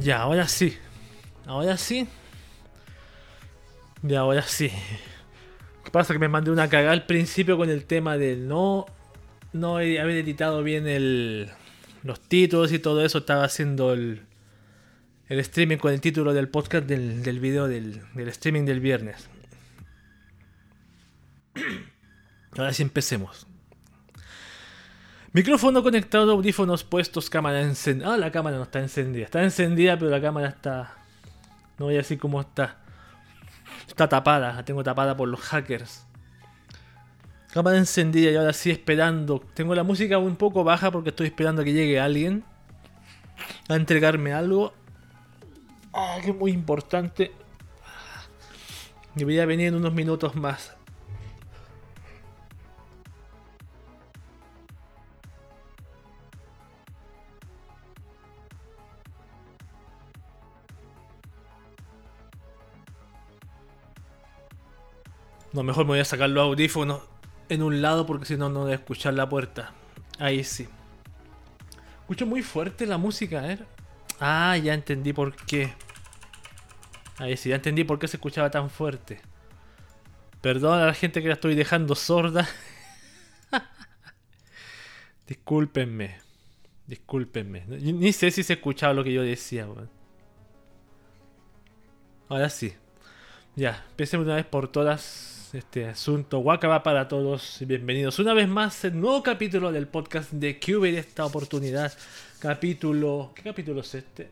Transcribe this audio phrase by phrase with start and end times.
[0.00, 0.76] Ya, ahora sí.
[1.46, 2.06] Ahora sí.
[4.02, 4.70] Ya, ahora sí.
[5.84, 6.12] ¿Qué pasa?
[6.12, 8.86] Que me mandé una cagada al principio con el tema del no.
[9.52, 11.50] No haber editado bien el,
[12.02, 13.18] los títulos y todo eso.
[13.18, 14.22] Estaba haciendo el,
[15.28, 19.28] el streaming con el título del podcast del, del video del, del streaming del viernes.
[22.56, 23.46] Ahora sí empecemos.
[25.34, 28.12] Micrófono conectado, audífonos puestos, cámara encendida.
[28.12, 29.24] Ah, la cámara no está encendida.
[29.24, 30.94] Está encendida, pero la cámara está.
[31.78, 32.76] No voy a decir cómo está.
[33.88, 36.04] Está tapada, la tengo tapada por los hackers.
[37.50, 39.40] Cámara encendida y ahora sí esperando.
[39.54, 42.44] Tengo la música un poco baja porque estoy esperando a que llegue alguien
[43.70, 44.74] a entregarme algo.
[45.94, 47.32] Ah, que muy importante.
[49.14, 50.76] Debería venir en unos minutos más.
[65.52, 67.02] No, mejor me voy a sacar los audífonos
[67.48, 69.72] en un lado porque si no, no voy a escuchar la puerta.
[70.18, 70.66] Ahí sí.
[72.00, 73.58] Escucho muy fuerte la música, ¿eh?
[74.18, 75.74] Ah, ya entendí por qué.
[77.18, 79.20] Ahí sí, ya entendí por qué se escuchaba tan fuerte.
[80.40, 82.48] Perdón a la gente que la estoy dejando sorda.
[85.26, 86.18] Discúlpenme.
[86.86, 87.64] Discúlpenme.
[87.66, 89.90] Ni sé si se escuchaba lo que yo decía, weón.
[92.28, 92.74] Ahora sí.
[93.54, 96.38] Ya, empecemos una vez por todas este asunto.
[96.38, 100.98] Wakaba para todos y bienvenidos una vez más al nuevo capítulo del podcast de de
[100.98, 101.92] esta oportunidad.
[102.38, 103.32] Capítulo.
[103.34, 104.30] ¿Qué capítulo es este?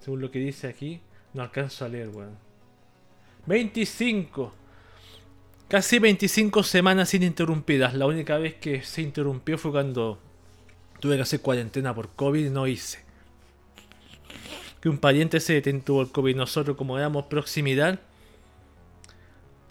[0.00, 1.00] Según lo que dice aquí,
[1.34, 2.38] no alcanzo a leer, weón.
[3.46, 4.54] 25.
[5.68, 7.92] Casi 25 semanas ininterrumpidas.
[7.92, 10.18] La única vez que se interrumpió fue cuando
[11.00, 13.04] tuve que hacer cuarentena por COVID y no hice.
[14.80, 16.34] Que un pariente se detuvo el COVID.
[16.34, 18.00] Nosotros, como damos proximidad,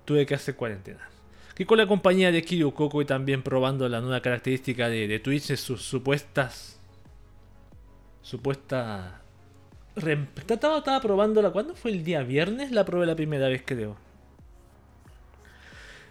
[0.06, 1.09] tuve que hacer cuarentena.
[1.56, 5.52] Que con la compañía de Kiryu Coco y también probando la nueva característica de, Twitch
[5.52, 6.80] en sus supuestas.
[8.22, 9.22] Supuesta.
[9.96, 11.52] Estaba, estaba probándola.
[11.52, 12.72] ¿Cuándo fue el día viernes?
[12.72, 13.97] La probé la primera vez, creo.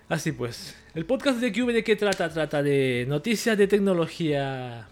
[0.08, 2.28] Así pues, el podcast de Cube de qué trata?
[2.28, 4.86] Trata de noticias de tecnología,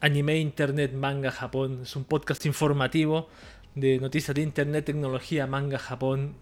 [0.00, 1.80] anime, internet, manga, Japón.
[1.82, 3.28] Es un podcast informativo
[3.74, 6.34] de noticias de internet, tecnología, manga, Japón,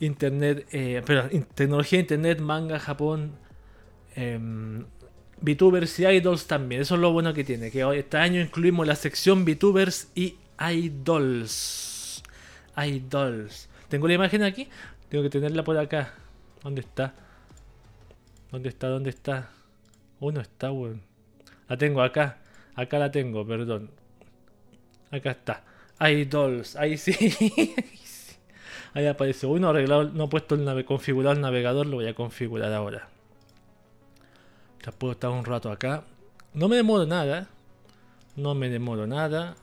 [0.00, 1.02] Internet, eh,
[1.54, 3.32] tecnología, Internet, manga, Japón,
[4.14, 4.84] em,
[5.40, 6.82] VTubers y Idols también.
[6.82, 10.36] Eso es lo bueno que tiene, que hoy, este año incluimos la sección VTubers y
[10.60, 12.22] Idols.
[12.76, 13.68] Idols.
[13.88, 14.68] Tengo la imagen aquí,
[15.08, 16.14] tengo que tenerla por acá.
[16.62, 17.14] ¿Dónde está?
[18.50, 18.88] ¿Dónde está?
[18.88, 19.50] ¿Dónde está?
[20.20, 21.02] Oh, no está, weón.
[21.68, 22.38] La tengo acá.
[22.74, 23.90] Acá la tengo, perdón.
[25.10, 25.64] Acá está.
[26.00, 26.76] Idols.
[26.76, 27.12] Ahí sí.
[28.94, 29.46] Ahí aparece.
[29.46, 33.08] Uy, no, arreglado, no he puesto el configurado el navegador, lo voy a configurar ahora.
[34.84, 36.04] Ya puedo estar un rato acá.
[36.54, 37.48] No me demoro nada.
[38.36, 39.56] No me demoro nada.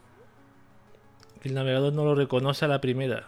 [1.44, 3.28] El navegador no lo reconoce a la primera.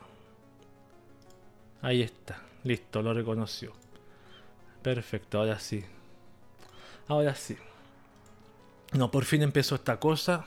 [1.81, 2.41] Ahí está.
[2.63, 3.73] Listo, lo reconoció.
[4.81, 5.83] Perfecto, ahora sí.
[7.07, 7.57] Ahora sí.
[8.93, 10.45] No, por fin empezó esta cosa.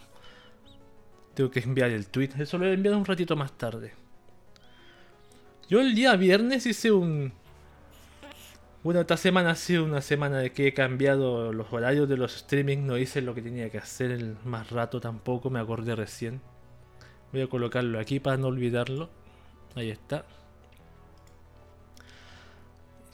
[1.34, 2.31] Tengo que enviar el tweet.
[2.38, 3.94] Eso lo he enviado un ratito más tarde.
[5.70, 7.32] Yo el día viernes hice un...
[8.82, 12.34] Bueno, esta semana ha sido una semana de que he cambiado los horarios de los
[12.34, 12.78] streaming.
[12.86, 15.48] No hice lo que tenía que hacer el más rato tampoco.
[15.48, 16.41] Me acordé recién.
[17.32, 19.10] Voy a colocarlo aquí para no olvidarlo.
[19.76, 20.25] Ahí está.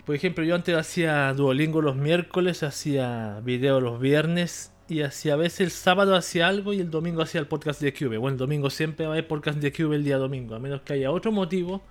[0.06, 5.36] Por ejemplo, yo antes hacía Duolingo los miércoles, hacía video los viernes y hacía a
[5.36, 8.16] veces el sábado hacía algo y el domingo hacía el podcast de Cube.
[8.16, 10.80] Bueno, el domingo siempre va a haber podcast de Cube el día domingo, a menos
[10.80, 11.82] que haya otro motivo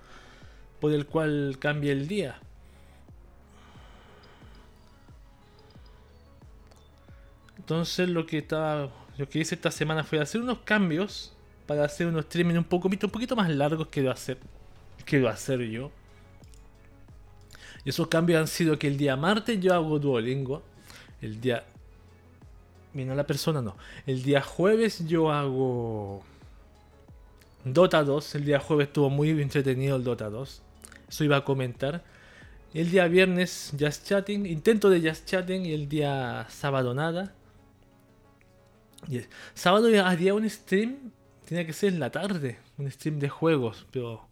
[0.86, 2.38] por el cual cambie el día.
[7.58, 8.88] Entonces lo que estaba,
[9.18, 11.34] lo que hice esta semana fue hacer unos cambios
[11.66, 14.38] para hacer unos streaming un poco, un poquito más largos que hacer,
[15.04, 15.90] que hacer yo.
[17.84, 20.62] Y esos cambios han sido que el día martes yo hago Duolingo,
[21.20, 21.64] el día
[22.94, 23.76] Mira la persona no.
[24.06, 26.22] El día jueves yo hago
[27.64, 28.36] Dota 2.
[28.36, 30.62] El día jueves estuvo muy entretenido el Dota 2.
[31.08, 32.04] Eso iba a comentar.
[32.74, 37.32] El día viernes Just Chatting, intento de Just Chatting y el día sábado nada.
[39.08, 39.20] Y
[39.54, 41.12] sábado haría un stream,
[41.46, 44.26] tenía que ser en la tarde, un stream de juegos, pero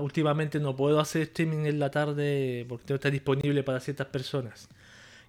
[0.00, 4.68] últimamente no puedo hacer streaming en la tarde porque no está disponible para ciertas personas.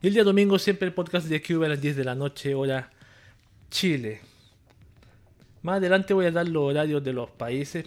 [0.02, 2.54] Y el día domingo siempre el podcast de Cube a las 10 de la noche,
[2.54, 2.92] hora
[3.70, 4.22] Chile.
[5.64, 7.86] Más adelante voy a dar los horarios de los países.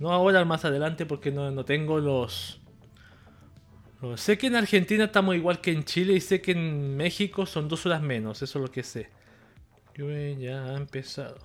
[0.00, 2.58] No ahora, más adelante, porque no, no tengo los.
[4.16, 7.68] Sé que en Argentina estamos igual que en Chile y sé que en México son
[7.68, 9.10] dos horas menos, eso es lo que sé.
[9.94, 11.36] Yo ya ha empezado.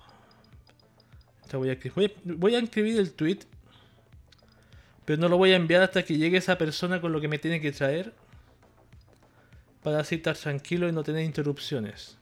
[1.52, 3.40] Voy a, voy, voy a escribir el tweet,
[5.04, 7.38] pero no lo voy a enviar hasta que llegue esa persona con lo que me
[7.38, 8.14] tiene que traer.
[9.82, 12.16] Para así estar tranquilo y no tener interrupciones.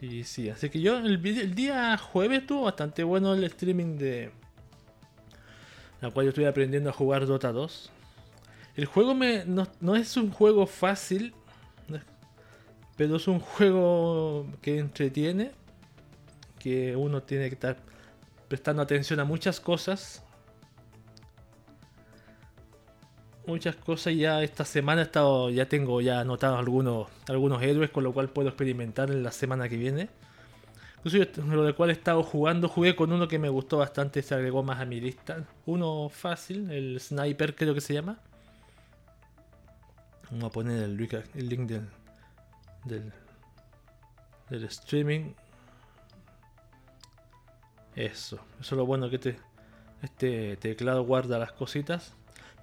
[0.00, 4.30] Y sí, así que yo el, el, día jueves estuvo bastante bueno el streaming de...
[6.00, 7.90] La cual yo estoy aprendiendo a jugar Dota 2.
[8.76, 11.32] El juego me, no, no es un juego fácil,
[12.96, 15.52] pero es un juego que entretiene,
[16.58, 17.78] que uno tiene que estar
[18.48, 20.25] prestando atención a muchas cosas
[23.46, 28.12] muchas cosas ya esta semana estado, ya tengo ya anotado algunos, algunos héroes con lo
[28.12, 30.08] cual puedo experimentar en la semana que viene.
[31.04, 34.62] lo del cual he estado jugando, jugué con uno que me gustó bastante, se agregó
[34.62, 35.44] más a mi lista.
[35.66, 38.18] Uno fácil, el Sniper creo que se llama.
[40.30, 41.12] Vamos a poner el, link
[41.68, 41.88] del,
[42.84, 43.12] del,
[44.50, 45.32] del streaming.
[47.94, 49.38] Eso, eso es lo bueno que te,
[50.02, 52.14] este teclado guarda las cositas.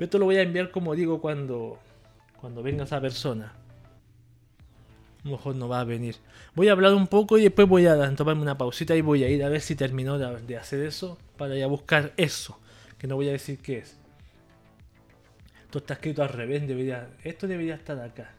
[0.03, 1.79] Pero esto lo voy a enviar como digo cuando,
[2.41, 3.53] cuando venga esa persona.
[5.23, 6.17] A lo mejor no va a venir.
[6.55, 9.29] Voy a hablar un poco y después voy a tomarme una pausita y voy a
[9.29, 12.59] ir a ver si terminó de, hacer eso para ir a buscar eso.
[12.97, 13.97] Que no voy a decir qué es.
[15.63, 16.67] Esto está escrito al revés.
[16.67, 18.33] Debería, esto debería estar acá.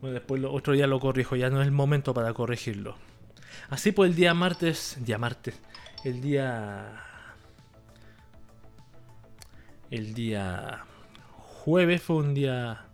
[0.00, 1.36] Bueno, después otro día lo corrijo.
[1.36, 2.96] Ya no es el momento para corregirlo.
[3.70, 4.96] Así pues el día martes.
[4.98, 5.54] Día martes.
[6.02, 7.11] El día
[9.92, 10.84] el día
[11.36, 12.86] jueves fue un día...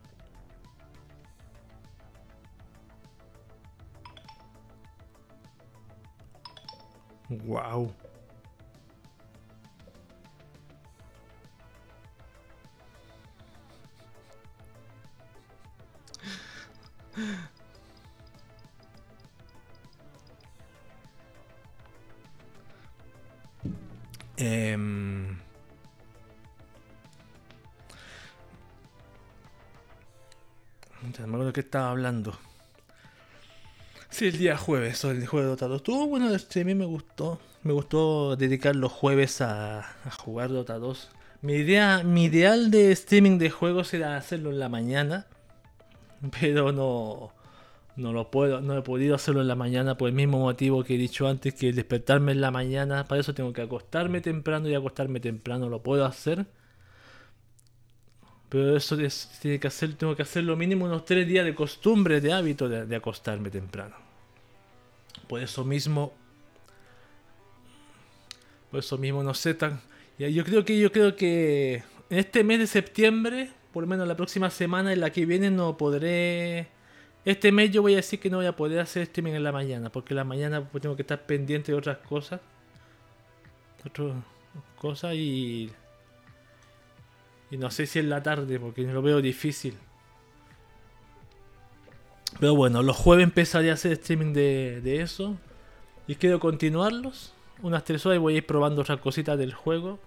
[7.30, 7.92] Wow.
[24.36, 24.76] eh,
[31.18, 32.38] me acuerdo que estaba hablando.
[34.10, 35.76] Sí, el día jueves, el jueves de Dota 2.
[35.78, 37.40] Estuvo bueno el streaming, me gustó.
[37.62, 39.86] Me gustó dedicar los jueves a,
[40.18, 41.10] jugar Dota 2.
[41.42, 45.26] Mi idea, mi ideal de streaming de juegos era hacerlo en la mañana.
[46.40, 47.32] Pero no.
[47.96, 50.94] No lo puedo, no he podido hacerlo en la mañana por el mismo motivo que
[50.94, 54.74] he dicho antes, que despertarme en la mañana, para eso tengo que acostarme temprano y
[54.76, 56.46] acostarme temprano lo puedo hacer.
[58.48, 58.96] Pero eso
[59.40, 62.68] tiene que hacer, tengo que hacer lo mínimo unos tres días de costumbre, de hábito
[62.68, 63.94] de, acostarme temprano.
[65.28, 66.14] Por eso mismo.
[68.70, 69.80] Por eso mismo no sé tan.
[70.18, 74.16] Yo creo que yo creo que en este mes de septiembre, por lo menos la
[74.16, 76.68] próxima semana en la que viene, no podré.
[77.24, 79.52] Este mes yo voy a decir que no voy a poder hacer streaming en la
[79.52, 82.40] mañana, porque en la mañana tengo que estar pendiente de otras cosas.
[83.84, 84.14] Otras
[84.78, 85.70] cosas y
[87.50, 89.74] y no sé si en la tarde, porque lo veo difícil.
[92.40, 95.36] Pero bueno, los jueves empezaré a hacer streaming de, eso.
[96.06, 97.32] Y quiero continuarlos.
[97.62, 99.98] Unas tres horas y voy a ir probando otras cositas del juego.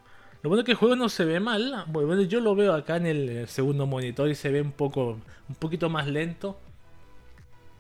[0.41, 1.86] Lo bueno es que el juego no se ve mal.
[1.88, 5.19] Bueno, yo lo veo acá en el segundo monitor y se ve un poco
[5.50, 6.57] un poquito más lento.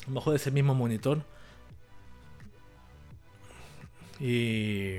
[0.03, 1.23] A lo mejor es el mismo monitor.
[4.19, 4.97] Y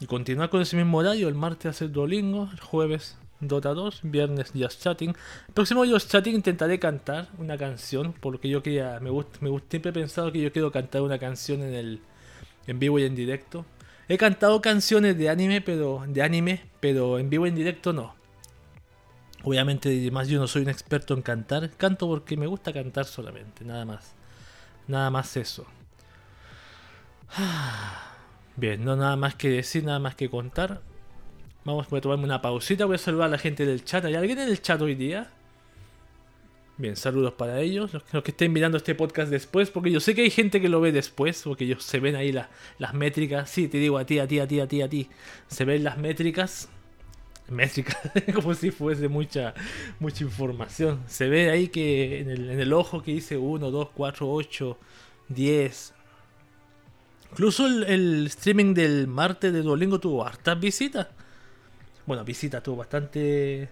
[0.00, 4.52] y continuar con ese mismo horario, el martes hacer Duolingo, el jueves Dota 2, viernes
[4.54, 5.14] Just Chatting.
[5.54, 9.90] Próximo Just Chatting intentaré cantar una canción, porque yo quería, me gusta, me gusta, siempre
[9.90, 12.00] he pensado que yo quiero cantar una canción en el
[12.66, 13.64] en vivo y en directo.
[14.08, 18.14] He cantado canciones de anime, pero de anime, pero en vivo y en directo no.
[19.42, 23.64] Obviamente, además yo no soy un experto en cantar, canto porque me gusta cantar solamente,
[23.64, 24.14] nada más.
[24.88, 25.66] Nada más eso.
[28.56, 30.80] Bien, no nada más que decir, nada más que contar.
[31.64, 34.04] Vamos, a tomarme una pausita, voy a saludar a la gente del chat.
[34.04, 35.30] ¿Hay alguien en el chat hoy día?
[36.78, 40.22] Bien, saludos para ellos, los, que estén mirando este podcast después, porque yo sé que
[40.22, 43.50] hay gente que lo ve después, porque ellos se ven ahí las métricas.
[43.50, 45.08] Sí, te digo a ti, a ti, a ti, a ti, a ti.
[45.48, 46.68] Se ven las métricas.
[47.48, 47.98] Métricas,
[48.34, 49.54] como si fuese mucha,
[50.00, 51.02] mucha información.
[51.06, 54.78] Se ve ahí que en el, en el ojo que dice 1, 2, 4, 8,
[55.28, 55.94] 10,
[57.30, 61.08] Incluso el, streaming del martes de Duolingo tuvo hartas visitas.
[62.06, 63.68] Bueno, visitas, tuvo bastante.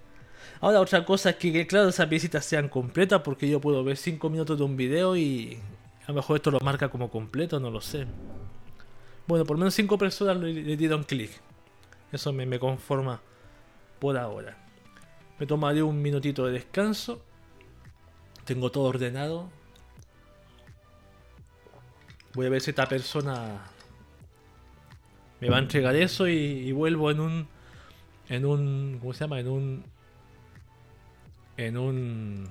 [0.60, 4.28] Ahora otra cosa es que, claro, esas visitas sean completas porque yo puedo ver 5
[4.30, 5.58] minutos de un video y
[6.04, 8.06] a lo mejor esto lo marca como completo, no lo sé.
[9.26, 11.30] Bueno, por lo menos 5 personas le, dieron clic.
[12.12, 13.20] Eso me, me conforma
[13.98, 14.56] por ahora.
[15.38, 17.22] Me tomaré un minutito de descanso.
[18.44, 19.50] Tengo todo ordenado.
[22.34, 23.60] Voy a ver si esta persona
[25.40, 27.48] me va a entregar eso y, vuelvo en un.
[28.28, 28.98] En un.
[29.00, 29.40] ¿Cómo se llama?
[29.40, 29.84] En un.
[31.56, 32.48] En un.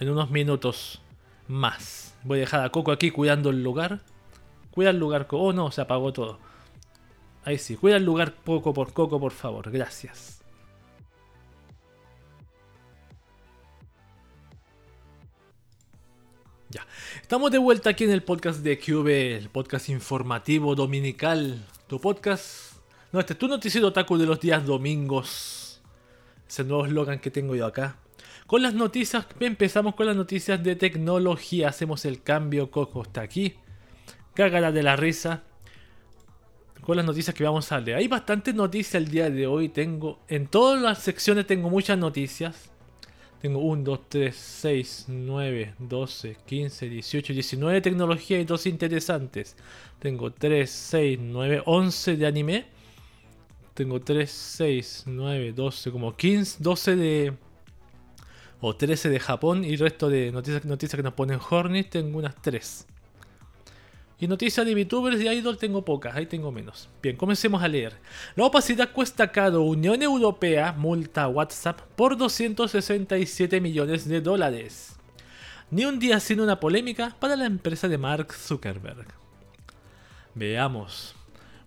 [0.00, 1.02] En unos minutos
[1.48, 2.14] más.
[2.22, 4.00] Voy a dejar a Coco aquí cuidando el lugar.
[4.70, 5.26] Cuida el lugar.
[5.30, 6.38] Oh no, se apagó todo.
[7.44, 9.70] Ahí sí, cuida el lugar poco por Coco, por favor.
[9.70, 10.35] Gracias.
[16.68, 16.84] Ya.
[17.22, 22.72] Estamos de vuelta aquí en el podcast de QB, el podcast informativo dominical tu podcast.
[23.12, 25.80] No, este es tu noticiero otaku de los días domingos.
[26.48, 27.98] Es el nuevo eslogan que tengo yo acá.
[28.48, 31.68] Con las noticias, empezamos con las noticias de tecnología.
[31.68, 33.54] Hacemos el cambio, Coco está aquí.
[34.34, 35.44] Cágala de la risa.
[36.80, 37.98] Con las noticias que vamos a leer.
[37.98, 39.68] Hay bastantes noticias el día de hoy.
[39.68, 40.18] Tengo.
[40.26, 42.72] En todas las secciones tengo muchas noticias.
[43.46, 49.54] Tengo 1, 2, 3, 6, 9, 12, 15, 18, 19 tecnología y dos interesantes.
[50.00, 52.64] Tengo 3, 6, 9, 11 de anime.
[53.72, 57.34] Tengo 3, 6, 9, 12, como 15, 12 de...
[58.60, 62.18] O 13 de Japón y el resto de noticias, noticias que nos ponen Hornets tengo
[62.18, 62.84] unas 3.
[64.18, 66.88] Y noticias de VTubers y Idol tengo pocas, ahí tengo menos.
[67.02, 67.94] Bien, comencemos a leer.
[68.34, 69.62] La opacidad cuesta caro.
[69.62, 74.96] Unión Europea multa WhatsApp por 267 millones de dólares.
[75.70, 79.06] Ni un día sin una polémica para la empresa de Mark Zuckerberg.
[80.34, 81.14] Veamos.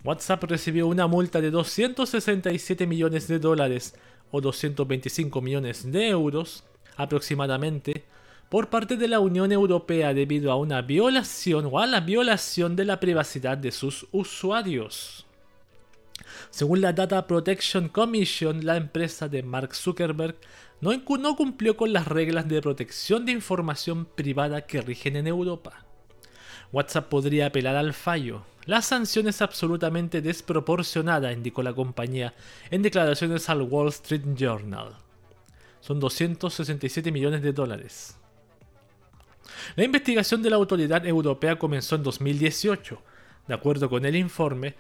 [0.04, 3.94] WhatsApp recibió una multa de 267 millones de dólares
[4.32, 6.64] o 225 millones de euros
[6.96, 8.06] aproximadamente
[8.50, 12.86] por parte de la Unión Europea debido a una violación o a la violación de
[12.86, 15.26] la privacidad de sus usuarios.
[16.50, 20.36] Según la Data Protection Commission, la empresa de Mark Zuckerberg
[20.82, 25.86] no, cumplió con las reglas de protección de información privada que rigen en Europa.
[26.72, 28.44] WhatsApp podría apelar al fallo.
[28.66, 32.34] La sanción es absolutamente desproporcionada, indicó la compañía
[32.70, 34.96] en declaraciones al Wall Street Journal.
[35.82, 38.19] Son 267 millones de dólares.
[39.76, 43.02] La investigación de la autoridad europea comenzó en 2018.
[43.48, 44.76] De acuerdo con el informe,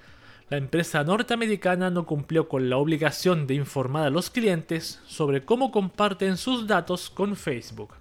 [0.49, 5.71] la empresa norteamericana no cumplió con la obligación de informar a los clientes sobre cómo
[5.71, 7.93] comparten sus datos con Facebook.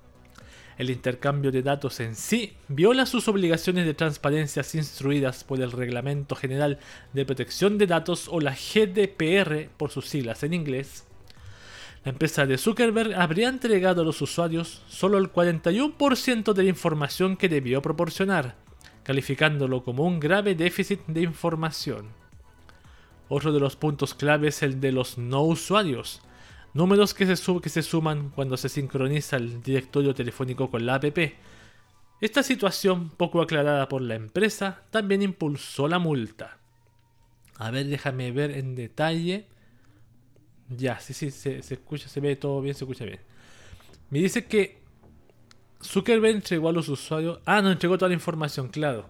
[0.79, 6.37] El intercambio de datos en sí viola sus obligaciones de transparencia instruidas por el Reglamento
[6.37, 6.79] General
[7.13, 11.08] de Protección de Datos o la GDPR por sus siglas en inglés,
[12.09, 17.37] la empresa de Zuckerberg habría entregado a los usuarios solo el 41% de la información
[17.37, 18.57] que debió proporcionar,
[19.03, 22.07] calificándolo como un grave déficit de información.
[23.29, 26.23] Otro de los puntos clave es el de los no usuarios,
[26.73, 31.19] números que se, que se suman cuando se sincroniza el directorio telefónico con la app.
[32.23, 36.57] Esta situación, poco aclarada por la empresa, también impulsó la multa.
[37.59, 39.47] A ver, déjame ver en detalle.
[40.69, 43.21] Ya, sí, sí, se, escucha, se ve todo bien, se escucha bien.
[44.11, 44.79] Me dice que
[45.83, 47.41] Zuckerberg entregó a los usuarios.
[47.47, 49.09] Ah, no entregó toda la información, claro.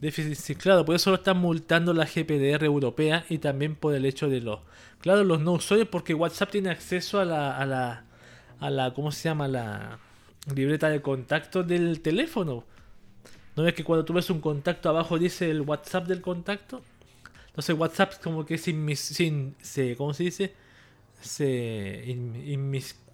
[0.00, 4.04] Déficit, sí, claro, por eso lo están multando la GPDR europea y también por el
[4.06, 4.60] hecho de los.
[5.00, 7.56] Claro, los no usuarios, porque WhatsApp tiene acceso a la.
[7.56, 8.04] a la.
[8.60, 8.94] a la.
[8.94, 9.48] ¿cómo se llama?
[9.48, 9.98] La
[10.54, 12.64] libreta de contacto del teléfono.
[13.56, 16.82] ¿No ves que cuando tú ves un contacto abajo dice el WhatsApp del contacto?
[17.48, 19.54] Entonces WhatsApp como que sin, sin
[19.96, 20.54] ¿cómo se dice?
[21.20, 22.04] Se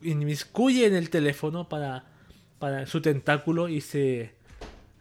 [0.03, 2.05] inmiscuye en el teléfono para,
[2.59, 4.33] para su tentáculo y se,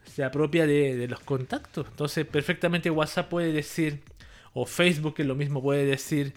[0.04, 1.86] se apropia de, los contactos.
[1.88, 4.00] Entonces, perfectamente WhatsApp puede decir,
[4.54, 6.34] o Facebook que lo mismo puede decir,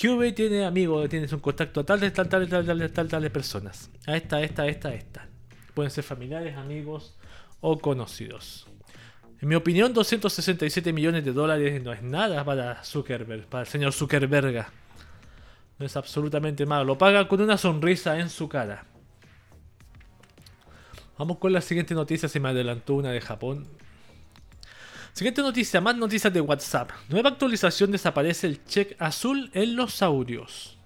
[0.00, 3.90] QB tiene amigos, tienes un contacto a tal, tal, tal, tal, tal, tal, tal, personas.
[4.06, 5.28] A esta, esta, esta, esta.
[5.74, 7.14] Pueden ser familiares, amigos
[7.60, 8.66] o conocidos.
[9.40, 13.92] En mi opinión, 267 millones de dólares no es nada para Zuckerberg, para el señor
[13.92, 14.66] Zuckerberg.
[15.78, 16.84] No es absolutamente malo.
[16.84, 18.84] Lo paga con una sonrisa en su cara.
[21.18, 22.28] Vamos con la siguiente noticia.
[22.28, 23.66] Se me adelantó una de Japón.
[25.12, 25.80] Siguiente noticia.
[25.80, 26.90] Más noticias de WhatsApp.
[27.08, 27.90] Nueva actualización.
[27.90, 30.78] Desaparece el check azul en los audios.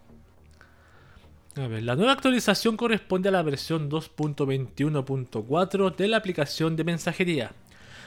[1.57, 7.51] A ver, la nueva actualización corresponde a la versión 2.21.4 de la aplicación de mensajería.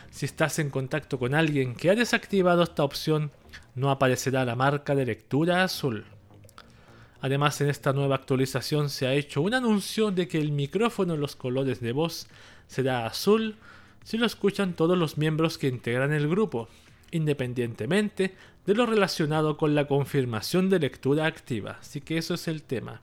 [0.10, 3.32] Si estás en contacto con alguien que ha desactivado esta opción,
[3.76, 6.06] no aparecerá la marca de lectura azul.
[7.22, 11.22] Además, en esta nueva actualización se ha hecho un anuncio de que el micrófono en
[11.22, 12.28] los colores de voz
[12.68, 13.56] será azul
[14.04, 16.68] si lo escuchan todos los miembros que integran el grupo,
[17.12, 18.36] independientemente
[18.66, 21.78] de lo relacionado con la confirmación de lectura activa.
[21.80, 23.02] Así que eso es el tema.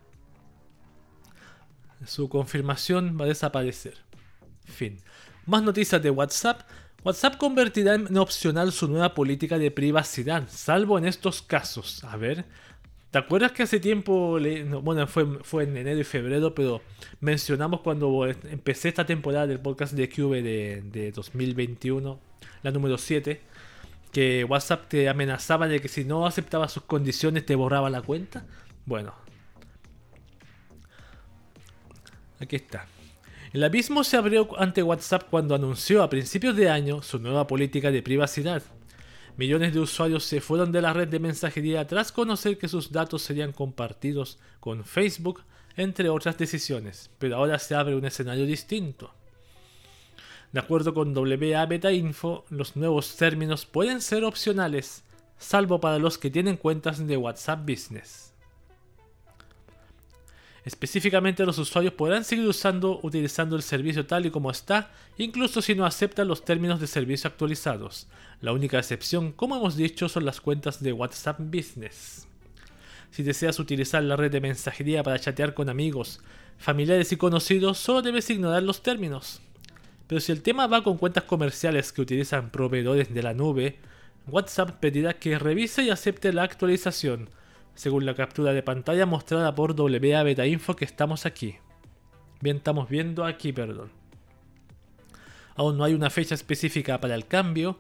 [2.05, 3.99] Su confirmación va a desaparecer.
[4.65, 4.99] Fin.
[5.47, 6.63] Más noticias de WhatsApp.
[7.05, 12.03] WhatsApp convertirá en opcional su nueva política de privacidad, salvo en estos casos.
[12.05, 12.45] A ver,
[13.11, 14.39] ¿te acuerdas que hace tiempo,
[14.83, 16.83] bueno, fue, fue en enero y febrero, pero
[17.21, 22.21] mencionamos cuando empecé esta temporada del podcast de QV de, de 2021,
[22.63, 23.41] la número 7,
[24.13, 28.47] que WhatsApp te amenazaba de que si no aceptaba sus condiciones te borraba la cuenta?
[28.87, 29.15] Bueno,
[32.41, 32.87] aquí está.
[33.53, 37.91] El abismo se abrió ante WhatsApp cuando anunció a principios de año su nueva política
[37.91, 38.63] de privacidad.
[39.39, 43.23] Millones de usuarios se fueron de la red de mensajería tras conocer que sus datos
[43.23, 45.45] serían compartidos con Facebook,
[45.77, 49.15] entre otras decisiones, pero ahora se abre un escenario distinto.
[50.51, 55.05] De acuerdo con WA Beta Info, los nuevos términos pueden ser opcionales,
[55.39, 58.28] salvo para los que tienen cuentas de WhatsApp Business.
[60.65, 65.75] Específicamente los usuarios podrán seguir usando utilizando el servicio tal y como está, incluso si
[65.75, 68.09] no aceptan los términos de servicio actualizados.
[68.41, 72.27] La única excepción, como hemos dicho, son las cuentas de WhatsApp Business.
[73.11, 76.21] Si deseas utilizar la red de mensajería para chatear con amigos,
[76.59, 79.41] familiares y conocidos, solo debes ignorar los términos.
[80.07, 83.77] Pero si el tema va con cuentas comerciales que utilizan proveedores de la nube,
[84.27, 87.31] WhatsApp pedirá que revise y acepte la actualización,
[87.79, 91.59] según la captura de pantalla mostrada por WA Beta Info que estamos aquí.
[92.41, 93.93] Bien, estamos viendo aquí, perdón.
[95.55, 97.79] Aún no hay una fecha específica para el cambio,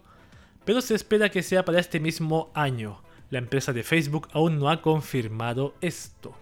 [0.65, 3.03] pero se espera que sea para este mismo año.
[3.31, 6.33] La empresa de Facebook aún no ha confirmado esto.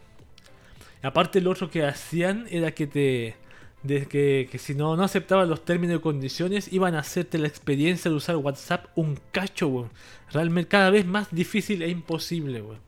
[1.02, 3.36] Aparte lo otro que hacían era que te...
[3.82, 8.10] De que, si no, no aceptaban los términos y condiciones, iban a hacerte la experiencia
[8.10, 9.88] de usar WhatsApp un cacho,
[10.30, 12.86] Realmente cada vez más difícil e imposible, weón.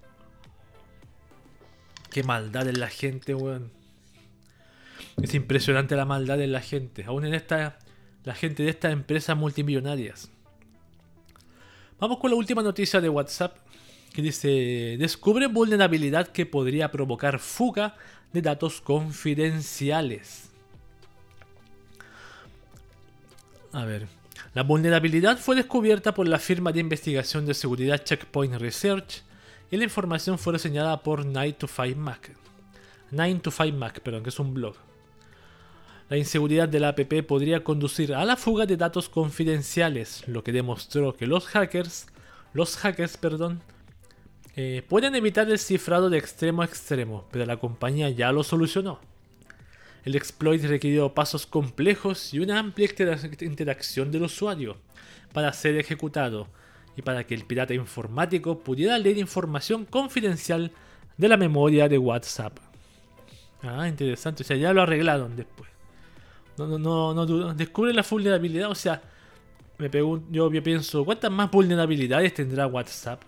[2.10, 3.70] Qué maldad en la gente, weón.
[5.22, 7.04] Es impresionante la maldad en la gente.
[7.04, 7.78] Aún en esta.
[8.24, 10.30] La gente de estas empresas multimillonarias.
[11.98, 13.58] Vamos con la última noticia de WhatsApp.
[14.12, 14.96] Que dice.
[14.98, 17.96] Descubre vulnerabilidad que podría provocar fuga
[18.32, 20.50] de datos confidenciales.
[23.72, 24.06] A ver.
[24.54, 29.22] La vulnerabilidad fue descubierta por la firma de investigación de seguridad Checkpoint Research
[29.70, 32.32] y la información fue reseñada por 9 to 5 Mac.
[33.10, 34.76] 9 to 5 Mac, perdón, que es un blog.
[36.08, 40.52] La inseguridad de la app podría conducir a la fuga de datos confidenciales, lo que
[40.52, 42.06] demostró que los hackers,
[42.54, 43.60] los hackers, perdón,
[44.56, 49.00] eh, pueden evitar el cifrado de extremo a extremo, pero la compañía ya lo solucionó.
[50.04, 52.88] El exploit requirió pasos complejos y una amplia
[53.40, 54.78] interacción del usuario
[55.34, 56.48] para ser ejecutado,
[56.98, 60.72] y para que el pirata informático pudiera leer información confidencial
[61.16, 62.58] de la memoria de WhatsApp.
[63.62, 64.42] Ah, interesante.
[64.42, 65.70] O sea, ya lo arreglaron después.
[66.56, 68.68] No, no, no, no Descubre la vulnerabilidad.
[68.68, 69.00] O sea,
[69.78, 73.22] me pregunto, yo, pienso, ¿cuántas más vulnerabilidades tendrá WhatsApp?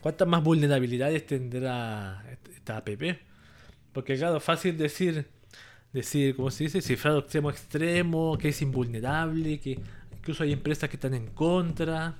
[0.00, 2.88] ¿Cuántas más vulnerabilidades tendrá esta app?
[3.92, 5.26] Porque claro, fácil decir,
[5.92, 6.80] decir, ¿cómo se dice?
[6.80, 9.78] Cifrado extremo extremo, que es invulnerable, que
[10.26, 12.16] Incluso hay empresas que están en contra.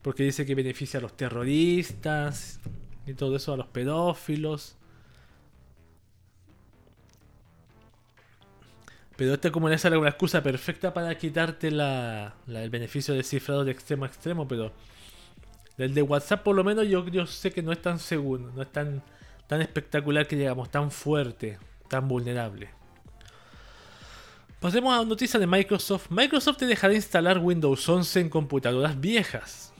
[0.00, 2.60] Porque dice que beneficia a los terroristas.
[3.04, 4.76] Y todo eso a los pedófilos.
[9.16, 13.64] Pero esta como le sale una excusa perfecta para quitarte la, el beneficio de cifrado
[13.64, 14.46] de extremo a extremo.
[14.46, 14.70] Pero
[15.78, 18.52] el de WhatsApp por lo menos yo, yo sé que no es tan seguro.
[18.54, 19.02] No es tan,
[19.48, 20.70] tan espectacular que llegamos.
[20.70, 21.58] Tan fuerte.
[21.88, 22.79] Tan vulnerable.
[24.60, 26.10] Pasemos a noticia de Microsoft.
[26.10, 29.72] Microsoft te dejará instalar Windows 11 en computadoras viejas.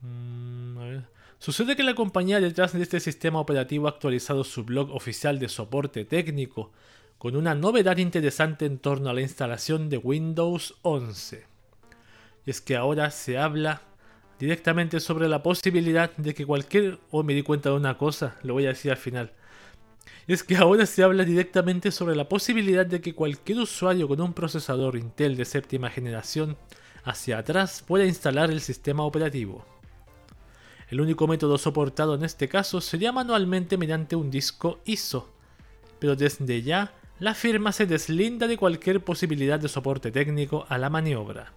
[0.00, 0.98] Mm,
[1.38, 5.48] Sucede que la compañía detrás de este sistema operativo ha actualizado su blog oficial de
[5.48, 6.72] soporte técnico
[7.18, 11.46] con una novedad interesante en torno a la instalación de Windows 11.
[12.46, 13.82] Y es que ahora se habla
[14.40, 16.98] directamente sobre la posibilidad de que cualquier...
[17.12, 19.32] Oh, me di cuenta de una cosa, lo voy a decir al final
[20.26, 24.32] es que ahora se habla directamente sobre la posibilidad de que cualquier usuario con un
[24.32, 26.56] procesador Intel de séptima generación
[27.04, 29.64] hacia atrás pueda instalar el sistema operativo.
[30.88, 35.30] El único método soportado en este caso sería manualmente mediante un disco ISO,
[35.98, 40.90] pero desde ya la firma se deslinda de cualquier posibilidad de soporte técnico a la
[40.90, 41.52] maniobra.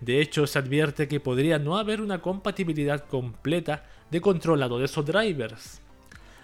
[0.00, 5.82] De hecho, se advierte que podría no haber una compatibilidad completa de controladores o drivers,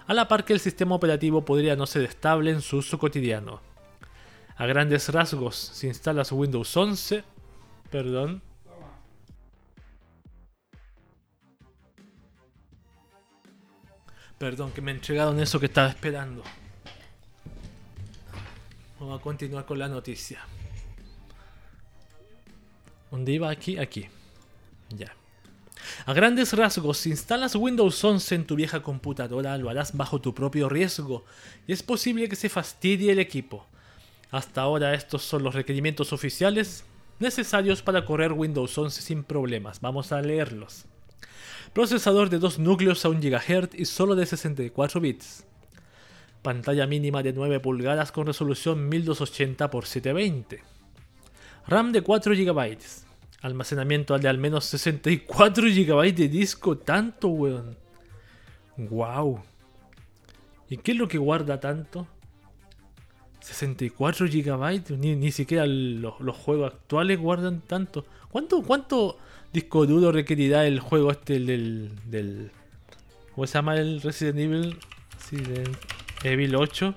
[0.07, 3.61] a la par que el sistema operativo podría no ser estable en su uso cotidiano.
[4.57, 7.25] A grandes rasgos, si instalas Windows 11,
[7.91, 8.43] perdón,
[14.39, 16.43] Perdón, que me entregaron eso que estaba esperando.
[19.01, 20.41] Vamos a continuar con la noticia.
[23.11, 23.49] ¿Dónde iba?
[23.49, 24.07] Aquí, aquí.
[24.91, 25.15] Ya.
[26.05, 30.35] A grandes rasgos, si instalas Windows 11 en tu vieja computadora, lo harás bajo tu
[30.35, 31.25] propio riesgo
[31.67, 33.67] y es posible que se fastidie el equipo.
[34.31, 36.85] Hasta ahora estos son los requerimientos oficiales
[37.19, 39.81] necesarios para correr Windows 11 sin problemas.
[39.81, 40.85] Vamos a leerlos.
[41.73, 45.45] Procesador de 2 núcleos a 1 GHz y solo de 64 bits.
[46.43, 50.63] Pantalla mínima de 9 pulgadas con resolución 1280 x 720.
[51.67, 53.06] RAM de 4 GB.
[53.43, 56.79] Almacenamiento de al menos 64 GB de disco.
[56.79, 57.77] Tanto, weón.
[58.77, 59.43] Wow.
[60.69, 62.07] ¿Y qué es lo que guarda tanto?
[63.41, 64.97] 64 GB.
[64.99, 68.05] Ni, ni siquiera los, los, juegos actuales guardan tanto.
[68.31, 69.19] ¿Cuánto, cuánto
[69.53, 72.51] disco duro requerirá el juego este del, del
[73.35, 74.79] ¿cómo se llama el Resident Evil?
[75.19, 75.37] Sí,
[76.25, 76.95] Evil 8.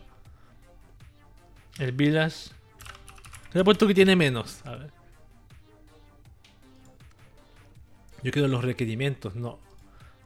[1.80, 2.52] El Village.
[3.54, 4.62] Le he puesto que tiene menos.
[4.66, 4.99] A ver.
[8.24, 9.60] Yo quiero los requerimientos, no.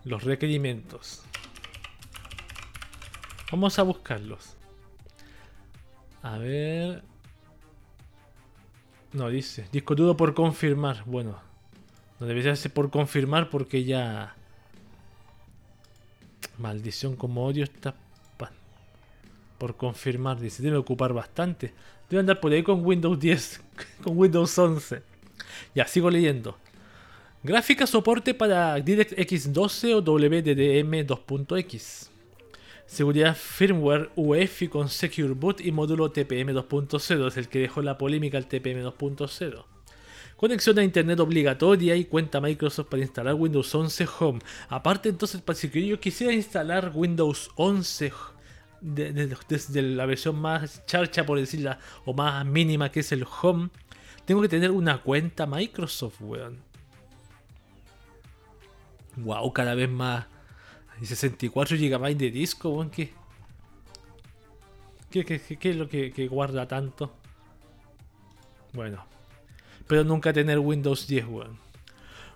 [0.03, 1.23] Los requerimientos.
[3.51, 4.55] Vamos a buscarlos.
[6.23, 7.03] A ver.
[9.11, 9.67] No, dice.
[9.71, 11.03] Disco duro por confirmar.
[11.05, 11.39] Bueno.
[12.19, 14.35] No debería ser por confirmar porque ya...
[16.57, 17.95] Maldición como odio está...
[19.57, 21.73] Por confirmar, dice, debe ocupar bastante.
[22.09, 23.61] Debe andar por ahí con Windows 10,
[24.03, 25.01] con Windows 11.
[25.73, 26.57] Ya, sigo leyendo.
[27.45, 32.09] Gráfica soporte para DirectX 12 o WDDM 2.x.
[32.85, 37.97] Seguridad firmware UEFI con Secure Boot y módulo TPM 2.0, es el que dejó la
[37.97, 39.65] polémica el TPM 2.0.
[40.37, 44.39] Conexión a internet obligatoria y cuenta Microsoft para instalar Windows 11 Home.
[44.69, 48.13] Aparte entonces, si yo quisiera instalar Windows 11
[48.79, 53.69] desde la versión más charcha, por decirla, o más mínima que es el Home,
[54.23, 56.72] tengo que tener una cuenta Microsoft, weón.
[59.17, 60.25] Wow, cada vez más.
[61.01, 62.89] 64 GB de disco, weón.
[62.89, 63.11] ¿Qué,
[65.11, 67.13] qué, es lo que guarda tanto?
[68.73, 69.05] Bueno,
[69.87, 71.57] pero nunca tener Windows 10, weón.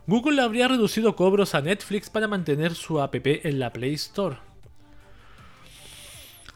[0.05, 4.37] Google habría reducido cobros a Netflix para mantener su app en la Play Store.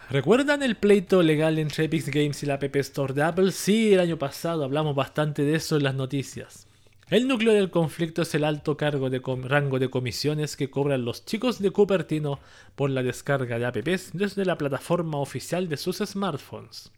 [0.09, 3.51] ¿Recuerdan el pleito legal entre Epic Games y la App Store de Apple?
[3.51, 6.67] Sí, el año pasado hablamos bastante de eso en las noticias.
[7.11, 11.25] El núcleo del conflicto es el alto cargo de rango de comisiones que cobran los
[11.25, 12.39] chicos de Cupertino
[12.75, 16.89] por la descarga de apps desde la plataforma oficial de sus smartphones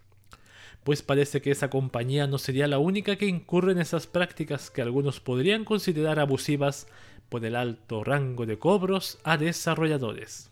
[0.83, 4.81] pues parece que esa compañía no sería la única que incurre en esas prácticas que
[4.81, 6.87] algunos podrían considerar abusivas
[7.29, 10.51] por el alto rango de cobros a desarrolladores.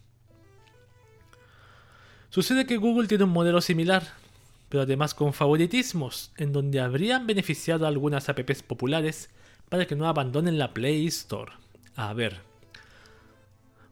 [2.30, 4.08] Sucede que Google tiene un modelo similar,
[4.70, 9.30] pero además con favoritismos, en donde habrían beneficiado a algunas apps populares
[9.72, 11.54] para que no abandonen la Play Store.
[11.96, 12.42] A ver,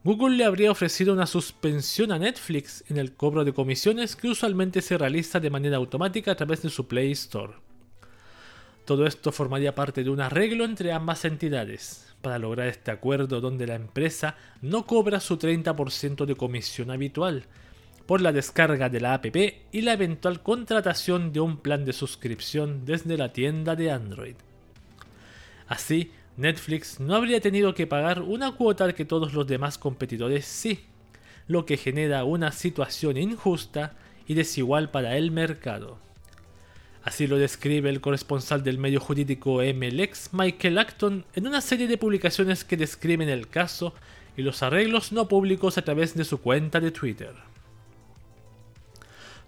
[0.03, 4.81] Google le habría ofrecido una suspensión a Netflix en el cobro de comisiones que usualmente
[4.81, 7.53] se realiza de manera automática a través de su Play Store.
[8.83, 13.65] Todo esto formaría parte de un arreglo entre ambas entidades, para lograr este acuerdo donde
[13.65, 17.45] la empresa no cobra su 30% de comisión habitual
[18.05, 19.27] por la descarga de la app
[19.71, 24.35] y la eventual contratación de un plan de suscripción desde la tienda de Android.
[25.69, 30.79] Así, Netflix no habría tenido que pagar una cuota que todos los demás competidores sí,
[31.47, 33.93] lo que genera una situación injusta
[34.27, 35.99] y desigual para el mercado.
[37.03, 41.99] Así lo describe el corresponsal del medio jurídico MLX, Michael Acton, en una serie de
[41.99, 43.93] publicaciones que describen el caso
[44.35, 47.48] y los arreglos no públicos a través de su cuenta de Twitter.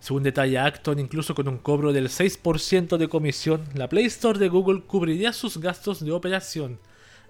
[0.01, 4.49] Según detalla Acton, incluso con un cobro del 6% de comisión, la Play Store de
[4.49, 6.79] Google cubriría sus gastos de operación,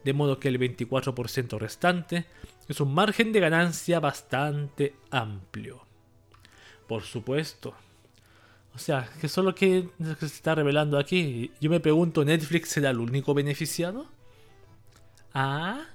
[0.06, 2.26] de modo que el 24% restante
[2.70, 5.86] es un margen de ganancia bastante amplio.
[6.88, 7.74] Por supuesto.
[8.74, 11.52] O sea, que solo que se está revelando aquí.
[11.60, 14.08] Yo me pregunto, ¿Netflix será el único beneficiado?
[15.34, 15.88] Ah.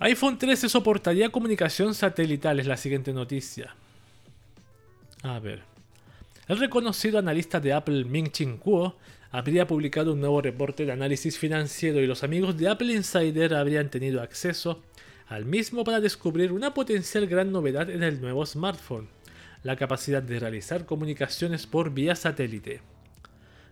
[0.00, 3.76] iPhone 13 soportaría comunicación satelital, es la siguiente noticia.
[5.22, 5.62] A ver.
[6.48, 8.96] El reconocido analista de Apple Ming-Chin Kuo
[9.30, 13.90] habría publicado un nuevo reporte de análisis financiero y los amigos de Apple Insider habrían
[13.90, 14.82] tenido acceso
[15.28, 19.08] al mismo para descubrir una potencial gran novedad en el nuevo smartphone,
[19.62, 22.80] la capacidad de realizar comunicaciones por vía satélite.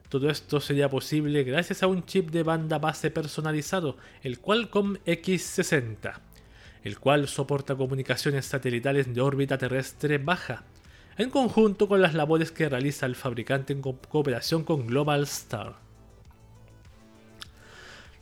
[0.09, 6.21] Todo esto sería posible gracias a un chip de banda base personalizado, el Qualcomm X60,
[6.85, 10.65] el cual soporta comunicaciones satelitales de órbita terrestre baja,
[11.19, 15.75] en conjunto con las labores que realiza el fabricante en cooperación con Global Star.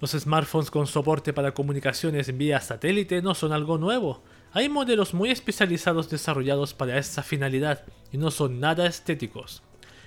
[0.01, 4.23] Los smartphones con soporte para comunicaciones vía satélite no son algo nuevo.
[4.53, 9.63] Hay modelos muy especializados desarrollados para esa finalidad y no son nada estéticos.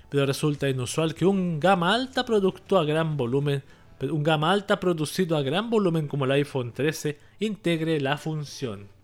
[0.09, 3.63] Pero resulta inusual que un gama alta producto a gran volumen,
[4.01, 8.98] un gama alta producido a gran volumen como el iPhone 13 integre la función.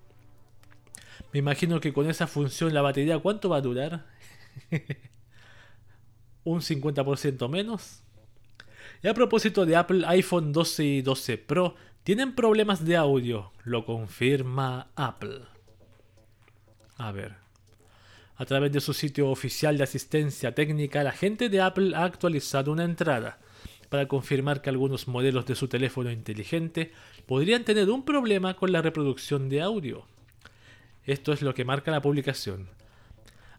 [1.34, 4.06] Me imagino que con esa función la batería, ¿cuánto va a durar?
[6.44, 8.04] ¿Un 50% menos?
[9.04, 13.86] Y a propósito de Apple, iPhone 12 y 12 Pro tienen problemas de audio, lo
[13.86, 15.42] confirma Apple.
[16.98, 17.34] A ver.
[18.38, 22.72] A través de su sitio oficial de asistencia técnica, la gente de Apple ha actualizado
[22.72, 23.40] una entrada
[23.90, 26.92] para confirmar que algunos modelos de su teléfono inteligente
[27.26, 30.06] podrían tener un problema con la reproducción de audio.
[31.06, 32.68] Esto es lo que marca la publicación.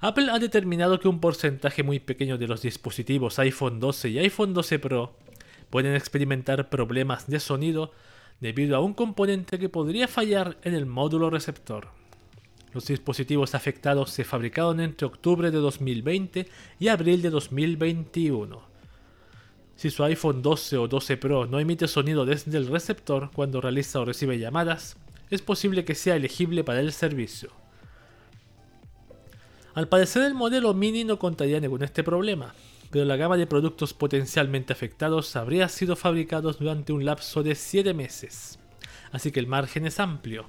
[0.01, 4.53] Apple ha determinado que un porcentaje muy pequeño de los dispositivos iPhone 12 y iPhone
[4.53, 5.17] 12 Pro
[5.71, 7.93] pueden experimentar problemas de sonido
[8.41, 11.89] debido a un componente que podría fallar en el módulo receptor.
[12.75, 16.47] Los dispositivos afectados se fabricaron entre octubre de 2020
[16.79, 18.61] y abril de 2021.
[19.77, 24.01] Si su iPhone 12 o 12 Pro no emite sonido desde el receptor cuando realiza
[24.01, 24.99] o recibe llamadas,
[25.31, 27.51] es posible que sea elegible para el servicio.
[29.75, 32.55] Al parecer el modelo Mini no contaría con este problema,
[32.91, 37.93] pero la gama de productos potencialmente afectados habría sido fabricados durante un lapso de 7
[37.93, 38.59] meses,
[39.13, 40.47] así que el margen es amplio.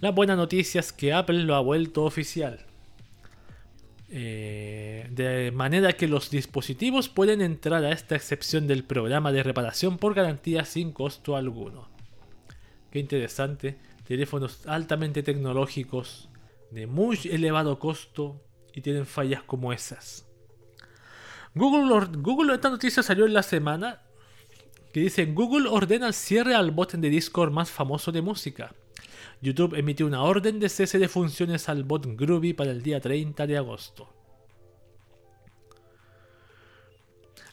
[0.00, 2.66] La buena noticia es que Apple lo ha vuelto oficial.
[4.10, 9.98] Eh, de manera que los dispositivos pueden entrar a esta excepción del programa de reparación
[9.98, 11.91] por garantía sin costo alguno.
[12.92, 13.78] Qué interesante.
[14.04, 16.28] Teléfonos altamente tecnológicos,
[16.70, 20.26] de muy elevado costo y tienen fallas como esas.
[21.54, 24.02] Google, Google, esta noticia salió en la semana
[24.92, 28.74] que dice Google ordena el cierre al bot de Discord más famoso de música.
[29.40, 33.46] YouTube emitió una orden de cese de funciones al bot Groovy para el día 30
[33.46, 34.21] de agosto.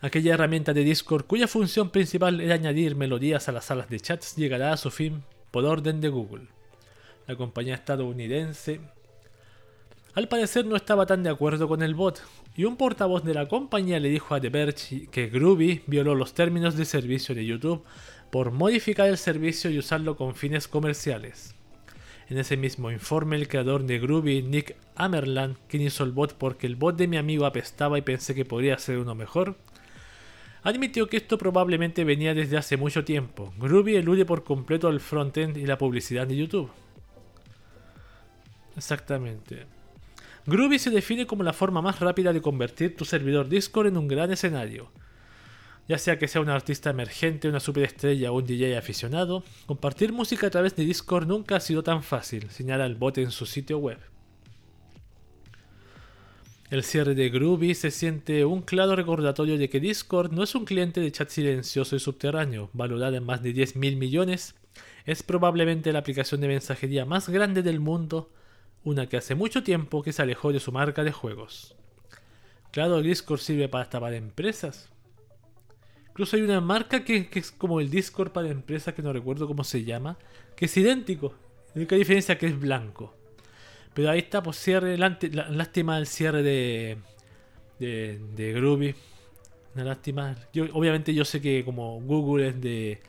[0.01, 4.35] Aquella herramienta de Discord cuya función principal era añadir melodías a las salas de chats
[4.35, 6.47] llegará a su fin por orden de Google.
[7.27, 8.79] La compañía estadounidense
[10.15, 12.21] al parecer no estaba tan de acuerdo con el bot,
[12.55, 16.33] y un portavoz de la compañía le dijo a The Verge que Groovy violó los
[16.33, 17.83] términos de servicio de YouTube
[18.31, 21.55] por modificar el servicio y usarlo con fines comerciales.
[22.27, 26.67] En ese mismo informe, el creador de Groovy, Nick Amerland, quien hizo el bot porque
[26.67, 29.57] el bot de mi amigo apestaba y pensé que podría ser uno mejor,
[30.63, 33.53] admitió que esto probablemente venía desde hace mucho tiempo.
[33.57, 36.69] Groovy elude por completo el frontend y la publicidad de YouTube.
[38.75, 39.65] Exactamente.
[40.45, 44.07] Groovy se define como la forma más rápida de convertir tu servidor Discord en un
[44.07, 44.91] gran escenario.
[45.87, 50.47] Ya sea que sea un artista emergente, una superestrella o un DJ aficionado, compartir música
[50.47, 53.79] a través de Discord nunca ha sido tan fácil, señala el bot en su sitio
[53.79, 53.99] web.
[56.69, 60.65] El cierre de Groovy se siente un claro recordatorio de que Discord no es un
[60.65, 64.53] cliente de chat silencioso y subterráneo, valorado en más de 10 mil millones,
[65.05, 68.31] es probablemente la aplicación de mensajería más grande del mundo,
[68.83, 71.75] una que hace mucho tiempo que se alejó de su marca de juegos.
[72.69, 74.89] Claro, Discord sirve para hasta para empresas.
[76.09, 79.63] Incluso hay una marca que, es como el Discord para empresas que no recuerdo cómo
[79.63, 80.19] se llama,
[80.55, 81.33] que es idéntico.
[81.73, 83.18] La única diferencia es que es blanco.
[83.99, 86.99] Pero ahí está, pues cierre, lástima el cierre de,
[87.79, 88.95] de, de Groovy.
[89.75, 90.37] Una lástima.
[90.53, 93.01] Yo, obviamente yo sé que como Google es de...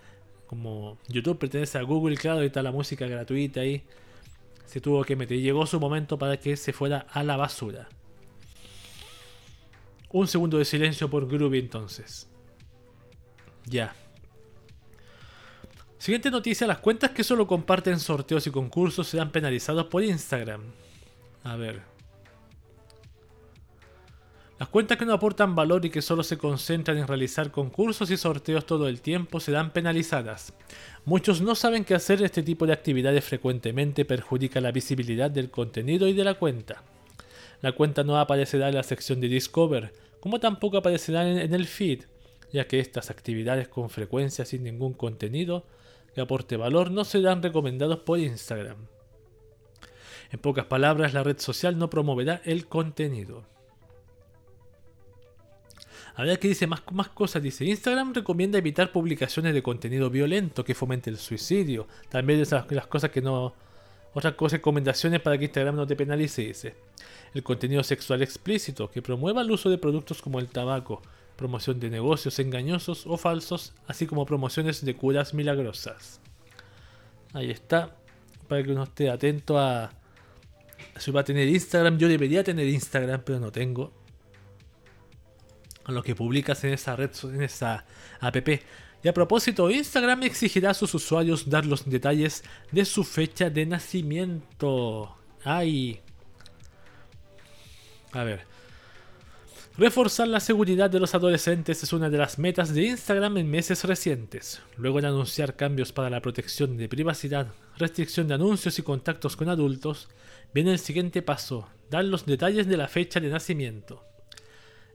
[0.48, 3.84] Como YouTube pertenece a Google, claro, y está la música gratuita ahí.
[4.66, 5.38] Se tuvo que meter.
[5.38, 7.88] Llegó su momento para que se fuera a la basura.
[10.10, 12.28] Un segundo de silencio por Groovy entonces.
[13.64, 13.94] Ya.
[16.00, 20.62] Siguiente noticia, las cuentas que solo comparten sorteos y concursos serán penalizados por Instagram.
[21.44, 21.82] A ver.
[24.58, 28.16] Las cuentas que no aportan valor y que solo se concentran en realizar concursos y
[28.16, 30.54] sorteos todo el tiempo serán penalizadas.
[31.04, 36.08] Muchos no saben que hacer este tipo de actividades frecuentemente perjudica la visibilidad del contenido
[36.08, 36.82] y de la cuenta.
[37.60, 42.04] La cuenta no aparecerá en la sección de Discover, como tampoco aparecerá en el feed,
[42.54, 45.66] ya que estas actividades con frecuencia sin ningún contenido
[46.20, 48.76] aporte valor no serán recomendados por Instagram.
[50.32, 53.44] En pocas palabras, la red social no promoverá el contenido.
[56.14, 57.42] A ver qué dice más, más cosas.
[57.42, 61.86] Dice, Instagram recomienda evitar publicaciones de contenido violento que fomente el suicidio.
[62.08, 63.54] También esas las cosas que no...
[64.12, 66.74] Otras cosas, recomendaciones para que Instagram no te penalice, dice.
[67.32, 71.00] El contenido sexual explícito, que promueva el uso de productos como el tabaco,
[71.40, 76.20] promoción de negocios engañosos o falsos, así como promociones de curas milagrosas.
[77.32, 77.96] Ahí está,
[78.46, 79.90] para que uno esté atento a
[80.98, 81.96] si va a tener Instagram.
[81.96, 83.90] Yo debería tener Instagram, pero no tengo
[85.86, 87.86] lo que publicas en esa red, en esa
[88.20, 88.48] app.
[89.02, 93.64] Y a propósito, Instagram exigirá a sus usuarios dar los detalles de su fecha de
[93.64, 95.16] nacimiento.
[95.42, 96.00] Ay.
[98.12, 98.49] A ver.
[99.78, 103.84] Reforzar la seguridad de los adolescentes es una de las metas de Instagram en meses
[103.84, 104.60] recientes.
[104.76, 107.46] Luego de anunciar cambios para la protección de privacidad,
[107.78, 110.08] restricción de anuncios y contactos con adultos,
[110.52, 114.04] viene el siguiente paso, dar los detalles de la fecha de nacimiento.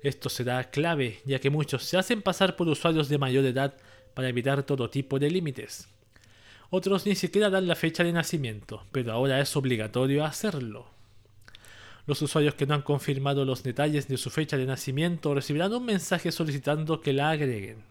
[0.04, 3.76] Esto será clave, ya que muchos se hacen pasar por usuarios de mayor edad
[4.14, 5.88] para evitar todo tipo de límites.
[6.70, 10.95] Otros ni siquiera dan la fecha de nacimiento, pero ahora es obligatorio hacerlo.
[12.08, 15.86] Los usuarios que no han confirmado los detalles de su fecha de nacimiento recibirán un
[15.86, 17.84] mensaje solicitando que la agreguen.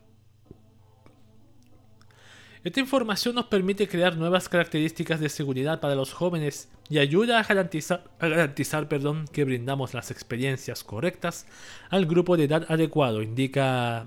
[2.64, 7.42] Esta información nos permite crear nuevas características de seguridad para los jóvenes y ayuda a
[7.42, 8.88] garantizar,
[9.31, 11.46] que brindamos las experiencias correctas
[11.90, 14.07] al grupo de edad adecuado, indica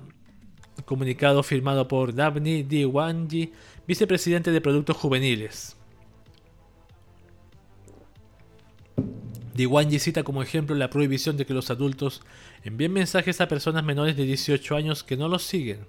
[0.86, 3.54] comunicado firmado por Dabni Diwanji,
[3.88, 5.77] vicepresidente de Productos Juveniles.
[9.58, 12.22] Diwanji cita como ejemplo la prohibición de que los adultos
[12.64, 15.86] envíen mensajes a personas menores de 18 años que no los siguen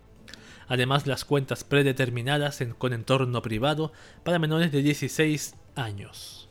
[0.69, 6.49] además las cuentas predeterminadas con entorno privado para menores de 16 años.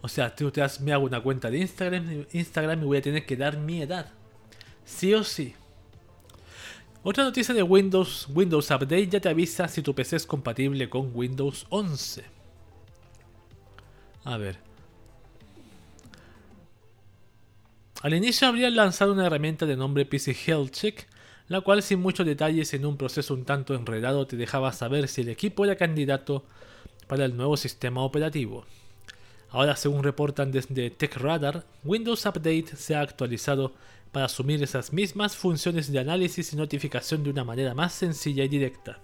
[0.00, 3.02] O sea, tú te das, me hago una cuenta de Instagram, Instagram y voy a
[3.02, 4.10] tener que dar mi edad.
[4.84, 5.54] Sí o sí.
[7.02, 11.10] Otra noticia de Windows, Windows Update ya te avisa si tu PC es compatible con
[11.14, 12.24] Windows 11.
[14.24, 14.73] A ver.
[18.04, 21.06] Al inicio habrían lanzado una herramienta de nombre PC Health Check
[21.48, 25.22] la cual sin muchos detalles en un proceso un tanto enredado te dejaba saber si
[25.22, 26.44] el equipo era candidato
[27.06, 28.66] para el nuevo sistema operativo.
[29.48, 33.72] Ahora, según reportan desde TechRadar, Windows Update se ha actualizado
[34.12, 38.48] para asumir esas mismas funciones de análisis y notificación de una manera más sencilla y
[38.48, 39.00] directa,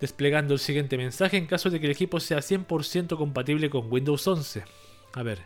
[0.00, 4.24] desplegando el siguiente mensaje en caso de que el equipo sea 100% compatible con Windows
[4.24, 4.62] 11.
[5.14, 5.40] A ver,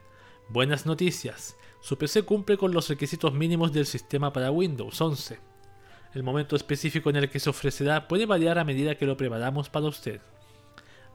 [0.51, 5.53] buenas noticias, su PC cumple con los requisitos mínimos del sistema para Windows 11
[6.15, 9.71] el momento específico en el que se ofrecerá puede variar a medida que lo preparamos
[9.71, 10.21] para usted.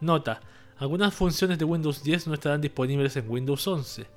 [0.02, 0.42] Nota,
[0.78, 4.08] algunas funciones de Windows 10 no estarán disponibles en Windows 11.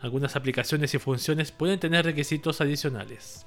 [0.00, 3.46] Algunas aplicaciones y funciones pueden tener requisitos adicionales.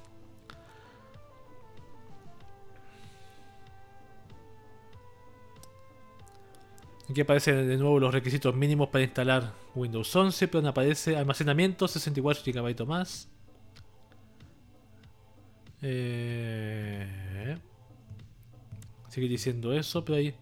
[7.09, 11.87] Aquí aparecen de nuevo los requisitos mínimos para instalar Windows 11, pero no aparece almacenamiento
[11.87, 13.29] 64 GB más,
[15.87, 17.57] eh,
[19.09, 20.33] sigue diciendo eso, pero ahí.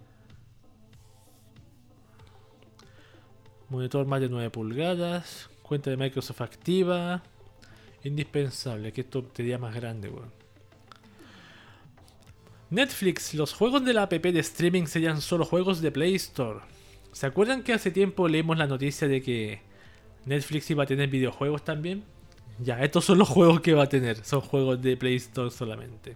[3.67, 5.49] Monitor más de 9 pulgadas.
[5.62, 7.23] Cuenta de Microsoft activa.
[8.06, 10.10] Indispensable, que esto te más grande,
[12.74, 16.62] Netflix, los juegos de la app de streaming serían solo juegos de Play Store.
[17.12, 19.62] ¿Se acuerdan que hace tiempo leímos la noticia de que
[20.26, 22.04] Netflix iba a tener videojuegos también?
[22.58, 24.26] Ya, estos son los juegos que va a tener.
[24.26, 26.16] Son juegos de Play Store solamente.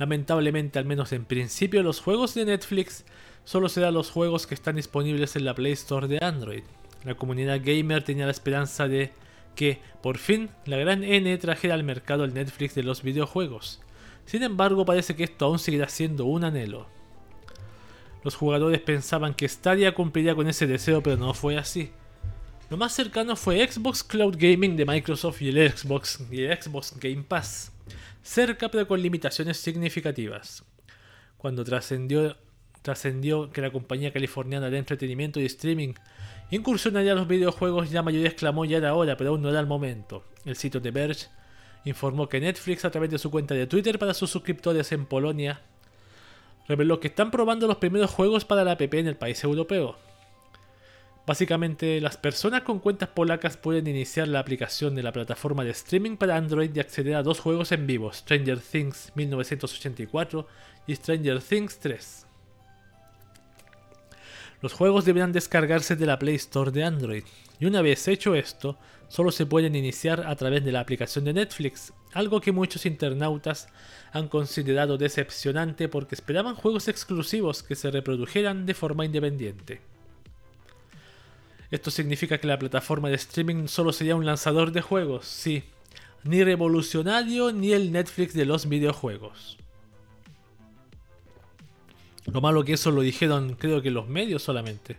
[0.00, 3.04] Lamentablemente, al menos en principio, los juegos de Netflix
[3.44, 6.64] solo serán los juegos que están disponibles en la Play Store de Android.
[7.04, 9.12] La comunidad gamer tenía la esperanza de
[9.58, 13.80] que, por fin, la gran N trajera al mercado el Netflix de los videojuegos.
[14.24, 16.86] Sin embargo, parece que esto aún seguirá siendo un anhelo.
[18.22, 21.90] Los jugadores pensaban que Stadia cumpliría con ese deseo, pero no fue así.
[22.70, 26.94] Lo más cercano fue Xbox Cloud Gaming de Microsoft y el Xbox, y el Xbox
[27.00, 27.72] Game Pass,
[28.22, 30.62] cerca pero con limitaciones significativas.
[31.36, 32.36] Cuando trascendió,
[32.82, 35.94] trascendió que la compañía californiana de entretenimiento y streaming
[36.50, 39.66] incursionaría a los videojuegos, la mayoría exclamó ya era hora, pero aún no era el
[39.66, 40.24] momento.
[40.44, 41.26] El sitio de Verge
[41.84, 45.60] informó que Netflix, a través de su cuenta de Twitter para sus suscriptores en Polonia,
[46.66, 49.96] reveló que están probando los primeros juegos para la app en el país europeo.
[51.26, 56.16] Básicamente, las personas con cuentas polacas pueden iniciar la aplicación de la plataforma de streaming
[56.16, 60.46] para Android y acceder a dos juegos en vivo, Stranger Things 1984
[60.86, 62.27] y Stranger Things 3.
[64.60, 67.22] Los juegos deberán descargarse de la Play Store de Android,
[67.60, 68.76] y una vez hecho esto,
[69.08, 73.68] solo se pueden iniciar a través de la aplicación de Netflix, algo que muchos internautas
[74.12, 79.80] han considerado decepcionante porque esperaban juegos exclusivos que se reprodujeran de forma independiente.
[81.70, 85.64] Esto significa que la plataforma de streaming solo sería un lanzador de juegos, sí,
[86.24, 89.58] ni revolucionario ni el Netflix de los videojuegos.
[92.32, 94.96] Lo malo que eso lo dijeron creo que los medios solamente.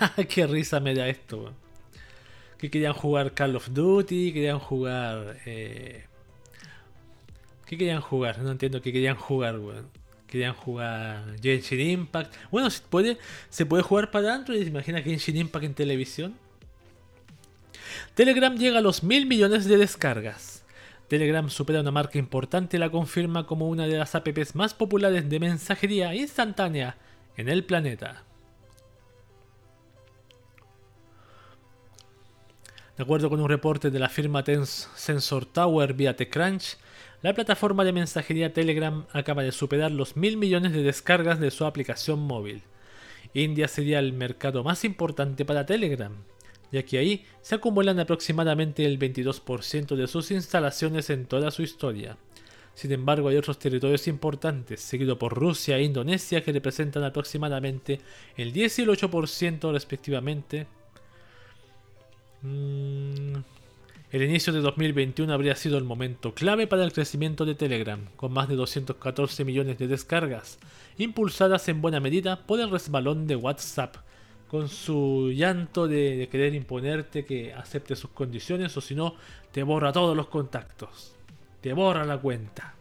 [0.28, 1.52] Qué risa me da esto,
[2.58, 5.38] Que querían jugar Call of Duty, querían jugar...
[5.46, 6.04] Eh...
[7.66, 8.40] ¿Qué querían jugar?
[8.40, 9.88] No entiendo qué querían jugar, weón
[10.34, 12.34] querían jugar Genshin Impact.
[12.50, 13.18] Bueno, se puede,
[13.50, 14.66] se puede jugar para Android.
[14.66, 16.34] Imagina Genshin Impact en televisión.
[18.16, 20.53] Telegram llega a los mil millones de descargas.
[21.14, 25.30] Telegram supera una marca importante y la confirma como una de las apps más populares
[25.30, 26.96] de mensajería instantánea
[27.36, 28.24] en el planeta.
[32.96, 36.78] De acuerdo con un reporte de la firma Sensor Tower vía TechCrunch,
[37.22, 41.64] la plataforma de mensajería Telegram acaba de superar los mil millones de descargas de su
[41.64, 42.64] aplicación móvil.
[43.34, 46.12] India sería el mercado más importante para Telegram,
[46.72, 52.16] ya que ahí se acumulan aproximadamente el 22% de sus instalaciones en toda su historia.
[52.74, 58.00] Sin embargo, hay otros territorios importantes, seguido por Rusia e Indonesia, que representan aproximadamente
[58.36, 60.66] el 10 y el 8% respectivamente.
[62.42, 63.36] Mm,
[64.10, 68.32] el inicio de 2021 habría sido el momento clave para el crecimiento de Telegram, con
[68.32, 70.58] más de 214 millones de descargas,
[70.98, 73.96] impulsadas en buena medida por el resbalón de WhatsApp,
[74.54, 79.16] con su llanto de, querer imponerte que acepte sus condiciones o si no,
[79.50, 81.16] te borra todos los contactos,
[81.60, 82.72] te borra la cuenta.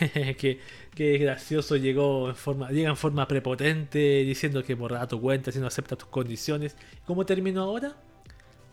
[0.00, 0.58] que,
[0.96, 5.68] gracioso llegó en forma, llega en forma prepotente diciendo que borra tu cuenta si no
[5.68, 6.76] acepta tus condiciones.
[7.06, 7.94] ¿Cómo terminó ahora?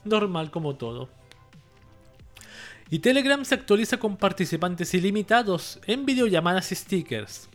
[0.04, 1.10] normal como todo.
[2.90, 7.50] Y Telegram se actualiza con participantes ilimitados en videollamadas y stickers.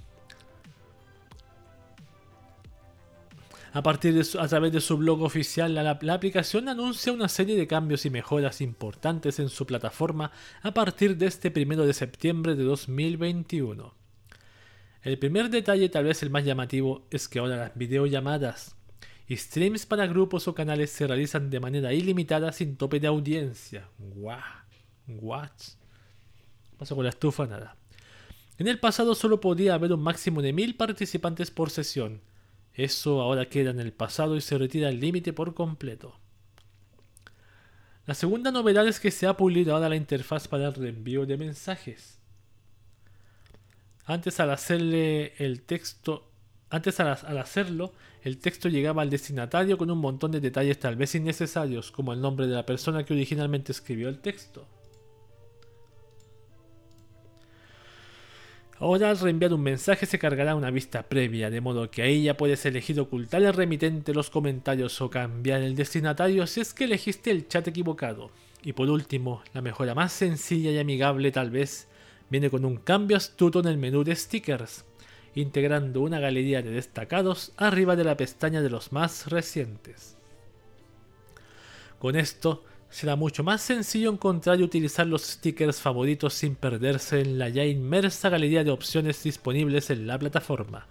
[3.73, 7.68] A, partir de a través de su blog oficial, la, aplicación anuncia una serie de
[7.68, 12.64] cambios y mejoras importantes en su plataforma a partir de este 1 de septiembre de
[12.64, 13.95] 2021.
[15.03, 18.77] El primer detalle, tal vez el más llamativo, es que ahora las videollamadas
[19.29, 23.89] y streams para grupos o canales se realizan de manera ilimitada sin tope de audiencia.
[23.99, 24.41] Guau.
[25.07, 25.51] What?
[26.77, 27.77] Paso con la estufa, nada.
[28.59, 32.21] En el pasado solo podía haber un máximo de mil participantes por sesión.
[32.75, 36.18] Eso ahora queda en el pasado y se retira el límite por completo.
[38.07, 41.37] La segunda novedad es que se ha pulido ahora la interfaz para el reenvío de
[41.37, 42.18] mensajes.
[44.05, 46.31] Antes al hacerle el texto
[46.71, 47.93] antes al, hacerlo,
[48.23, 52.21] el texto llegaba al destinatario con un montón de detalles tal vez innecesarios, como el
[52.21, 54.68] nombre de la persona que originalmente escribió el texto.
[58.81, 62.39] Ahora al reenviar un mensaje se cargará una vista previa, de modo que ahí ya
[62.39, 67.31] puedes elegir ocultar al remitente los comentarios o cambiar el destinatario si es que elegiste
[67.31, 68.31] el chat equivocado.
[68.62, 71.89] Y por último, la mejora más sencilla y amigable tal vez,
[72.31, 74.87] viene con un cambio astuto en el menú de stickers,
[75.35, 80.16] integrando una galería de destacados arriba de la pestaña de los más recientes.
[81.99, 87.38] Con esto, será mucho más sencillo encontrar y utilizar los stickers favoritos sin perderse en
[87.38, 90.86] la ya inmersa galería de opciones disponibles en la plataforma.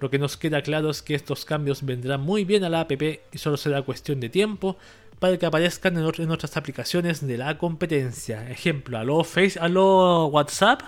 [0.00, 2.92] Lo que nos queda claro es que estos cambios vendrán muy bien a la app
[2.92, 4.76] y solo será cuestión de tiempo
[5.18, 8.50] para que aparezcan en, otras aplicaciones de la competencia.
[8.50, 10.82] Ejemplo, aló Face, aló WhatsApp.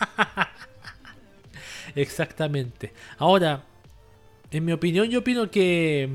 [1.96, 2.92] Exactamente.
[3.18, 3.64] Ahora,
[4.50, 6.08] en mi opinión, yo opino que,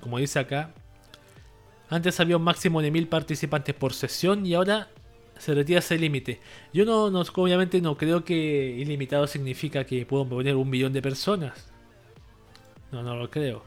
[0.00, 0.72] como dice acá,
[1.90, 4.88] antes había un máximo de mil participantes por sesión y ahora
[5.38, 6.40] se retira ese límite.
[6.72, 8.34] Yo no, obviamente no creo que
[8.78, 11.70] ilimitado significa que puedo poner un millón de personas.
[12.92, 13.62] No, no lo creo.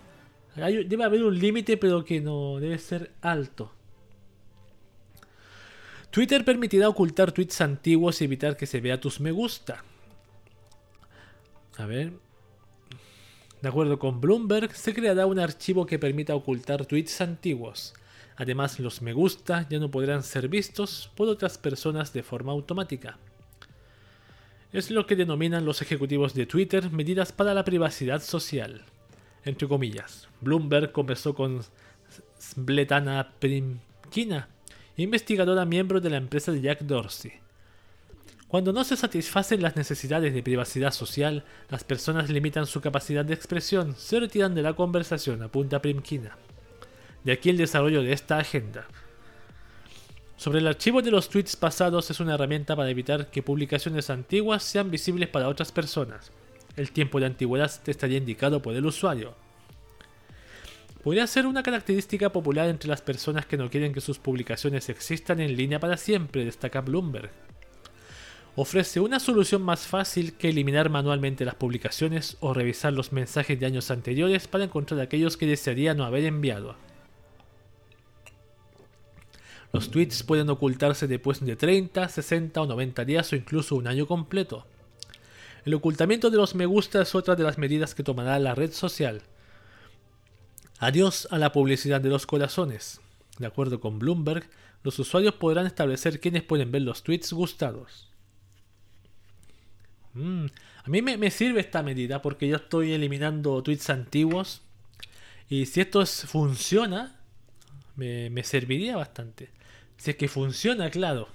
[0.56, 3.72] debe haber un límite, pero que no debe ser alto.
[6.10, 9.84] Twitter permitirá ocultar tweets antiguos y evitar que se vea tus me gusta.
[11.78, 12.12] A ver.
[13.62, 17.94] De acuerdo con Bloomberg, se creará un archivo que permita ocultar tweets antiguos.
[18.38, 23.18] Además, los me gusta ya no podrán ser vistos por otras personas de forma automática.
[24.74, 28.84] Es lo que denominan los ejecutivos de Twitter medidas para la privacidad social.
[29.44, 31.62] Entre comillas, Bloomberg conversó con
[32.56, 34.48] Bletana Primkina,
[34.96, 37.34] investigadora miembro de la empresa de Jack Dorsey.
[38.48, 43.34] Cuando no se satisfacen las necesidades de privacidad social, las personas limitan su capacidad de
[43.34, 46.38] expresión, se retiran de la conversación, apunta Primkina.
[47.24, 48.88] De aquí el desarrollo de esta agenda.
[50.38, 54.64] Sobre el archivo de los tweets pasados es una herramienta para evitar que publicaciones antiguas
[54.64, 56.32] sean visibles para otras personas.
[56.76, 59.36] El tiempo de antigüedad estaría indicado por el usuario.
[61.04, 65.40] Podría ser una característica popular entre las personas que no quieren que sus publicaciones existan
[65.40, 67.30] en línea para siempre, destaca Bloomberg.
[68.56, 73.66] Ofrece una solución más fácil que eliminar manualmente las publicaciones o revisar los mensajes de
[73.66, 76.76] años anteriores para encontrar aquellos que desearía no haber enviado.
[79.74, 84.06] Los tweets pueden ocultarse después de 30, 60 o 90 días o incluso un año
[84.06, 84.66] completo.
[85.64, 88.72] El ocultamiento de los me gusta es otra de las medidas que tomará la red
[88.72, 89.22] social.
[90.80, 93.00] Adiós a la publicidad de los corazones.
[93.38, 94.50] De acuerdo con Bloomberg,
[94.84, 98.10] los usuarios podrán establecer quiénes pueden ver los tweets gustados.
[100.14, 100.48] Mm,
[100.84, 104.62] a mí me, sirve esta medida porque yo estoy eliminando tweets antiguos
[105.48, 107.16] y si esto funciona,
[107.96, 109.61] me serviría bastante.
[110.02, 111.28] Si es que funciona, claro.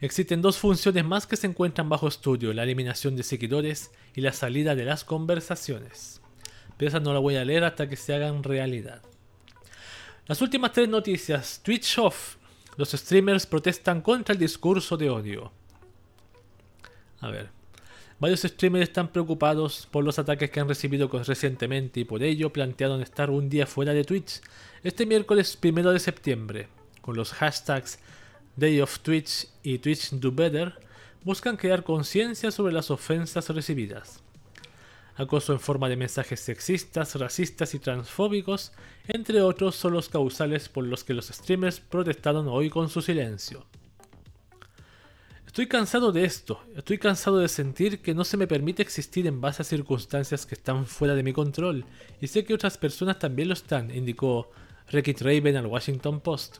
[0.00, 4.32] Existen dos funciones más que se encuentran bajo estudio, la eliminación de seguidores y la
[4.32, 6.20] salida de las conversaciones.
[6.76, 9.02] Pero esa no la voy a leer hasta que se hagan realidad.
[10.28, 11.60] Las últimas tres noticias.
[11.64, 12.36] Twitch off.
[12.76, 15.50] Los streamers protestan contra el discurso de odio.
[17.18, 17.48] A ver.
[18.20, 23.02] Varios streamers están preocupados por los ataques que han recibido recientemente y por ello plantearon
[23.02, 24.40] estar un día fuera de Twitch
[24.84, 26.68] este miércoles 1 de septiembre,
[27.00, 27.98] con los hashtags
[28.54, 30.74] Day of Twitch y Twitch Do Better,
[31.22, 34.22] buscan crear conciencia sobre las ofensas recibidas.
[35.16, 38.72] Acoso en forma de mensajes sexistas, racistas y transfóbicos,
[39.08, 43.64] entre otros, son los causales por los que los streamers protestaron hoy con su silencio.
[45.46, 49.40] Estoy cansado de esto, estoy cansado de sentir que no se me permite existir en
[49.40, 51.86] base a circunstancias que están fuera de mi control,
[52.20, 54.50] y sé que otras personas también lo están, indicó
[54.90, 56.58] Rekit Raven al Washington Post.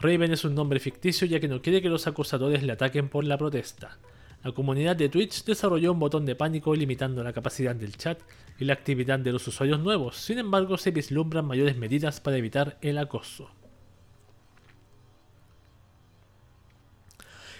[0.00, 3.24] Raven es un nombre ficticio ya que no quiere que los acusadores le ataquen por
[3.24, 3.98] la protesta.
[4.44, 8.18] La comunidad de Twitch desarrolló un botón de pánico limitando la capacidad del chat
[8.58, 12.78] y la actividad de los usuarios nuevos, sin embargo se vislumbran mayores medidas para evitar
[12.80, 13.50] el acoso.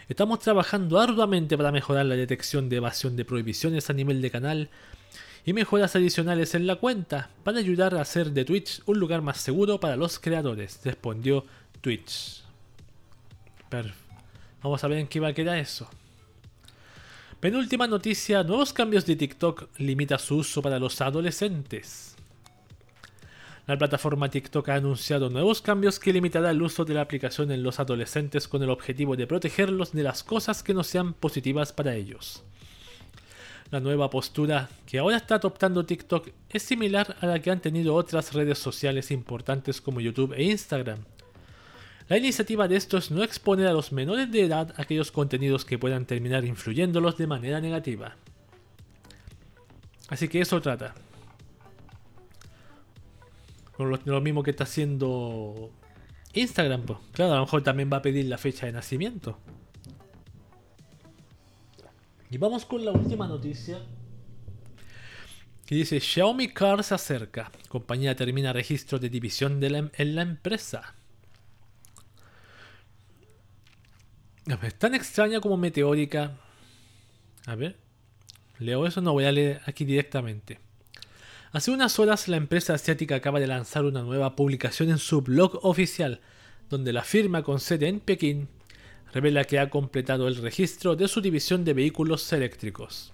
[0.09, 4.71] Estamos trabajando arduamente para mejorar la detección de evasión de prohibiciones a nivel de canal
[5.45, 9.39] y mejoras adicionales en la cuenta para ayudar a hacer de Twitch un lugar más
[9.39, 11.45] seguro para los creadores, respondió
[11.81, 12.43] Twitch.
[14.63, 15.89] Vamos a ver en qué va a quedar eso.
[17.41, 22.15] Penúltima noticia, nuevos cambios de TikTok limita su uso para los adolescentes.
[23.67, 27.63] La plataforma TikTok ha anunciado nuevos cambios que limitará el uso de la aplicación en
[27.63, 31.95] los adolescentes con el objetivo de protegerlos de las cosas que no sean positivas para
[31.95, 32.45] ellos.
[33.73, 37.95] La nueva postura que ahora está adoptando TikTok es similar a la que han tenido
[37.95, 40.99] otras redes sociales importantes como YouTube e Instagram.
[42.09, 45.79] La iniciativa de esto es no exponer a los menores de edad aquellos contenidos que
[45.79, 48.15] puedan terminar influyéndolos de manera negativa.
[50.09, 50.95] Así que eso trata
[53.79, 55.71] lo, mismo que está haciendo
[56.35, 56.83] Instagram.
[56.83, 56.99] Pues.
[57.13, 59.39] Claro, a lo mejor también va a pedir la fecha de nacimiento.
[62.33, 63.79] Y vamos con la última noticia.
[65.67, 67.53] Que dice Xiaomi Car se acerca.
[67.69, 70.95] Compañía termina registro de división de em, en la empresa.
[74.63, 76.39] Es tan extraña como meteórica.
[77.45, 77.77] A ver.
[78.59, 80.59] Leo eso, no voy a leer aquí directamente.
[81.53, 85.59] Hace unas horas la empresa asiática acaba de lanzar una nueva publicación en su blog
[85.67, 86.23] oficial,
[86.71, 88.49] donde la firma con sede en Pekín
[89.13, 93.13] revela que ha completado el registro de su división de vehículos eléctricos.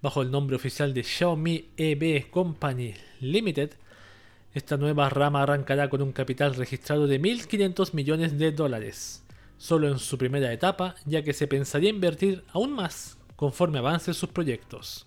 [0.00, 3.70] Bajo el nombre oficial de Xiaomi EV Company Limited,
[4.52, 9.24] esta nueva rama arrancará con un capital registrado de 1.500 millones de dólares,
[9.56, 14.28] solo en su primera etapa, ya que se pensaría invertir aún más conforme avancen sus
[14.28, 15.06] proyectos.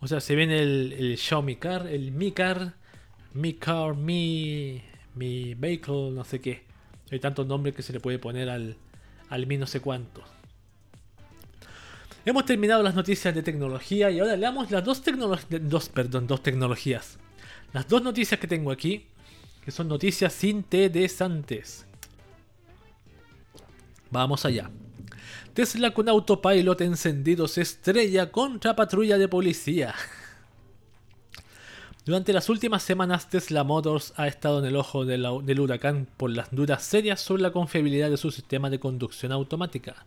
[0.00, 2.74] O sea, se viene el, Xiaomi Car, el Mi Car,
[3.34, 4.82] Mi Car, Mi,
[5.14, 6.65] Mi Vehicle, no sé qué.
[7.10, 8.76] Hay tantos nombres que se le puede poner al,
[9.28, 10.22] al Mi no sé cuánto.
[12.24, 15.00] Hemos terminado las noticias de tecnología y ahora leamos las dos,
[15.60, 17.18] dos, perdón, dos tecnologías.
[17.72, 19.06] Las dos noticias que tengo aquí,
[19.64, 21.86] que son noticias interesantes.
[24.10, 24.70] Vamos allá.
[25.54, 29.94] Tesla con autopilot encendido se estrella contra patrulla de policía.
[32.06, 36.54] Durante las últimas semanas, Tesla Motors ha estado en el ojo del huracán por las
[36.54, 40.06] dudas serias sobre la confiabilidad de su sistema de conducción automática.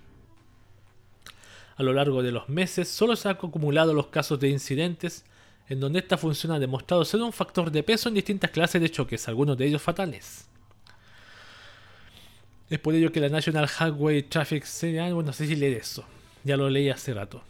[1.75, 5.25] A lo largo de los meses, solo se han acumulado los casos de incidentes
[5.67, 8.89] en donde esta función ha demostrado ser un factor de peso en distintas clases de
[8.89, 10.47] choques, algunos de ellos fatales.
[12.69, 16.05] Es por ello que la National Highway Traffic Signal, bueno, no sé si leí eso,
[16.45, 17.43] ya lo leí hace rato.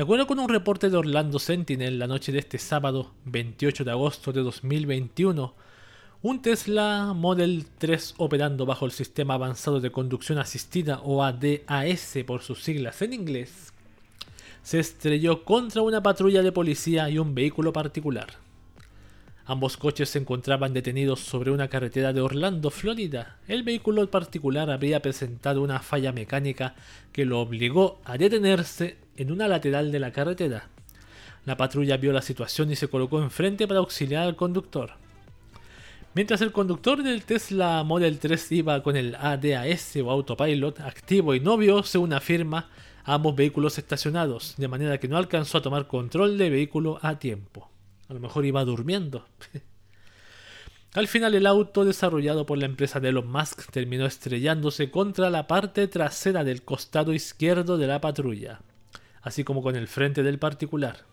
[0.00, 3.90] De acuerdo con un reporte de Orlando Sentinel, la noche de este sábado 28 de
[3.90, 5.54] agosto de 2021,
[6.22, 12.40] un Tesla Model 3 operando bajo el Sistema Avanzado de Conducción Asistida o ADAS por
[12.40, 13.74] sus siglas en inglés,
[14.62, 18.28] se estrelló contra una patrulla de policía y un vehículo particular.
[19.46, 23.38] Ambos coches se encontraban detenidos sobre una carretera de Orlando, Florida.
[23.48, 26.74] El vehículo particular había presentado una falla mecánica
[27.12, 30.68] que lo obligó a detenerse en una lateral de la carretera.
[31.46, 34.92] La patrulla vio la situación y se colocó enfrente para auxiliar al conductor.
[36.12, 41.40] Mientras el conductor del Tesla Model 3 iba con el ADAS o autopilot activo y
[41.40, 42.68] no vio, según afirma,
[43.04, 47.69] ambos vehículos estacionados, de manera que no alcanzó a tomar control del vehículo a tiempo.
[48.10, 49.24] A lo mejor iba durmiendo.
[50.94, 55.46] Al final el auto desarrollado por la empresa de Elon Musk terminó estrellándose contra la
[55.46, 58.62] parte trasera del costado izquierdo de la patrulla,
[59.22, 61.04] así como con el frente del particular.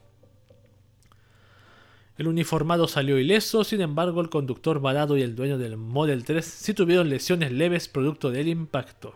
[2.18, 6.44] El uniformado salió ileso, sin embargo el conductor varado y el dueño del Model 3
[6.44, 9.14] sí tuvieron lesiones leves producto del impacto.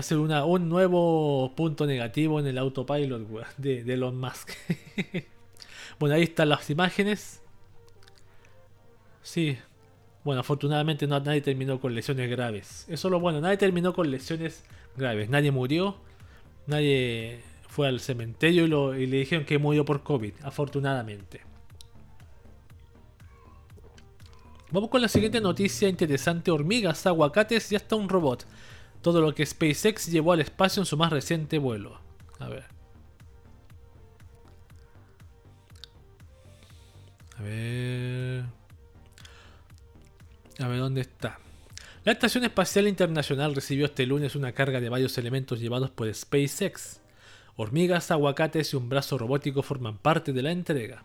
[0.00, 4.52] Ser un nuevo punto negativo en el autopilot de, de Elon Musk.
[5.98, 7.42] Bueno, ahí están las imágenes.
[9.22, 9.58] Sí.
[10.24, 12.84] Bueno, afortunadamente no, nadie terminó con lesiones graves.
[12.88, 14.64] Eso es lo bueno, nadie terminó con lesiones
[14.96, 15.28] graves.
[15.28, 15.96] Nadie murió.
[16.66, 21.42] Nadie fue al cementerio y, le dijeron que murió por COVID, afortunadamente.
[24.72, 26.50] Vamos con la siguiente noticia interesante.
[26.50, 28.46] Hormigas, aguacates y hasta un robot.
[29.00, 32.00] Todo lo que SpaceX llevó al espacio en su más reciente vuelo.
[32.40, 32.75] A ver.
[37.38, 38.44] A ver.
[40.58, 41.38] A ver dónde está.
[42.04, 47.00] La Estación Espacial Internacional recibió este lunes una carga de varios elementos llevados por SpaceX.
[47.56, 51.04] Hormigas, aguacates y un brazo robótico forman parte de la entrega.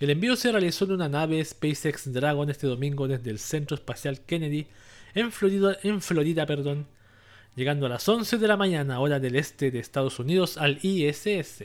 [0.00, 4.20] El envío se realizó en una nave SpaceX Dragon este domingo desde el Centro Espacial
[4.20, 4.66] Kennedy
[5.14, 6.86] en Florida, en Florida perdón,
[7.54, 11.64] llegando a las 11 de la mañana hora del este de Estados Unidos al ISS.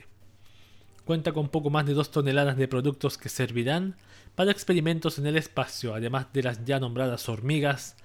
[1.10, 3.95] Cuenta con poco más de 2 toneladas de productos que servirán
[4.36, 7.95] para experimentos en el espacio, además de las ya nombradas hormigas,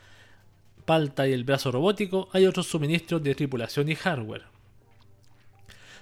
[0.86, 4.44] palta y el brazo robótico, hay otros suministros de tripulación y hardware.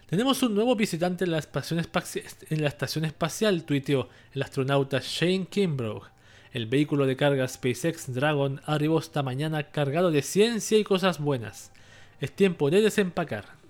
[0.08, 6.04] Tenemos un nuevo visitante en la, en la estación espacial, tuiteó el astronauta Shane Kimbrough.
[6.52, 11.72] El vehículo de carga SpaceX Dragon arribó esta mañana cargado de ciencia y cosas buenas.
[12.20, 13.60] Es tiempo de desempacar.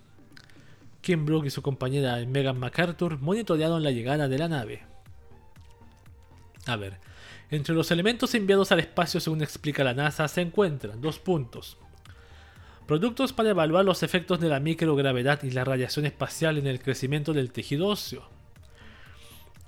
[1.02, 4.82] Kim Brook y su compañera Megan MacArthur monitorearon la llegada de la nave.
[6.66, 6.98] A ver,
[7.50, 11.76] entre los elementos enviados al espacio según explica la NASA se encuentran dos puntos.
[12.86, 17.32] Productos para evaluar los efectos de la microgravedad y la radiación espacial en el crecimiento
[17.32, 18.28] del tejido óseo.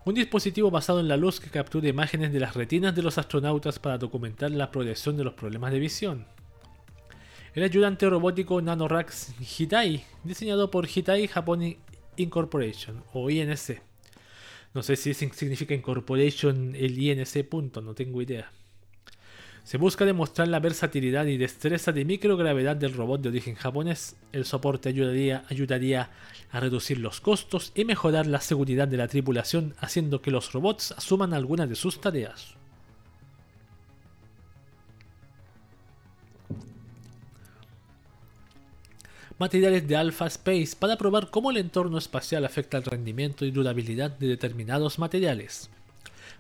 [0.05, 3.81] Un dispositivo basado en la luz que captura imágenes de las retinas de los astronautas
[3.81, 6.27] para documentar la progresión de los problemas de visión
[7.55, 11.77] el ayudante robótico Nanorax Hitai, diseñado por Hitai Japan
[12.17, 13.81] Incorporation o INC.
[14.75, 18.51] No sé si significa Incorporation el INC punto, no tengo idea.
[19.63, 24.17] Se busca demostrar la versatilidad y destreza de microgravedad del robot de origen japonés.
[24.33, 26.11] El soporte ayudaría, ayudaría
[26.51, 30.93] a reducir los costos y mejorar la seguridad de la tripulación, haciendo que los robots
[30.93, 32.54] asuman algunas de sus tareas.
[39.39, 44.11] Materiales de Alpha Space para probar cómo el entorno espacial afecta el rendimiento y durabilidad
[44.11, 45.71] de determinados materiales.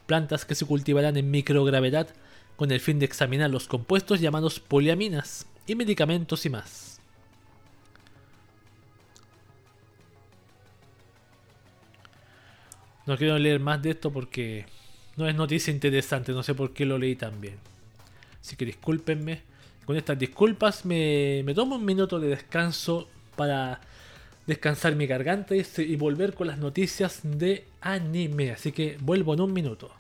[0.07, 2.09] Plantas que se cultivarán en microgravedad
[2.57, 7.01] con el fin de examinar los compuestos llamados poliaminas y medicamentos y más.
[13.07, 14.67] No quiero leer más de esto porque
[15.17, 17.59] no es noticia interesante, no sé por qué lo leí tan bien.
[18.41, 19.43] Así que discúlpenme.
[19.85, 23.81] Con estas disculpas me, tomo un minuto de descanso para
[24.47, 28.53] descansar mi garganta y, volver con las noticias de anime.
[28.53, 29.91] Así que vuelvo en un minuto.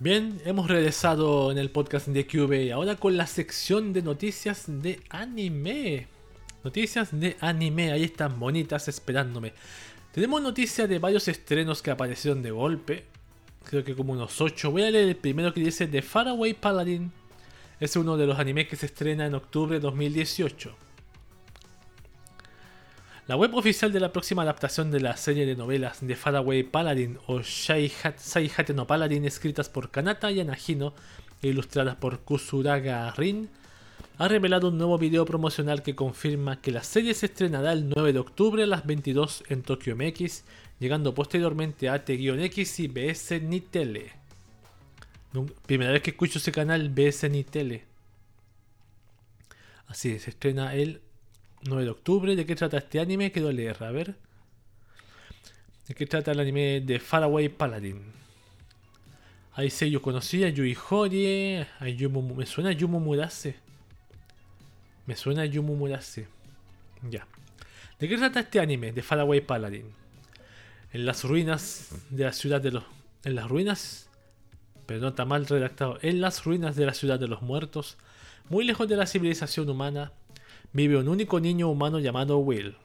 [0.00, 4.64] Bien, hemos regresado en el podcast de QB y ahora con la sección de noticias
[4.66, 6.08] de anime.
[6.64, 9.52] Noticias de anime, ahí están bonitas esperándome.
[10.12, 13.04] Tenemos noticias de varios estrenos que aparecieron de golpe.
[13.64, 14.70] Creo que como unos 8.
[14.70, 17.12] Voy a leer el primero que dice The Faraway Paladin.
[17.78, 20.74] Es uno de los animes que se estrena en octubre de 2018.
[23.26, 27.18] La web oficial de la próxima adaptación de la serie de novelas de Faraway Paladin
[27.28, 33.48] o Saihate no Paladin escritas por Kanata y e ilustradas por Kusuraga Rin
[34.18, 38.12] ha revelado un nuevo video promocional que confirma que la serie se estrenará el 9
[38.12, 40.44] de octubre a las 22 en Tokyo MX,
[40.80, 44.10] llegando posteriormente a T-X y BS Nitele.
[45.66, 47.84] Primera vez que escucho ese canal BS Nitele.
[49.86, 51.02] Así, se estrena el
[51.62, 52.34] 9 de octubre.
[52.34, 53.30] ¿De qué trata este anime?
[53.30, 54.16] Quiero leer, a ver.
[55.86, 58.00] ¿De qué trata el anime de Faraway Paladin?
[59.52, 63.56] Hay sellos conocidos, Yui Horie, me suena Yumu Murase.
[65.06, 66.28] Me suena Yumu Murase.
[67.10, 67.26] Ya.
[67.98, 69.99] ¿De qué trata este anime de Faraway Paladin?
[70.92, 72.84] En las ruinas de la ciudad de los...
[73.24, 74.08] En las ruinas...
[74.86, 75.98] Pero no está mal redactado.
[76.02, 77.96] En las ruinas de la ciudad de los muertos,
[78.48, 80.10] muy lejos de la civilización humana,
[80.72, 82.76] vive un único niño humano llamado Will.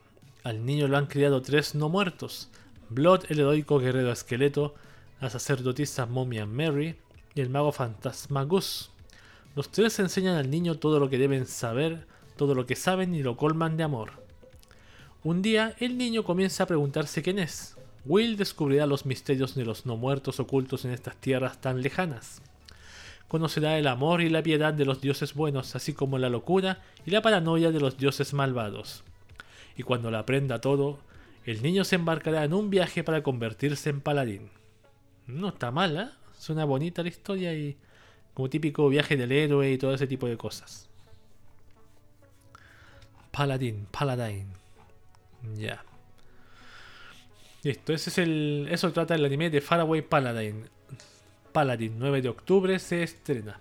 [0.44, 2.48] Al niño lo han criado tres no muertos:
[2.90, 4.76] Blood, el heroico guerrero esqueleto,
[5.20, 6.94] la sacerdotisa momia Mary
[7.34, 8.90] y el mago fantasma Gus.
[9.56, 13.24] Los tres enseñan al niño todo lo que deben saber, todo lo que saben y
[13.24, 14.12] lo colman de amor.
[15.24, 17.75] Un día, el niño comienza a preguntarse quién es.
[18.06, 22.40] Will descubrirá los misterios de los no muertos ocultos en estas tierras tan lejanas
[23.28, 27.10] conocerá el amor y la piedad de los dioses buenos, así como la locura y
[27.10, 29.02] la paranoia de los dioses malvados.
[29.76, 30.98] Y cuando lo aprenda todo,
[31.44, 34.50] el niño se embarcará en un viaje para convertirse en paladín.
[35.26, 36.10] No está mala, ¿eh?
[36.38, 37.76] suena bonita la historia y
[38.34, 40.88] como típico viaje del héroe y todo ese tipo de cosas.
[43.32, 44.48] Paladín, paladín.
[45.56, 45.85] Ya.
[47.66, 48.68] Listo, ese es el.
[48.70, 50.68] Eso trata el anime de Faraway Paladin.
[51.50, 53.60] Paladin, 9 de octubre se estrena.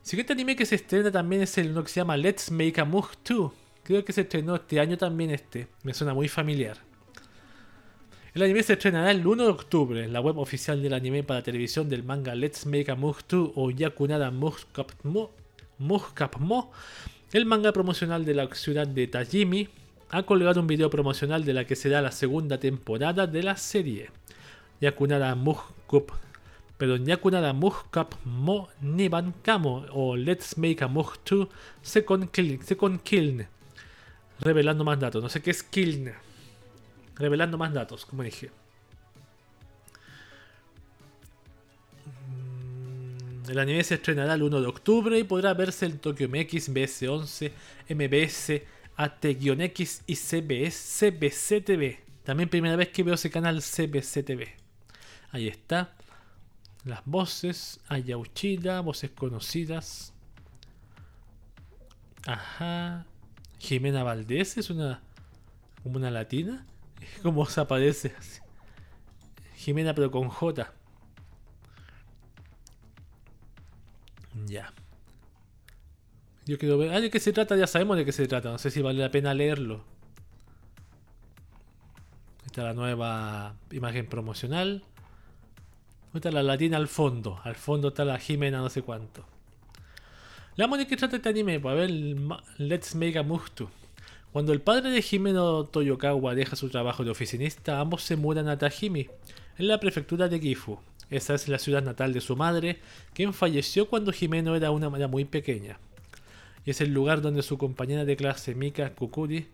[0.00, 2.86] siguiente anime que se estrena también es el uno que se llama Let's Make a
[2.86, 3.52] Move 2.
[3.82, 5.68] Creo que se estrenó este año también este.
[5.82, 6.78] Me suena muy familiar.
[8.32, 11.42] El anime se estrenará el 1 de octubre en la web oficial del anime para
[11.42, 15.30] televisión del manga Let's Make a Move 2 o Yakunada Mugcap Mo.
[15.78, 16.72] Mo.
[17.34, 19.68] El manga promocional de la ciudad de Tajimi
[20.10, 24.10] ha colgado un video promocional de la que será la segunda temporada de la serie.
[24.80, 26.10] Yakunada Mugcap
[26.78, 31.48] pero Nyakunada Mugkap Mo Niban Kamo o Let's Make a Mug 2
[31.82, 32.28] Second
[32.62, 33.46] Second Kiln.
[34.40, 35.22] Revelando más datos.
[35.22, 36.12] No sé qué es Kiln.
[37.16, 38.50] Revelando más datos, como dije.
[42.28, 46.74] Mm, el anime se estrenará el 1 de octubre y podrá verse en Tokyo MX,
[46.74, 47.52] BS11,
[47.88, 48.62] MBS,
[48.96, 52.00] AT-X y CBS, CBC TV.
[52.24, 54.56] También primera vez que veo ese canal CBC TV.
[55.30, 55.94] Ahí está.
[56.84, 60.12] Las voces, Ayauchida, voces conocidas.
[62.26, 63.06] Ajá.
[63.58, 65.02] Jimena Valdés es una.
[65.82, 66.66] como una latina.
[67.22, 68.14] ¿Cómo se aparece?
[69.56, 70.72] Jimena, pero con J.
[74.46, 74.72] Ya.
[76.46, 76.92] Yo quiero ver.
[76.92, 77.56] Ah, ¿de qué se trata?
[77.56, 78.50] Ya sabemos de qué se trata.
[78.50, 79.84] No sé si vale la pena leerlo.
[82.46, 84.82] Esta es la nueva imagen promocional
[86.16, 87.40] está la latina al fondo.
[87.44, 89.24] Al fondo está la Jimena no sé cuánto.
[90.56, 93.44] La de que trata este anime, pues, ver Let's Make a Move
[94.32, 98.56] Cuando el padre de Jimeno Toyokawa deja su trabajo de oficinista, ambos se mudan a
[98.56, 99.08] Tajimi,
[99.58, 100.78] en la prefectura de Gifu.
[101.10, 102.80] Esa es la ciudad natal de su madre,
[103.12, 105.78] quien falleció cuando Jimeno era una muy pequeña.
[106.66, 109.46] Y es el lugar donde su compañera de clase Mika Kukuri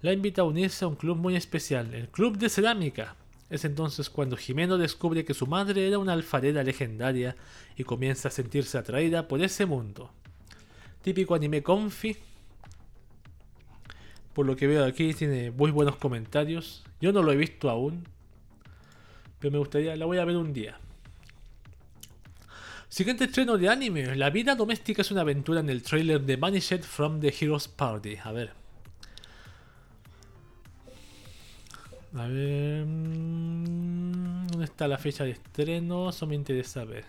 [0.00, 3.16] la invita a unirse a un club muy especial, el Club de Cerámica,
[3.50, 7.36] es entonces cuando Jimeno descubre que su madre era una alfarera legendaria
[7.76, 10.10] y comienza a sentirse atraída por ese mundo.
[11.02, 12.16] Típico anime confi.
[14.32, 16.82] Por lo que veo aquí tiene muy buenos comentarios.
[17.00, 18.08] Yo no lo he visto aún.
[19.38, 20.78] Pero me gustaría, la voy a ver un día.
[22.94, 24.14] Siguiente estreno de anime.
[24.14, 28.18] La vida doméstica es una aventura en el trailer de Vanished from the Heroes Party.
[28.22, 28.52] A ver.
[32.14, 32.86] A ver.
[32.86, 36.10] Mm, ¿Dónde está la fecha de estreno?
[36.10, 37.04] Eso me interesa ver.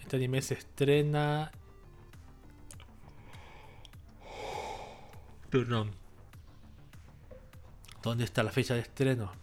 [0.00, 1.52] Este anime se estrena.
[5.48, 5.92] Perdón.
[8.02, 9.41] ¿Dónde está la fecha de estreno?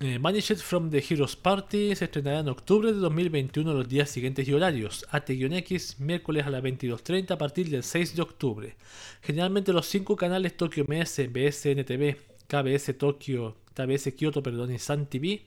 [0.00, 4.46] Eh, Vanished from the Heroes Party se estrenará en octubre de 2021 los días siguientes
[4.46, 5.04] y horarios.
[5.10, 8.76] AT-X, miércoles a las 22.30 a partir del 6 de octubre.
[9.22, 15.42] Generalmente los cinco canales Tokyo MS, BSNTV, KBS Tokyo, KBS Kyoto perdón, y Sun TV,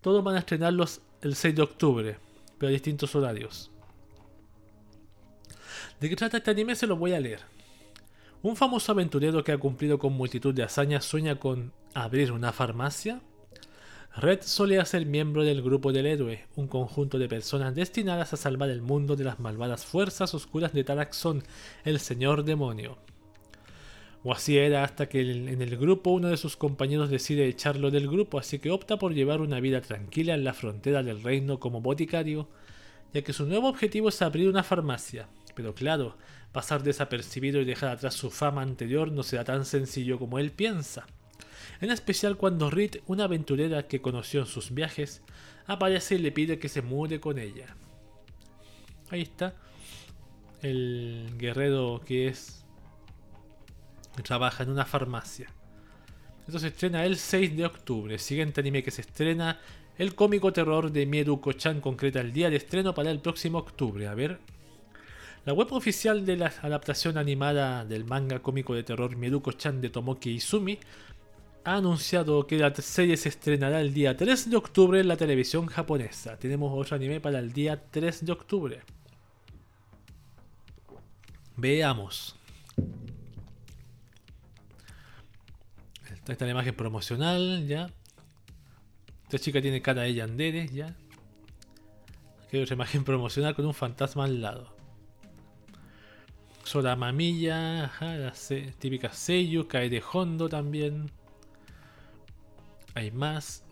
[0.00, 2.16] todos van a estrenarlos el 6 de octubre,
[2.58, 3.72] pero a distintos horarios.
[5.98, 6.76] ¿De qué trata este anime?
[6.76, 7.40] Se lo voy a leer.
[8.40, 13.20] Un famoso aventurero que ha cumplido con multitud de hazañas sueña con abrir una farmacia
[14.16, 18.70] Red solía ser miembro del Grupo del Héroe, un conjunto de personas destinadas a salvar
[18.70, 21.42] el mundo de las malvadas fuerzas oscuras de Taraxón,
[21.84, 22.96] el señor demonio.
[24.22, 28.06] O así era hasta que en el grupo uno de sus compañeros decide echarlo del
[28.06, 31.80] grupo, así que opta por llevar una vida tranquila en la frontera del reino como
[31.80, 32.48] boticario,
[33.12, 35.28] ya que su nuevo objetivo es abrir una farmacia.
[35.56, 36.16] Pero claro,
[36.52, 41.04] pasar desapercibido y dejar atrás su fama anterior no será tan sencillo como él piensa
[41.80, 45.22] en especial cuando Reed, una aventurera que conoció en sus viajes,
[45.66, 47.76] aparece y le pide que se mude con ella.
[49.10, 49.54] Ahí está.
[50.62, 52.64] El guerrero que es.
[54.22, 55.48] trabaja en una farmacia.
[56.46, 58.18] Esto se estrena el 6 de octubre.
[58.18, 59.60] Siguiente anime que se estrena.
[59.96, 64.06] El cómico terror de Mieruko-chan concreta el día de estreno para el próximo octubre.
[64.06, 64.38] A ver.
[65.44, 70.30] La web oficial de la adaptación animada del manga cómico de terror Mieruko-chan de Tomoki
[70.30, 70.78] Izumi
[71.64, 75.66] ha anunciado que la serie se estrenará el día 3 de octubre en la televisión
[75.66, 76.38] japonesa.
[76.38, 78.82] Tenemos otro anime para el día 3 de octubre.
[81.56, 82.36] Veamos.
[86.12, 87.90] Esta es la imagen promocional, ya.
[89.24, 90.96] Esta chica tiene cara de Yandere, ya.
[92.44, 94.74] Aquí hay otra imagen promocional con un fantasma al lado.
[96.64, 98.32] Sora Mamilla, ajá, la
[98.78, 101.10] típica Seiyu, cae de Hondo también.
[102.94, 103.64] Hay más.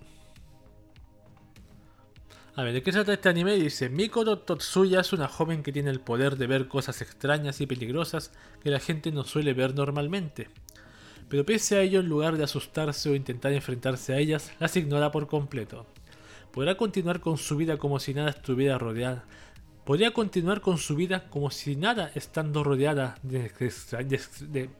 [2.55, 3.55] A ver, ¿de qué trata este anime?
[3.55, 7.67] Dice, Miko Totsuya es una joven que tiene el poder de ver cosas extrañas y
[7.67, 8.31] peligrosas
[8.63, 10.49] que la gente no suele ver normalmente.
[11.31, 15.11] Pero pese a ello, en lugar de asustarse o intentar enfrentarse a ellas, las ignora
[15.11, 15.87] por completo.
[16.53, 19.25] Podrá continuar con su vida como si nada estuviera rodeada.
[19.87, 23.51] Podría continuar con su vida como si nada estando rodeada de...
[24.49, 24.71] de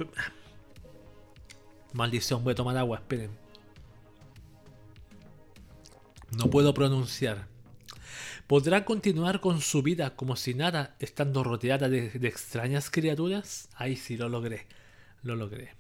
[1.95, 3.42] Maldición, voy a tomar agua, esperen.
[6.37, 7.47] No puedo pronunciar.
[8.47, 13.69] ¿Podrá continuar con su vida como si nada, estando rodeada de, extrañas criaturas?
[13.77, 14.67] Ahí sí lo logré.
[15.23, 15.71] Lo logré.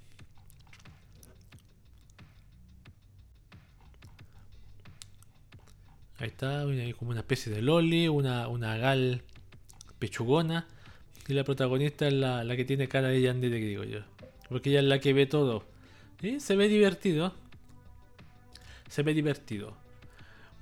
[6.18, 9.22] Ahí está, hay como una especie de loli, una, una gal
[9.98, 10.68] pechugona.
[11.28, 14.00] Y la protagonista es la, que tiene cara de Yandere, que digo yo.
[14.48, 15.64] Porque ella es la que ve todo.
[16.38, 17.34] Se ve divertido.
[18.88, 19.81] Se ve divertido.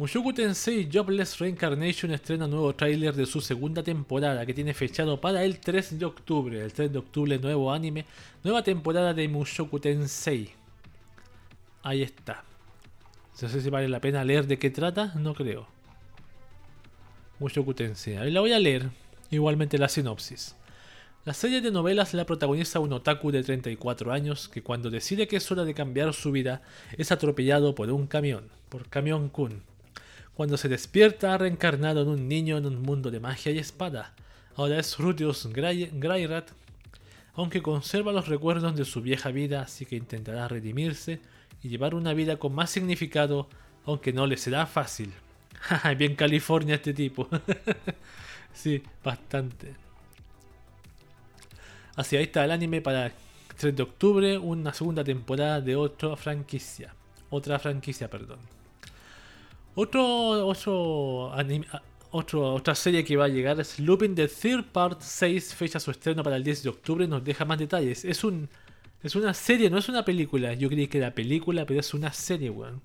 [0.01, 5.45] Mushoku Tensei Jobless Reincarnation estrena nuevo tráiler de su segunda temporada que tiene fechado para
[5.45, 6.59] el 3 de octubre.
[6.59, 8.07] El 3 de octubre, nuevo anime,
[8.43, 10.53] nueva temporada de Mushoku Tensei.
[11.83, 12.45] Ahí está.
[13.43, 15.69] No sé si vale la pena leer de qué trata, no creo.
[17.39, 18.17] Mushoku Tensei.
[18.17, 18.89] Ahí la voy a leer.
[19.31, 20.57] Igualmente la sinopsis.
[21.27, 25.37] La serie de novelas la protagoniza un otaku de 34 años que cuando decide que
[25.37, 26.63] es hora de cambiar su vida
[26.97, 29.63] es atropellado por un camión, por Camión Kun,
[30.35, 34.15] cuando se despierta ha reencarnado en un niño en un mundo de magia y espada.
[34.57, 36.51] Ahora es Rudius Greyrat,
[37.35, 41.21] aunque conserva los recuerdos de su vieja vida, así que intentará redimirse
[41.63, 43.49] y llevar una vida con más significado,
[43.85, 45.13] aunque no le será fácil.
[45.97, 47.29] Bien California este tipo.
[48.53, 49.75] sí, bastante.
[51.97, 53.13] Así ahí está el anime para
[53.59, 56.95] 3 de octubre, una segunda temporada de otra franquicia.
[57.29, 58.39] Otra franquicia, perdón.
[59.75, 61.33] Otro, otro,
[62.11, 65.91] otro, otra serie que va a llegar es Lupin the Third Part 6, fecha su
[65.91, 68.05] estreno para el 10 de octubre, nos deja más detalles.
[68.05, 68.49] Es un
[69.03, 70.53] es una serie, no es una película.
[70.53, 72.83] Yo creí que era película, pero es una serie, weón.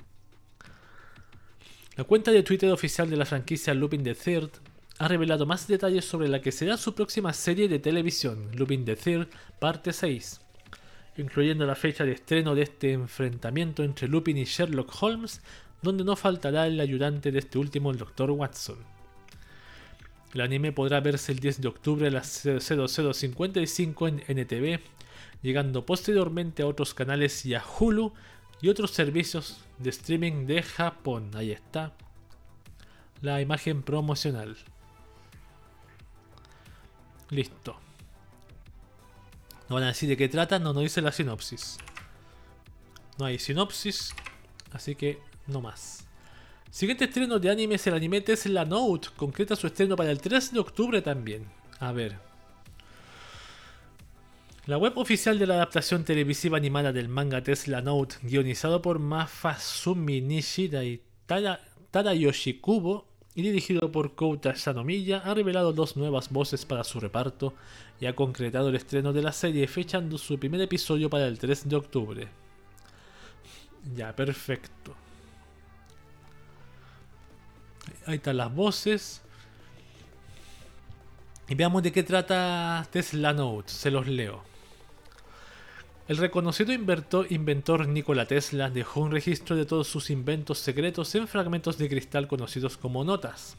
[1.97, 4.49] La cuenta de Twitter oficial de la franquicia Lupin the Third
[4.97, 8.95] ha revelado más detalles sobre la que será su próxima serie de televisión, Lupin the
[8.95, 9.27] Third,
[9.59, 10.39] parte 6,
[11.17, 15.41] incluyendo la fecha de estreno de este enfrentamiento entre Lupin y Sherlock Holmes
[15.85, 18.31] donde no faltará el ayudante de este último, el Dr.
[18.31, 18.77] Watson.
[20.33, 24.81] El anime podrá verse el 10 de octubre a las 0055 en NTV,
[25.41, 28.11] llegando posteriormente a otros canales y a Hulu
[28.61, 31.31] y otros servicios de streaming de Japón.
[31.35, 31.93] Ahí está
[33.21, 34.57] la imagen promocional.
[37.29, 37.79] Listo.
[39.69, 41.77] No van a decir de qué trata, no, no dice la sinopsis.
[43.17, 44.13] No hay sinopsis,
[44.73, 46.05] así que no más.
[46.75, 49.07] Siguiente estreno de anime es el anime Tesla Note.
[49.15, 51.45] Concreta su estreno para el 3 de octubre también.
[51.79, 52.17] A ver.
[54.65, 60.21] La web oficial de la adaptación televisiva animada del manga Tesla Note, guionizado por Mafasumi
[60.21, 61.01] Nishida y
[61.91, 67.53] Tadayoshi Kubo y dirigido por Kouta Sanomiya, ha revelado dos nuevas voces para su reparto
[68.01, 71.69] y ha concretado el estreno de la serie fechando su primer episodio para el 3
[71.69, 72.27] de octubre.
[73.95, 75.04] Ya, perfecto.
[78.05, 79.21] Ahí están las voces.
[81.47, 83.71] Y veamos de qué trata Tesla Note.
[83.71, 84.43] Se los leo.
[86.07, 91.79] El reconocido inventor, Nikola Tesla dejó un registro de todos sus inventos secretos en fragmentos
[91.79, 93.57] de cristal conocidos como notas.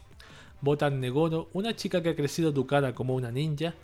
[0.60, 3.74] Botan Negoro, una chica que ha crecido educada como una ninja,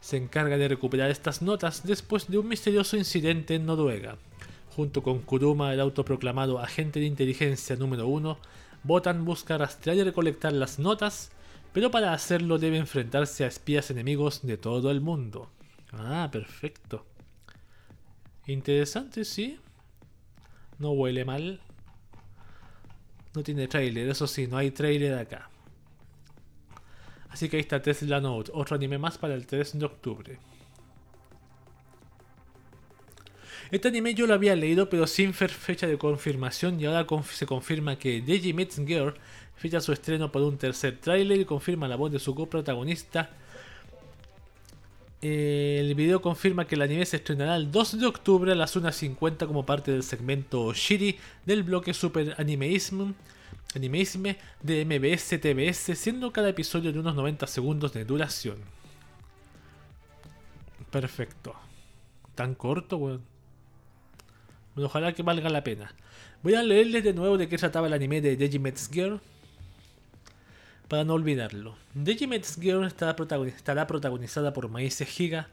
[0.00, 4.16] se encarga de recuperar estas notas después de un misterioso incidente en Noruega.
[4.74, 8.38] Junto con Kuruma, el autoproclamado agente de inteligencia número uno,
[8.84, 11.30] Botan busca rastrear y recolectar las notas,
[11.72, 15.50] pero para hacerlo debe enfrentarse a espías enemigos de todo el mundo.
[15.92, 17.06] Ah, perfecto.
[18.46, 19.58] Interesante, sí.
[20.78, 21.60] No huele mal.
[23.34, 25.50] No tiene trailer, eso sí, no hay trailer acá.
[27.28, 30.38] Así que ahí está Tesla Note, otro anime más para el 3 de octubre.
[33.70, 37.98] Este anime yo lo había leído pero sin fecha de confirmación y ahora se confirma
[37.98, 38.80] que Deji Meets
[39.56, 43.30] fecha su estreno por un tercer tráiler y confirma la voz de su coprotagonista
[45.20, 49.48] el video confirma que el anime se estrenará el 2 de octubre a las 1.50
[49.48, 53.14] como parte del segmento Shiri del bloque Super Animeism,
[53.74, 58.58] Animeisme de MBS TBS, siendo cada episodio de unos 90 segundos de duración.
[60.92, 61.54] Perfecto.
[62.36, 63.37] Tan corto, weón.
[64.84, 65.94] Ojalá que valga la pena.
[66.42, 69.20] Voy a leerles de nuevo de qué trataba el anime de Digimets Girl
[70.88, 71.76] para no olvidarlo.
[71.94, 73.14] Digimet's Girl estará,
[73.86, 75.48] protagonizada por Maise Giga,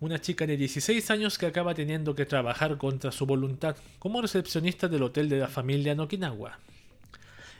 [0.00, 4.88] una chica de 16 años que acaba teniendo que trabajar contra su voluntad como recepcionista
[4.88, 6.58] del hotel de la familia Nokinawa.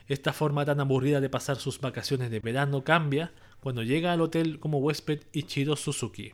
[0.08, 3.30] Esta forma tan aburrida de pasar sus vacaciones de verano cambia
[3.60, 6.32] cuando llega al hotel como huésped Ichiro Suzuki,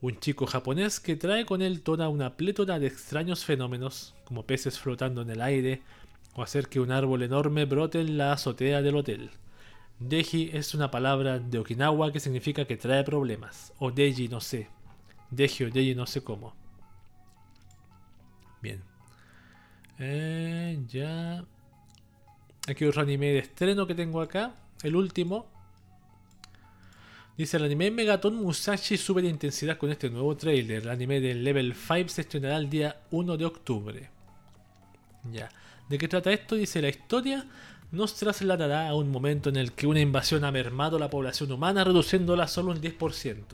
[0.00, 4.78] un chico japonés que trae con él toda una plétora de extraños fenómenos, como peces
[4.78, 5.82] flotando en el aire
[6.34, 9.30] o hacer que un árbol enorme brote en la azotea del hotel.
[9.98, 13.72] Deji es una palabra de Okinawa que significa que trae problemas.
[13.80, 14.68] O Deji, no sé.
[15.30, 16.54] Deji o Deji, no sé cómo.
[18.62, 18.80] Bien.
[19.98, 21.44] Eh, ya.
[22.68, 24.54] Aquí otro anime de estreno que tengo acá.
[24.84, 25.46] El último.
[27.38, 30.82] Dice el anime Megaton Musashi sube de intensidad con este nuevo trailer.
[30.82, 34.10] El anime del Level 5 se estrenará el día 1 de octubre.
[35.32, 35.48] Ya.
[35.88, 36.56] ¿De qué trata esto?
[36.56, 37.46] Dice la historia
[37.92, 41.84] nos trasladará a un momento en el que una invasión ha mermado la población humana
[41.84, 43.44] reduciéndola solo un 10%.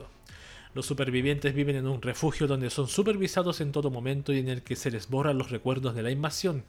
[0.73, 4.63] Los supervivientes viven en un refugio donde son supervisados en todo momento y en el
[4.63, 6.63] que se les borran los recuerdos de la invasión.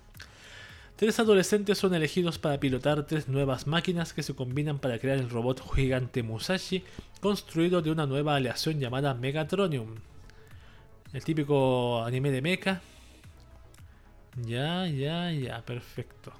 [0.97, 5.28] Tres adolescentes son elegidos para pilotar tres nuevas máquinas que se combinan para crear el
[5.28, 6.84] robot gigante Musashi,
[7.20, 9.97] construido de una nueva aleación llamada Megatronium.
[11.12, 12.80] El típico anime de mecha.
[14.42, 16.32] Ya, ya, ya, perfecto.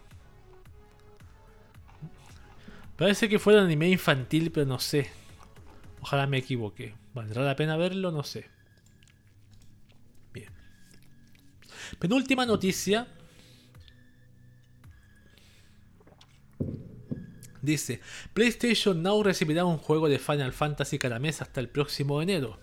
[2.97, 5.11] Parece que fuera un anime infantil, pero no sé.
[6.01, 6.95] Ojalá me equivoque.
[7.13, 8.11] ¿Valdrá la pena verlo?
[8.11, 8.49] No sé.
[10.33, 10.51] Bien.
[11.99, 13.07] Penúltima noticia.
[17.63, 18.01] Dice,
[18.33, 22.61] PlayStation Now recibirá un juego de Final Fantasy cada mes hasta el próximo enero,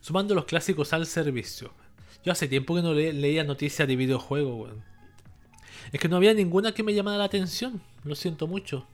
[0.00, 1.72] sumando los clásicos al servicio.
[2.24, 4.72] Yo hace tiempo que no leía noticias de videojuegos,
[5.92, 8.86] Es que no había ninguna que me llamara la atención, lo siento mucho.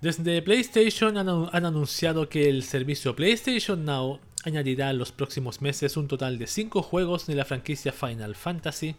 [0.00, 1.28] Desde PlayStation han,
[1.66, 6.82] anunciado que el servicio PlayStation Now añadirá en los próximos meses un total de 5
[6.82, 8.96] juegos de la franquicia Final Fantasy,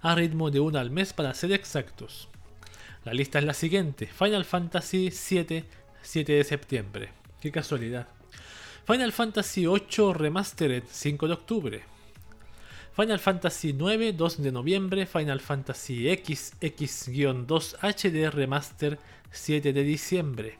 [0.00, 2.28] a ritmo de uno al mes para ser exactos.
[3.04, 5.64] La lista es la siguiente: Final Fantasy VII,
[6.02, 7.08] 7 de septiembre.
[7.40, 8.08] Qué casualidad.
[8.86, 11.82] Final Fantasy VIII Remastered, 5 de octubre.
[12.96, 15.06] Final Fantasy IX, 2 de noviembre.
[15.06, 18.98] Final Fantasy X, X-2 HD Remaster,
[19.30, 20.58] 7 de diciembre.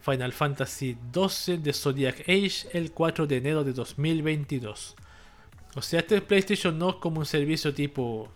[0.00, 4.96] Final Fantasy XII de Zodiac Age el 4 de enero de 2022.
[5.76, 8.28] O sea, este PlayStation no es como un servicio tipo.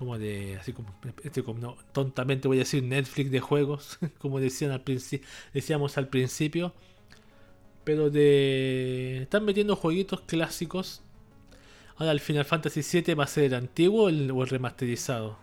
[0.00, 0.56] Como de.
[0.58, 0.88] Así como.
[1.22, 3.98] Este como no, tontamente voy a decir Netflix de juegos.
[4.18, 4.82] Como decían al
[5.52, 6.72] decíamos al principio.
[7.84, 9.18] Pero de.
[9.20, 11.02] Están metiendo jueguitos clásicos.
[11.96, 15.36] Ahora el Final Fantasy VII va a ser el antiguo el, o el remasterizado.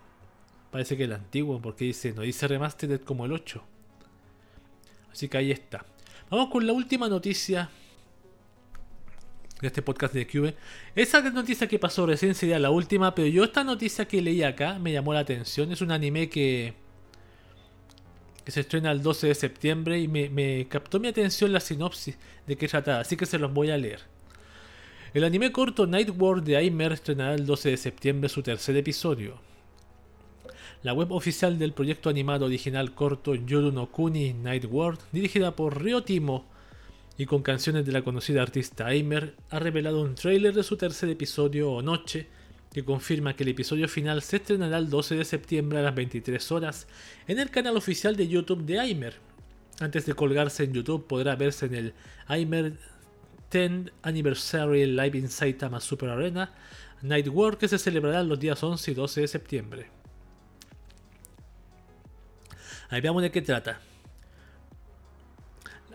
[0.71, 3.63] Parece que el antiguo, porque dice, no dice remastered como el 8.
[5.11, 5.85] Así que ahí está.
[6.31, 7.69] Vamos con la última noticia
[9.61, 10.55] de este podcast de Cube.
[10.95, 14.79] Esa noticia que pasó recién sería la última, pero yo esta noticia que leí acá
[14.79, 15.71] me llamó la atención.
[15.71, 16.73] Es un anime que,
[18.45, 22.55] que se estrena el 12 de septiembre y me, captó mi atención la sinopsis de
[22.55, 24.01] qué trata, así que se los voy a leer.
[25.13, 29.39] El anime corto Night World de Aimer estrenará el 12 de septiembre su tercer episodio.
[30.83, 35.81] La web oficial del proyecto animado original corto Yoru no Kuni Night World, dirigida por
[35.81, 36.45] Ryo Timo
[37.17, 41.09] y con canciones de la conocida artista Aimer, ha revelado un tráiler de su tercer
[41.09, 42.27] episodio o noche
[42.71, 46.51] que confirma que el episodio final se estrenará el 12 de septiembre a las 23
[46.51, 46.87] horas
[47.27, 49.15] en el canal oficial de YouTube de Aimer.
[49.79, 51.93] Antes de colgarse en YouTube podrá verse en el
[52.27, 52.73] Aimer
[53.51, 56.53] 10 Anniversary Live in Saitama Super Arena
[57.01, 59.87] Night World que se celebrará los días 11 y 12 de septiembre.
[62.89, 63.81] Ahí veamos de qué trata.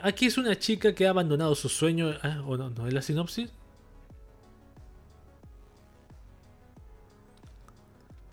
[0.05, 2.13] Aquí es una chica que ha abandonado su sueño.
[2.23, 2.43] ¿ah?
[2.45, 3.51] ¿O no, no es la sinopsis?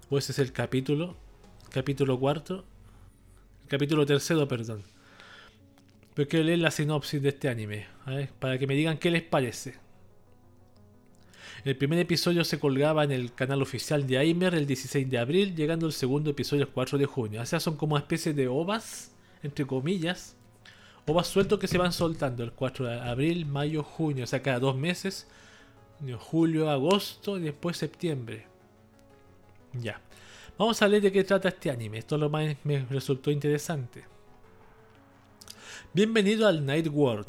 [0.10, 1.16] O ese es el capítulo.
[1.70, 2.66] Capítulo cuarto.
[3.68, 4.82] Capítulo tercero, perdón.
[6.16, 7.86] Pero quiero leer la sinopsis de este anime.
[8.40, 9.76] Para que me digan qué les parece.
[11.64, 15.56] El primer episodio se colgaba en el canal oficial de Aimer el 16 de abril,
[15.56, 17.44] llegando el segundo episodio el 4 de junio.
[17.44, 19.12] O sea, son como una especie de ovas,
[19.44, 20.36] entre comillas.
[21.06, 24.24] Ovas sueltos que se van soltando el 4 de abril, mayo, junio.
[24.26, 25.28] O sea, cada dos meses.
[26.20, 28.46] Julio, agosto y después septiembre.
[29.74, 30.02] Ya.
[30.58, 31.98] Vamos a ver de qué trata este anime.
[31.98, 34.06] Esto lo más me resultó interesante.
[35.94, 37.28] Bienvenido al Night World.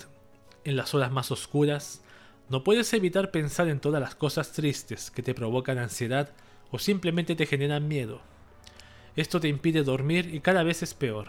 [0.64, 2.02] En las horas más oscuras,
[2.50, 6.30] no puedes evitar pensar en todas las cosas tristes que te provocan ansiedad
[6.70, 8.20] o simplemente te generan miedo.
[9.16, 11.28] Esto te impide dormir y cada vez es peor.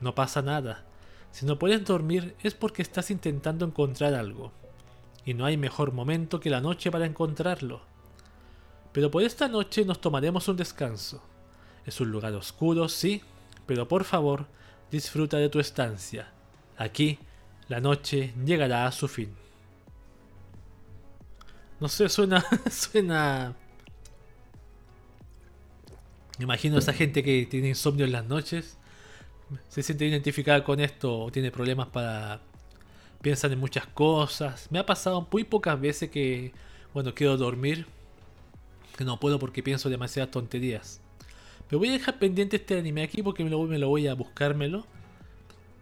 [0.00, 0.84] No pasa nada.
[1.32, 4.52] Si no puedes dormir es porque estás intentando encontrar algo.
[5.24, 7.82] Y no hay mejor momento que la noche para encontrarlo.
[8.92, 11.22] Pero por esta noche nos tomaremos un descanso.
[11.84, 13.22] Es un lugar oscuro, sí,
[13.66, 14.46] pero por favor,
[14.90, 16.28] disfruta de tu estancia.
[16.78, 17.18] Aquí,
[17.68, 19.34] la noche llegará a su fin.
[21.80, 22.44] No sé, suena.
[22.70, 23.54] suena.
[26.38, 28.78] Me imagino esa gente que tiene insomnio en las noches.
[29.68, 32.40] Se siente identificada con esto o tiene problemas para.
[33.22, 34.68] Piensan en muchas cosas.
[34.70, 36.52] Me ha pasado muy pocas veces que.
[36.94, 37.86] Bueno, quiero dormir.
[38.96, 41.00] Que no puedo porque pienso demasiadas tonterías.
[41.68, 44.14] Pero voy a dejar pendiente este anime aquí porque me lo, me lo voy a
[44.14, 44.86] buscármelo.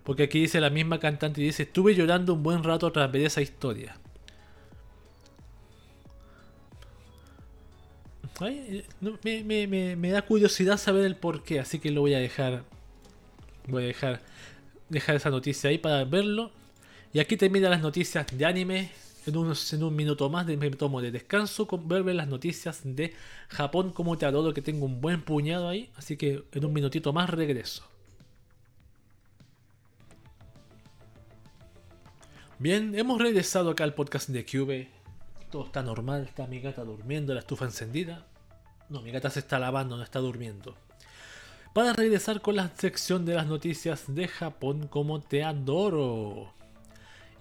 [0.03, 3.23] Porque aquí dice la misma cantante y dice: Estuve llorando un buen rato tras ver
[3.23, 3.99] esa historia.
[8.41, 12.65] me, da curiosidad saber el por qué, así que lo voy a dejar.
[13.69, 14.21] Voy a dejar,
[14.89, 16.51] dejar esa noticia ahí para verlo.
[17.13, 18.91] Y aquí terminan las noticias de anime.
[19.27, 22.83] En un, en un minuto más de, me tomo de descanso con ver las noticias
[22.85, 23.15] de
[23.49, 25.91] Japón como te adoro que tengo un buen puñado ahí.
[25.97, 27.85] Así que en un minutito más regreso.
[32.59, 34.89] Bien, hemos regresado acá al podcast de Cube
[35.55, 38.27] todo está normal, está mi gata durmiendo, la estufa encendida.
[38.89, 40.75] No, mi gata se está lavando, no está durmiendo.
[41.75, 46.55] Para regresar con la sección de las noticias de Japón como te adoro.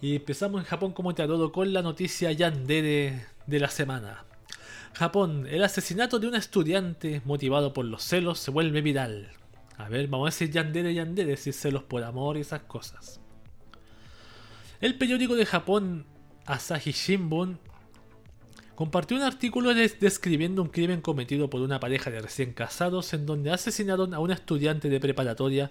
[0.00, 4.24] Y empezamos en Japón como te adoro con la noticia Yandere de la semana.
[4.92, 9.30] Japón, el asesinato de un estudiante motivado por los celos se vuelve viral.
[9.76, 13.20] A ver, vamos a decir Yandere Yandere, decir celos por amor y esas cosas.
[14.80, 16.06] El periódico de Japón
[16.46, 17.60] Asahi Shimbun
[18.74, 23.50] compartió un artículo describiendo un crimen cometido por una pareja de recién casados en donde
[23.50, 25.70] asesinaron a un estudiante de preparatoria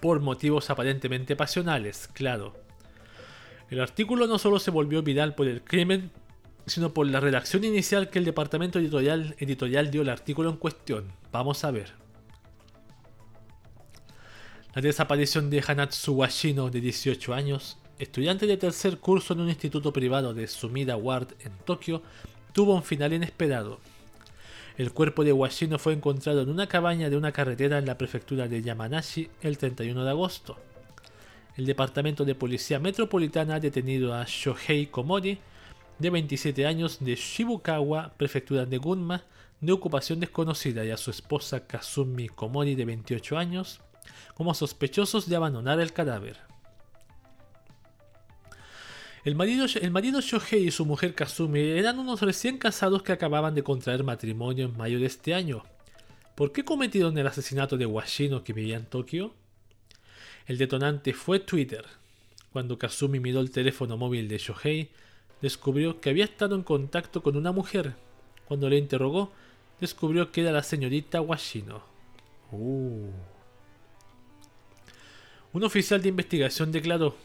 [0.00, 2.54] por motivos aparentemente pasionales, claro.
[3.70, 6.10] El artículo no solo se volvió viral por el crimen,
[6.66, 11.12] sino por la redacción inicial que el departamento editorial, editorial dio al artículo en cuestión.
[11.32, 11.92] Vamos a ver.
[14.74, 19.92] La desaparición de Hanatsu Washino, de 18 años, estudiante de tercer curso en un instituto
[19.92, 22.02] privado de Sumida Ward en Tokio,
[22.52, 23.80] tuvo un final inesperado.
[24.76, 28.46] El cuerpo de Washino fue encontrado en una cabaña de una carretera en la prefectura
[28.46, 30.56] de Yamanashi el 31 de agosto.
[31.56, 35.40] El Departamento de Policía Metropolitana ha detenido a Shohei Komori,
[35.98, 39.24] de 27 años, de Shibukawa, prefectura de Gunma,
[39.60, 43.80] de ocupación desconocida, y a su esposa Kazumi Komori, de 28 años,
[44.34, 46.47] como sospechosos de abandonar el cadáver.
[49.24, 53.54] El marido, el marido Shohei y su mujer Kazumi eran unos recién casados que acababan
[53.54, 55.64] de contraer matrimonio en mayo de este año.
[56.34, 59.34] ¿Por qué cometieron el asesinato de Washino que vivía en Tokio?
[60.46, 61.84] El detonante fue Twitter.
[62.52, 64.90] Cuando Kazumi miró el teléfono móvil de Shohei,
[65.42, 67.94] descubrió que había estado en contacto con una mujer.
[68.46, 69.32] Cuando le interrogó,
[69.80, 71.82] descubrió que era la señorita Washino.
[72.52, 73.10] Uh.
[75.52, 77.16] Un oficial de investigación declaró,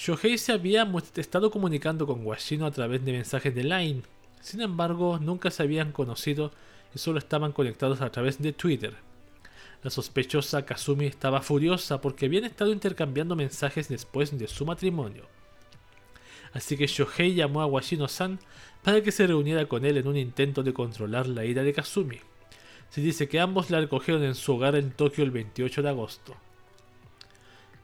[0.00, 4.02] Shohei se había estado comunicando con Washino a través de mensajes de Line.
[4.40, 6.52] Sin embargo, nunca se habían conocido
[6.94, 8.94] y solo estaban conectados a través de Twitter.
[9.82, 15.24] La sospechosa Kazumi estaba furiosa porque habían estado intercambiando mensajes después de su matrimonio.
[16.52, 18.38] Así que Shohei llamó a Washino-san
[18.84, 22.20] para que se reuniera con él en un intento de controlar la ira de Kazumi.
[22.88, 26.36] Se dice que ambos la recogieron en su hogar en Tokio el 28 de agosto.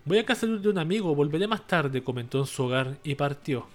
[0.06, 3.66] Voy a casa de un amigo, volveré más tarde, comentó en su hogar y partió.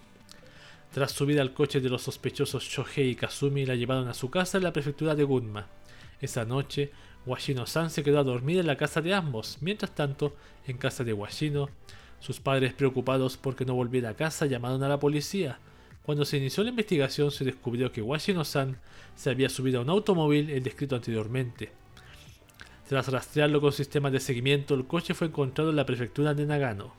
[0.93, 4.59] Tras subir al coche de los sospechosos Shohei y Kazumi, la llevaron a su casa
[4.59, 5.65] en la prefectura de Gunma.
[6.21, 6.91] Esa noche,
[7.25, 9.57] Washino-san se quedó a dormir en la casa de ambos.
[9.61, 10.35] Mientras tanto,
[10.67, 11.71] en casa de Washino,
[12.19, 15.57] sus padres preocupados porque no volviera a casa llamaron a la policía.
[16.03, 18.77] Cuando se inició la investigación se descubrió que Washino-san
[19.15, 21.78] se había subido a un automóvil el descrito anteriormente.
[22.89, 26.91] Tras rastrearlo con sistemas de seguimiento, el coche fue encontrado en la prefectura de Nagano.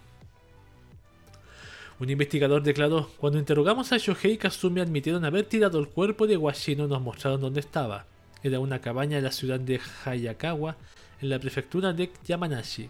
[1.99, 6.37] Un investigador declaró, cuando interrogamos a Shohei y Kazumi admitieron haber tirado el cuerpo de
[6.37, 8.07] Washino nos mostraron dónde estaba.
[8.45, 10.77] Era una cabaña en la ciudad de Hayakawa,
[11.21, 12.89] en la prefectura de Yamanashi.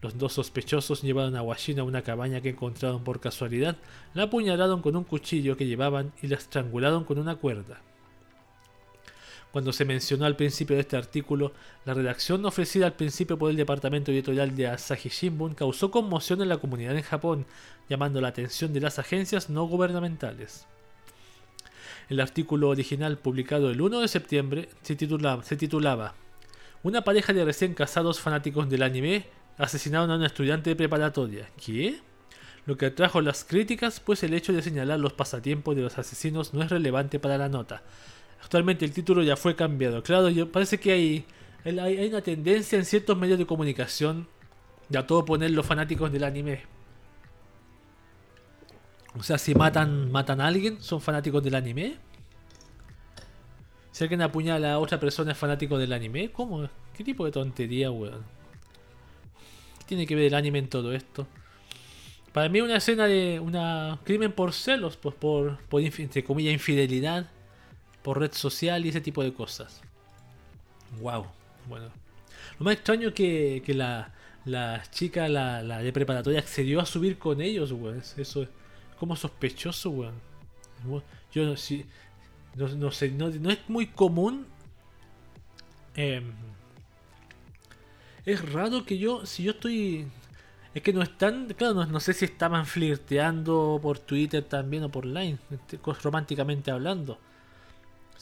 [0.00, 3.78] Los dos sospechosos llevaron a Washino a una cabaña que encontraron por casualidad,
[4.14, 7.80] la apuñalaron con un cuchillo que llevaban y la estrangularon con una cuerda.
[9.52, 11.52] Cuando se mencionó al principio de este artículo,
[11.84, 16.48] la redacción ofrecida al principio por el departamento editorial de Asahi Shimbun causó conmoción en
[16.48, 17.44] la comunidad en Japón,
[17.86, 20.66] llamando la atención de las agencias no gubernamentales.
[22.08, 26.14] El artículo original publicado el 1 de septiembre se titulaba,
[26.82, 29.26] Una pareja de recién casados fanáticos del anime
[29.58, 31.46] asesinaron a un estudiante de preparatoria.
[31.62, 32.00] ¿Qué?
[32.64, 36.54] Lo que atrajo las críticas, pues el hecho de señalar los pasatiempos de los asesinos
[36.54, 37.82] no es relevante para la nota.
[38.42, 40.02] Actualmente el título ya fue cambiado.
[40.02, 41.24] Claro, yo, parece que hay,
[41.64, 44.26] hay, una tendencia en ciertos medios de comunicación
[44.88, 46.62] de a todo poner los fanáticos del anime.
[49.16, 51.96] O sea, si matan, matan a alguien, son fanáticos del anime.
[53.92, 56.68] Si alguien apuñala a otra persona es fanático del anime, ¿cómo?
[56.96, 58.24] ¿Qué tipo de tontería, weón?
[59.78, 61.28] ¿Qué tiene que ver el anime en todo esto?
[62.32, 67.30] Para mí una escena de un crimen por celos, pues por, por entre comillas, infidelidad
[68.02, 69.80] por red social y ese tipo de cosas.
[71.00, 71.26] Wow.
[71.68, 71.86] Bueno.
[72.58, 74.12] Lo más extraño es que, que la,
[74.44, 78.02] la, chica, la, la, de preparatoria, accedió a subir con ellos, weón.
[78.16, 78.48] Eso es
[78.98, 80.14] como sospechoso, weón.
[81.32, 81.86] Yo no, si,
[82.56, 84.46] no, no sé, no, no, es muy común.
[85.94, 86.22] Eh,
[88.24, 90.06] es raro que yo, si yo estoy...
[90.74, 94.88] Es que no están, claro, no, no sé si estaban flirteando por Twitter también o
[94.88, 97.18] por Line, este, románticamente hablando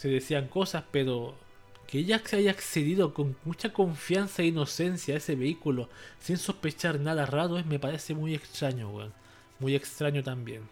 [0.00, 1.34] se decían cosas, pero
[1.86, 6.98] que ella se haya accedido con mucha confianza e inocencia a ese vehículo sin sospechar
[6.98, 9.12] nada raro me parece muy extraño, weón.
[9.58, 10.62] Muy extraño también.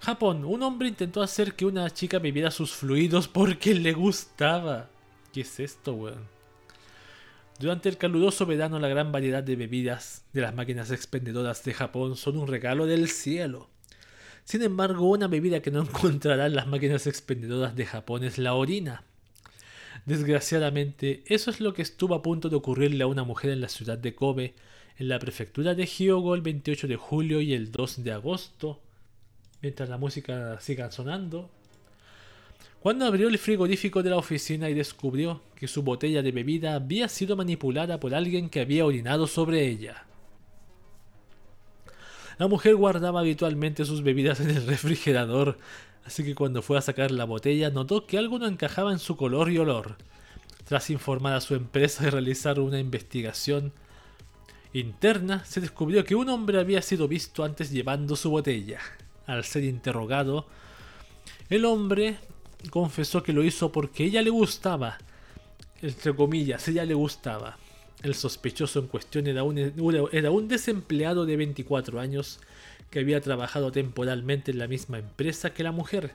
[0.00, 4.88] Japón, un hombre intentó hacer que una chica bebiera sus fluidos porque le gustaba.
[5.30, 6.26] ¿Qué es esto, weón?
[7.58, 12.16] Durante el caluroso verano la gran variedad de bebidas de las máquinas expendedoras de Japón
[12.16, 13.68] son un regalo del cielo.
[14.48, 19.02] Sin embargo, una bebida que no encontrarán las máquinas expendedoras de Japón es la orina.
[20.06, 23.68] Desgraciadamente, eso es lo que estuvo a punto de ocurrirle a una mujer en la
[23.68, 24.54] ciudad de Kobe,
[24.96, 28.80] en la prefectura de Hyogo el 28 de julio y el 2 de agosto,
[29.60, 31.50] mientras la música siga sonando.
[32.80, 37.08] Cuando abrió el frigorífico de la oficina y descubrió que su botella de bebida había
[37.08, 40.07] sido manipulada por alguien que había orinado sobre ella.
[42.38, 45.58] La mujer guardaba habitualmente sus bebidas en el refrigerador,
[46.04, 49.16] así que cuando fue a sacar la botella notó que algo no encajaba en su
[49.16, 49.96] color y olor.
[50.64, 53.72] Tras informar a su empresa y realizar una investigación
[54.72, 58.78] interna, se descubrió que un hombre había sido visto antes llevando su botella.
[59.26, 60.46] Al ser interrogado,
[61.50, 62.18] el hombre
[62.70, 64.98] confesó que lo hizo porque ella le gustaba,
[65.82, 67.56] entre comillas, ella le gustaba.
[68.02, 72.38] El sospechoso en cuestión era un, desempleado de 24 años
[72.90, 76.12] que había trabajado temporalmente en la misma empresa que la mujer.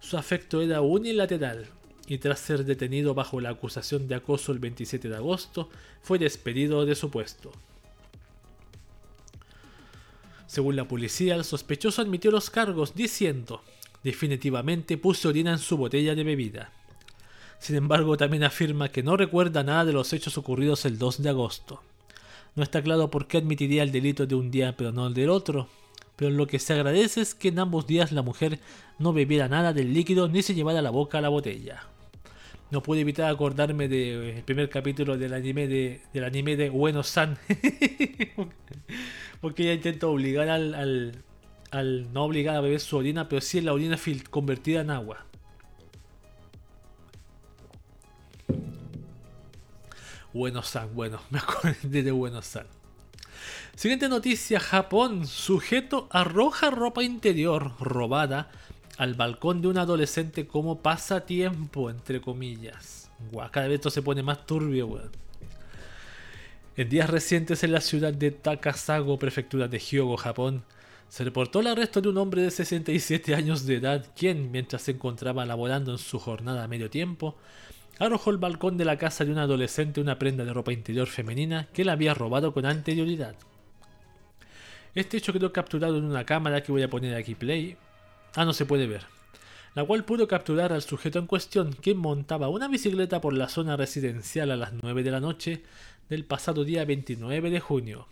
[0.00, 1.66] Su afecto era unilateral
[2.06, 5.70] y tras ser detenido bajo la acusación de acoso el 27 de agosto,
[6.02, 7.52] fue despedido de su puesto.
[10.46, 13.62] Según la policía, el sospechoso admitió los cargos diciendo,
[14.04, 16.72] definitivamente puse orina en su botella de bebida.
[17.62, 21.28] Sin embargo, también afirma que no recuerda nada de los hechos ocurridos el 2 de
[21.28, 21.80] agosto.
[22.56, 25.30] No está claro por qué admitiría el delito de un día pero no el del
[25.30, 25.68] otro,
[26.16, 28.58] pero lo que se agradece es que en ambos días la mujer
[28.98, 31.84] no bebiera nada del líquido ni se llevara a la boca la botella.
[32.72, 37.04] No pude evitar acordarme del eh, primer capítulo del anime de, del anime de Bueno
[37.04, 37.38] San.
[39.40, 41.22] Porque ella intenta obligar al,
[41.70, 43.96] al, No obligar a beber su orina, pero sí la orina
[44.30, 45.26] convertida en agua.
[50.32, 52.66] Bueno San, bueno, me acuerdo de Bueno San.
[53.74, 55.26] Siguiente noticia, Japón.
[55.26, 58.50] Sujeto arroja ropa interior robada
[58.98, 63.10] al balcón de un adolescente como pasatiempo, entre comillas.
[63.30, 65.10] Guau, cada vez esto se pone más turbio, weón.
[66.76, 70.64] En días recientes en la ciudad de Takasago, prefectura de Hyogo, Japón,
[71.08, 74.92] se reportó el arresto de un hombre de 67 años de edad, quien, mientras se
[74.92, 77.36] encontraba laborando en su jornada a medio tiempo,
[77.98, 81.68] arrojó el balcón de la casa de un adolescente una prenda de ropa interior femenina
[81.72, 83.36] que le había robado con anterioridad.
[84.94, 87.76] Este hecho quedó capturado en una cámara que voy a poner aquí play.
[88.34, 89.04] Ah, no se puede ver.
[89.74, 93.76] La cual pudo capturar al sujeto en cuestión, quien montaba una bicicleta por la zona
[93.76, 95.62] residencial a las 9 de la noche
[96.10, 98.06] del pasado día 29 de junio.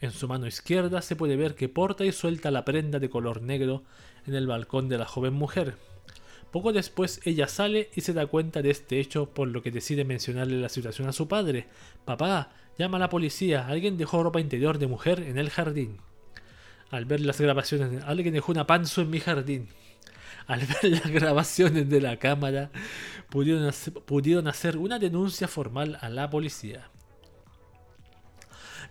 [0.00, 3.42] En su mano izquierda se puede ver que porta y suelta la prenda de color
[3.42, 3.82] negro
[4.26, 5.76] en el balcón de la joven mujer.
[6.50, 10.04] Poco después ella sale y se da cuenta de este hecho por lo que decide
[10.04, 11.68] mencionarle la situación a su padre.
[12.04, 15.98] Papá, llama a la policía, alguien dejó ropa interior de mujer en el jardín.
[16.90, 19.68] Al ver las grabaciones, alguien dejó una panzo en mi jardín.
[20.48, 22.72] Al ver las grabaciones de la cámara,
[23.28, 26.90] pudieron hacer una denuncia formal a la policía.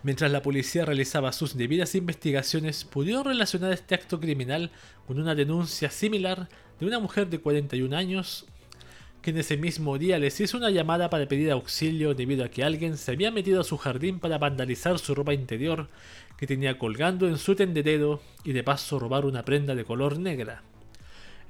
[0.02, 4.70] Mientras la policía realizaba sus debidas investigaciones, pudieron relacionar este acto criminal
[5.06, 6.48] con una denuncia similar
[6.80, 8.46] de una mujer de 41 años
[9.22, 12.64] que en ese mismo día les hizo una llamada para pedir auxilio debido a que
[12.64, 15.88] alguien se había metido a su jardín para vandalizar su ropa interior
[16.38, 20.62] que tenía colgando en su tendedero y de paso robar una prenda de color negra.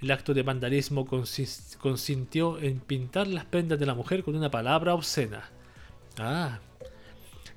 [0.03, 4.95] El acto de vandalismo consistió en pintar las prendas de la mujer con una palabra
[4.95, 5.49] obscena.
[6.19, 6.59] Ah,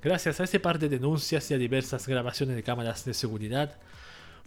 [0.04, 3.78] Gracias a ese par de denuncias y a diversas grabaciones de cámaras de seguridad,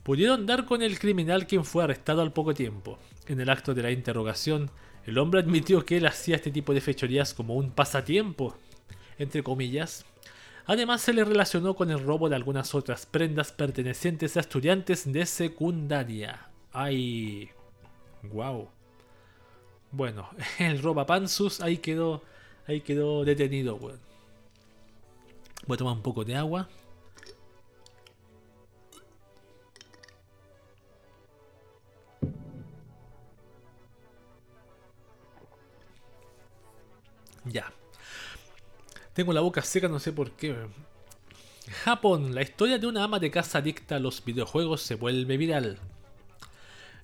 [0.06, 2.96] pudieron dar con el criminal quien fue arrestado al poco tiempo.
[3.26, 4.70] En el acto de la interrogación,
[5.04, 8.54] el hombre admitió que él hacía este tipo de fechorías como un pasatiempo,
[9.18, 10.04] entre comillas.
[10.64, 15.26] Además se le relacionó con el robo de algunas otras prendas pertenecientes a estudiantes de
[15.26, 16.50] secundaria.
[16.72, 17.50] ¡Ay!
[18.22, 18.68] ¡Wow!
[19.90, 20.28] Bueno,
[20.60, 22.22] el robapansus ahí quedó,
[22.68, 23.76] ahí quedó detenido.
[23.76, 23.98] Voy
[25.68, 26.68] a tomar un poco de agua.
[37.46, 37.72] Ya.
[39.14, 40.56] Tengo la boca seca, no sé por qué.
[41.84, 45.80] Japón, la historia de una ama de casa adicta a los videojuegos se vuelve viral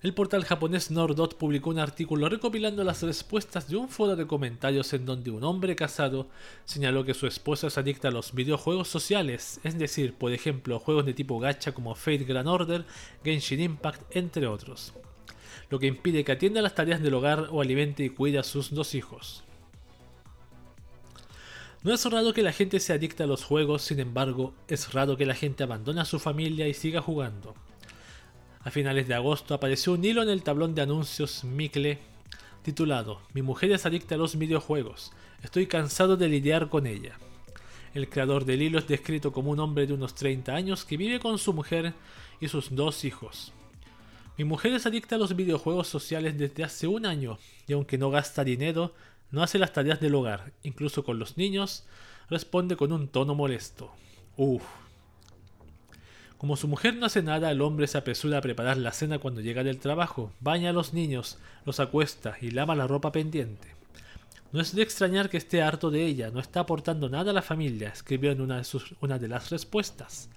[0.03, 4.91] el portal japonés Nordot publicó un artículo recopilando las respuestas de un foro de comentarios
[4.91, 6.27] en donde un hombre casado
[6.65, 11.05] señaló que su esposa es adicta a los videojuegos sociales, es decir, por ejemplo, juegos
[11.05, 12.83] de tipo gacha como Fate Grand Order,
[13.23, 14.91] Genshin Impact, entre otros,
[15.69, 18.71] lo que impide que atienda las tareas del hogar o alimente y cuide a sus
[18.71, 19.45] dos hijos.
[21.83, 25.17] No es raro que la gente se adicta a los juegos, sin embargo, es raro
[25.17, 27.55] que la gente abandone a su familia y siga jugando.
[28.61, 31.99] A finales de agosto apareció un hilo en el tablón de anuncios Mikle
[32.61, 35.11] titulado Mi mujer es adicta a los videojuegos.
[35.43, 37.17] Estoy cansado de lidiar con ella.
[37.93, 41.19] El creador del hilo es descrito como un hombre de unos 30 años que vive
[41.19, 41.93] con su mujer
[42.39, 43.51] y sus dos hijos.
[44.37, 47.37] Mi mujer es adicta a los videojuegos sociales desde hace un año
[47.67, 48.93] y aunque no gasta dinero,
[49.33, 51.85] no hace las tareas del hogar, incluso con los niños,
[52.29, 53.91] responde con un tono molesto.
[54.37, 54.63] Uf,
[56.37, 59.41] como su mujer no hace nada, el hombre se apresura a preparar la cena cuando
[59.41, 63.69] llega del trabajo, baña a los niños, los acuesta y lava la ropa pendiente.
[64.51, 67.41] No es de extrañar que esté harto de ella, no está aportando nada a la
[67.41, 68.67] familia, escribió en una de,
[69.01, 70.29] una de las respuestas.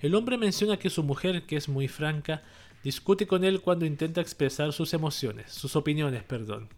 [0.00, 2.42] El hombre menciona que su mujer, que es muy franca,
[2.82, 6.68] discute con él cuando intenta expresar sus emociones, sus opiniones, perdón.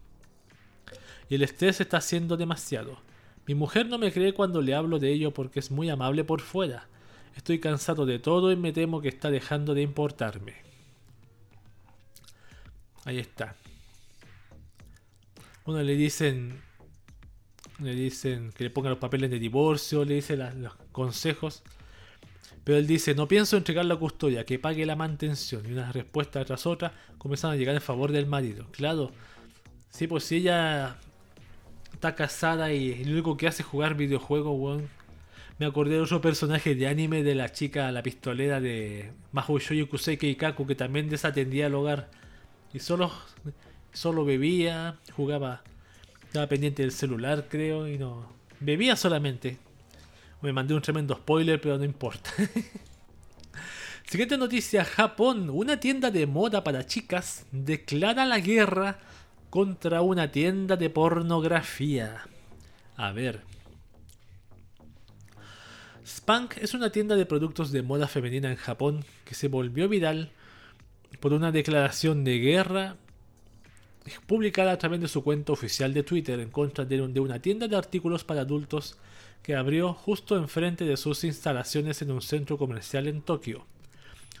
[1.29, 2.97] Y el estrés está siendo demasiado.
[3.45, 6.41] Mi mujer no me cree cuando le hablo de ello porque es muy amable por
[6.41, 6.87] fuera.
[7.35, 10.55] Estoy cansado de todo y me temo que está dejando de importarme.
[13.05, 13.55] Ahí está.
[15.65, 16.61] Uno le dicen.
[17.79, 21.61] Le dicen que le ponga los papeles de divorcio, le dicen los consejos.
[22.63, 25.63] Pero él dice, no pienso entregar la custodia, que pague la mantención.
[25.65, 28.65] Y una respuesta tras otra comienzan a llegar en favor del marido.
[28.71, 29.11] Claro,
[29.89, 30.97] sí, pues si ella
[31.97, 34.87] está casada y lo único que hace es jugar videojuegos, weón.
[35.57, 39.89] Me acordé de otro personaje de anime de la chica, la pistolera de Mahou Shoujo
[39.89, 42.11] Kusei Kaku, que también desatendía el hogar.
[42.71, 43.11] Y solo,
[43.93, 45.63] solo bebía, jugaba,
[46.23, 48.31] estaba pendiente del celular, creo, y no.
[48.59, 49.57] Bebía solamente.
[50.43, 52.29] Me mandé un tremendo spoiler, pero no importa.
[54.07, 55.49] Siguiente noticia, Japón.
[55.49, 58.99] Una tienda de moda para chicas declara la guerra
[59.49, 62.21] contra una tienda de pornografía.
[62.95, 63.41] A ver.
[66.05, 70.31] Spank es una tienda de productos de moda femenina en Japón que se volvió viral
[71.19, 72.95] por una declaración de guerra
[74.25, 77.75] publicada a través de su cuenta oficial de Twitter en contra de una tienda de
[77.75, 78.97] artículos para adultos
[79.43, 83.65] que abrió justo enfrente de sus instalaciones en un centro comercial en Tokio.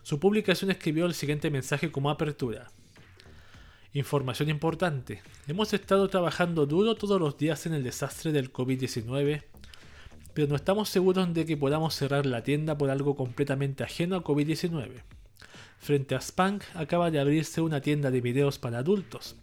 [0.03, 2.71] Su publicación escribió el siguiente mensaje como apertura.
[3.93, 5.21] Información importante.
[5.47, 9.43] Hemos estado trabajando duro todos los días en el desastre del COVID-19,
[10.33, 14.23] pero no estamos seguros de que podamos cerrar la tienda por algo completamente ajeno a
[14.23, 15.03] COVID-19.
[15.79, 19.37] Frente a Spank acaba de abrirse una tienda de videos para adultos.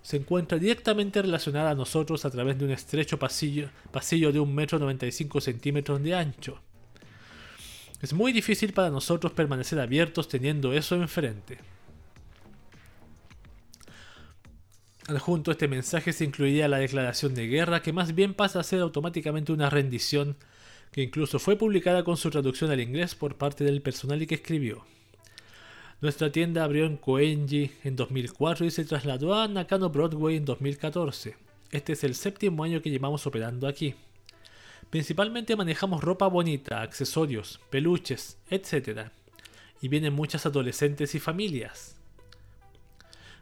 [0.00, 5.30] Se encuentra directamente relacionada a nosotros a través de un estrecho pasillo, pasillo de 1,95
[5.32, 6.60] m centímetros de ancho.
[8.00, 11.58] Es muy difícil para nosotros permanecer abiertos teniendo eso enfrente.
[15.08, 18.64] Adjunto a este mensaje se incluiría la declaración de guerra, que más bien pasa a
[18.64, 20.36] ser automáticamente una rendición,
[20.92, 24.36] que incluso fue publicada con su traducción al inglés por parte del personal y que
[24.36, 24.84] escribió.
[26.00, 31.36] Nuestra tienda abrió en Koenji en 2004 y se trasladó a Nakano Broadway en 2014.
[31.72, 33.94] Este es el séptimo año que llevamos operando aquí.
[34.90, 39.08] Principalmente manejamos ropa bonita, accesorios, peluches, etc.
[39.80, 41.96] Y vienen muchas adolescentes y familias.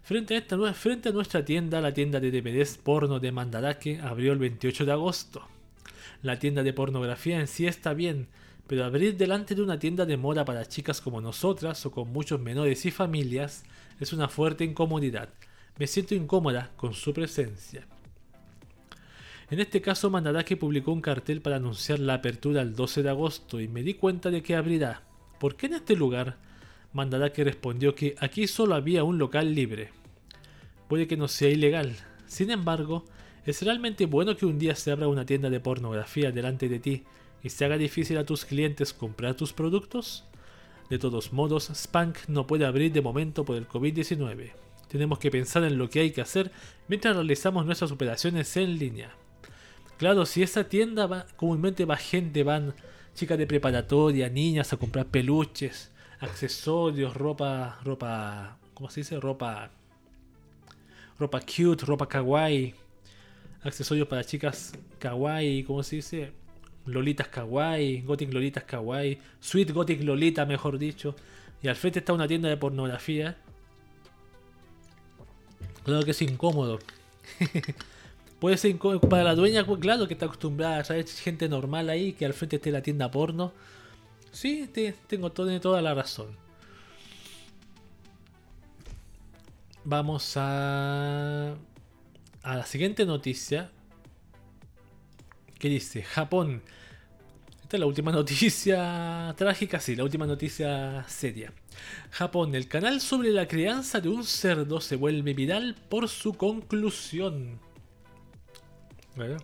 [0.03, 4.93] Frente a, nuestra tienda, la tienda de DVDs porno de Mandarake abrió el 28 de
[4.93, 5.47] agosto.
[6.23, 8.27] La tienda de pornografía en sí está bien,
[8.67, 12.41] pero abrir delante de una tienda de moda para chicas como nosotras o con muchos
[12.41, 13.65] menores y familias
[14.01, 15.29] es una fuerte incomodidad.
[15.79, 17.87] Me siento incómoda con su presencia.
[19.51, 23.61] En este caso, Mandarake publicó un cartel para anunciar la apertura el 12 de agosto
[23.61, 25.03] y me di cuenta de que abrirá.
[25.39, 26.37] ¿Por qué en este lugar?
[26.93, 29.91] Mandarake respondió que aquí solo había un local libre.
[30.89, 31.95] Puede que no sea ilegal.
[32.27, 33.05] Sin embargo,
[33.47, 37.05] ¿es realmente bueno que un día se abra una tienda de pornografía delante de ti
[37.43, 40.25] y se haga difícil a tus clientes comprar tus productos?
[40.89, 44.51] De todos modos, Spank no puede abrir de momento por el COVID-19.
[44.89, 46.51] Tenemos que pensar en lo que hay que hacer
[46.89, 49.15] mientras realizamos nuestras operaciones en línea.
[49.99, 52.75] Claro, si esa tienda comúnmente va gente, van
[53.15, 59.19] chicas de preparatoria, niñas a comprar peluches, accesorios, ropa, ropa, ¿cómo se dice?
[59.19, 59.71] Ropa,
[61.19, 62.75] ropa cute, ropa kawaii,
[63.63, 66.33] accesorios para chicas kawaii, ¿cómo se dice?
[66.87, 71.15] Lolitas kawaii, gothic lolitas kawaii, sweet gothic lolita, mejor dicho.
[71.63, 73.37] Y al frente está una tienda de pornografía.
[75.85, 76.79] Claro que es incómodo.
[78.41, 81.91] Puede ser incómodo para la dueña, pues, claro, que está acostumbrada a traer gente normal
[81.91, 83.53] ahí, que al frente esté la tienda porno.
[84.33, 84.71] Sí,
[85.09, 86.37] tengo toda la razón.
[89.85, 91.55] Vamos a,
[92.43, 93.71] a la siguiente noticia.
[95.59, 96.63] Que dice, Japón.
[97.63, 101.53] Esta es la última noticia trágica, sí, la última noticia seria.
[102.11, 107.61] Japón, el canal sobre la crianza de un cerdo se vuelve viral por su conclusión.
[109.17, 109.43] ¿Verdad?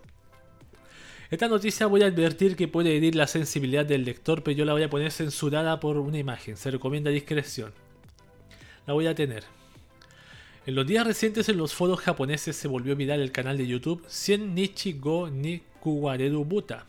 [1.36, 4.72] Esta noticia voy a advertir que puede herir la sensibilidad del lector, pero yo la
[4.72, 6.56] voy a poner censurada por una imagen.
[6.56, 7.74] Se recomienda discreción.
[8.86, 9.44] La voy a tener.
[10.64, 14.02] En los días recientes en los foros japoneses se volvió viral el canal de YouTube
[14.08, 16.86] 100 Nichi Go ni Kuwareru Buta,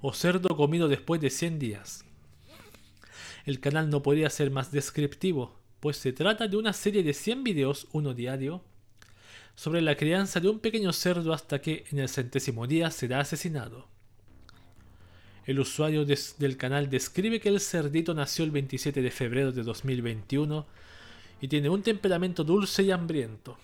[0.00, 2.06] o cerdo comido después de 100 días.
[3.44, 7.44] El canal no podría ser más descriptivo, pues se trata de una serie de 100
[7.44, 8.62] videos, uno diario,
[9.54, 13.86] sobre la crianza de un pequeño cerdo hasta que en el centésimo día será asesinado.
[15.44, 20.66] El usuario del canal describe que el cerdito nació el 27 de febrero de 2021
[21.40, 23.58] y tiene un temperamento dulce y hambriento.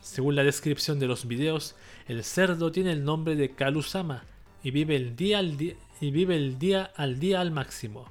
[0.00, 1.76] Según la descripción de los videos,
[2.08, 4.24] el cerdo tiene el nombre de Kalusama
[4.62, 8.10] y vive el día al día, y vive el día, al, día al máximo.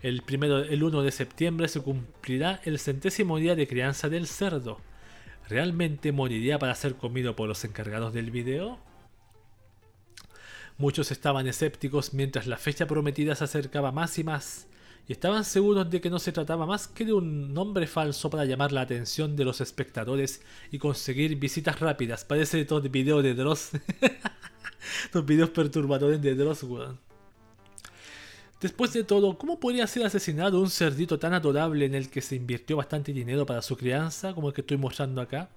[0.00, 4.80] El, primero, el 1 de septiembre se cumplirá el centésimo día de crianza del cerdo,
[5.48, 8.78] ¿Realmente moriría para ser comido por los encargados del video?
[10.76, 14.66] Muchos estaban escépticos mientras la fecha prometida se acercaba más y más,
[15.08, 18.44] y estaban seguros de que no se trataba más que de un nombre falso para
[18.44, 20.42] llamar la atención de los espectadores
[20.72, 22.24] y conseguir visitas rápidas.
[22.24, 23.70] Parece todo el video de Dross.
[25.12, 27.05] los videos perturbadores de Dross, weón.
[28.60, 32.36] Después de todo, ¿cómo podría ser asesinado un cerdito tan adorable en el que se
[32.36, 35.50] invirtió bastante dinero para su crianza, como el que estoy mostrando acá?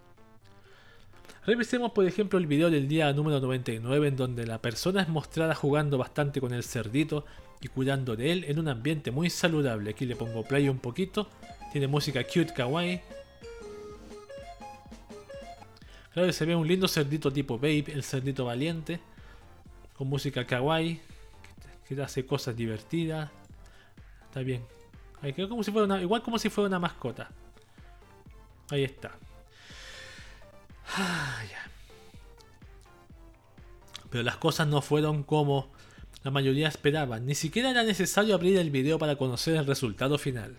[1.45, 5.55] Revisemos por ejemplo el video del día número 99 en donde la persona es mostrada
[5.55, 7.25] jugando bastante con el cerdito
[7.61, 9.91] y cuidando de él en un ambiente muy saludable.
[9.91, 11.29] Aquí le pongo play un poquito.
[11.71, 13.01] Tiene música cute, kawaii.
[16.13, 18.99] Claro se ve un lindo cerdito tipo Babe, el cerdito valiente.
[19.97, 20.99] Con música kawaii.
[21.89, 23.31] Que hace cosas divertidas.
[24.25, 24.63] Está bien.
[25.49, 27.31] como si fuera igual como si fuera una mascota.
[28.69, 29.11] Ahí está.
[30.95, 31.41] Ah,
[34.11, 35.71] Pero las cosas no fueron como
[36.23, 40.55] la mayoría esperaba, ni siquiera era necesario abrir el video para conocer el resultado final,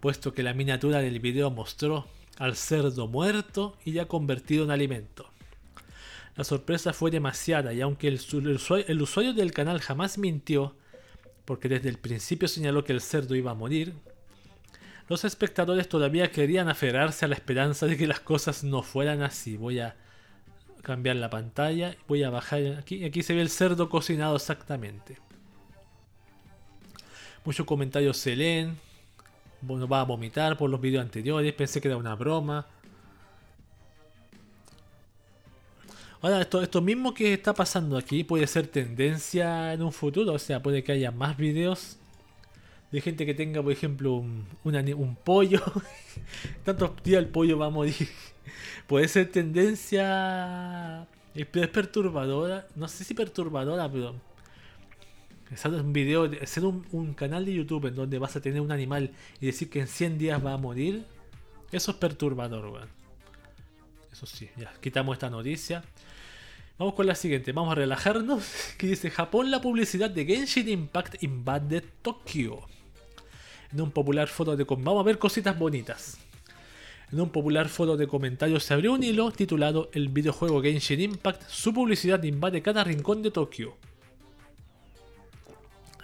[0.00, 2.06] puesto que la miniatura del video mostró
[2.38, 5.30] al cerdo muerto y ya convertido en alimento.
[6.38, 10.76] La sorpresa fue demasiada y aunque el, usuario del canal jamás mintió,
[11.44, 13.92] porque desde el principio señaló que el cerdo iba a morir,
[15.08, 19.56] los espectadores todavía querían aferrarse a la esperanza de que las cosas no fueran así.
[19.56, 19.96] Voy a
[20.82, 21.96] cambiar la pantalla.
[22.06, 23.04] Voy a bajar aquí.
[23.04, 25.18] Aquí se ve el cerdo cocinado exactamente.
[27.44, 28.78] Muchos comentarios se leen.
[29.68, 31.52] Va a vomitar por los vídeos anteriores.
[31.54, 32.68] Pensé que era una broma.
[36.20, 40.32] Ahora, esto, esto mismo que está pasando aquí puede ser tendencia en un futuro.
[40.32, 41.98] O sea, puede que haya más vídeos
[42.90, 45.62] de gente que tenga, por ejemplo, un, un pollo.
[46.64, 48.08] Tantos días el pollo va a morir
[48.86, 51.06] puede ser tendencia.
[51.34, 52.66] Es perturbadora.
[52.74, 54.14] No sé si perturbadora, pero.
[55.52, 59.12] Hacer un video, hacer un, canal de YouTube en donde vas a tener un animal
[59.40, 61.04] y decir que en 100 días va a morir.
[61.72, 62.88] Eso es perturbador, weón.
[64.12, 65.82] Eso sí, ya quitamos esta noticia.
[66.78, 68.44] Vamos con la siguiente, vamos a relajarnos.
[68.78, 72.60] Que dice: Japón, la publicidad de Genshin Impact invade Tokio.
[73.72, 74.64] En un popular foto de.
[74.64, 76.18] Vamos a ver cositas bonitas.
[77.10, 81.42] En un popular foro de comentarios se abrió un hilo titulado El videojuego Genshin Impact,
[81.48, 83.76] su publicidad invade cada rincón de Tokio.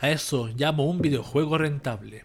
[0.00, 2.24] A eso llamo un videojuego rentable.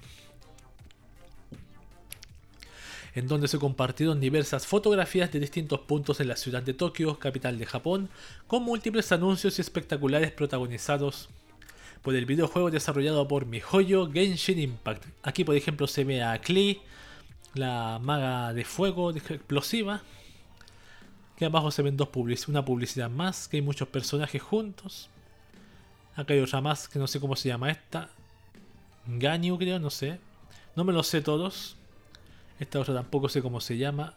[3.16, 7.58] En donde se compartieron diversas fotografías de distintos puntos en la ciudad de Tokio, capital
[7.58, 8.10] de Japón,
[8.48, 11.30] con múltiples anuncios y espectaculares protagonizados
[12.02, 15.06] por el videojuego desarrollado por MiHoYo Genshin Impact.
[15.24, 16.82] Aquí por ejemplo se ve a Klee,
[17.54, 20.02] la maga de fuego explosiva.
[21.36, 25.10] Que abajo se ven dos publicidades, una publicidad más, que hay muchos personajes juntos.
[26.16, 28.10] Acá hay otra más que no sé cómo se llama esta.
[29.08, 30.20] Ganyu creo, no sé.
[30.76, 31.78] No me lo sé todos.
[32.60, 34.14] Esta otra tampoco sé cómo se llama.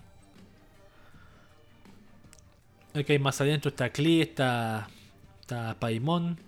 [2.95, 4.89] Aquí hay más adentro, está Klee, está,
[5.41, 6.39] está Paimon.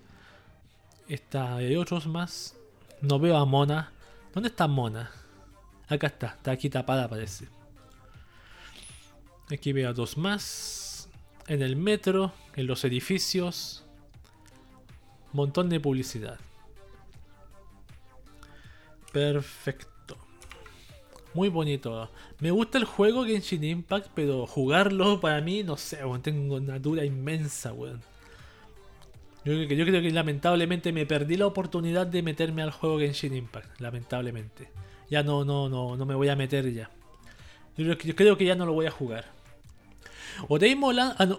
[1.09, 2.57] Está, hay otros más.
[3.01, 3.93] No veo a Mona.
[4.33, 5.11] ¿Dónde está Mona?
[5.89, 7.49] Acá está, está aquí tapada parece.
[9.51, 11.09] Aquí veo dos más.
[11.47, 13.85] En el metro, en los edificios.
[15.33, 16.39] Montón de publicidad.
[19.13, 19.94] Perfecto.
[21.35, 22.09] Muy bonito.
[22.39, 27.05] Me gusta el juego Genshin Impact, pero jugarlo para mí, no sé, tengo una dura
[27.05, 28.01] inmensa, weón.
[29.45, 33.81] Yo, yo creo que lamentablemente me perdí la oportunidad de meterme al juego Genshin Impact.
[33.81, 34.71] Lamentablemente
[35.11, 36.91] ya no, no, no, no me voy a meter ya.
[37.77, 39.27] Yo, creo que ya no lo voy a jugar.
[40.49, 40.91] Oreimo,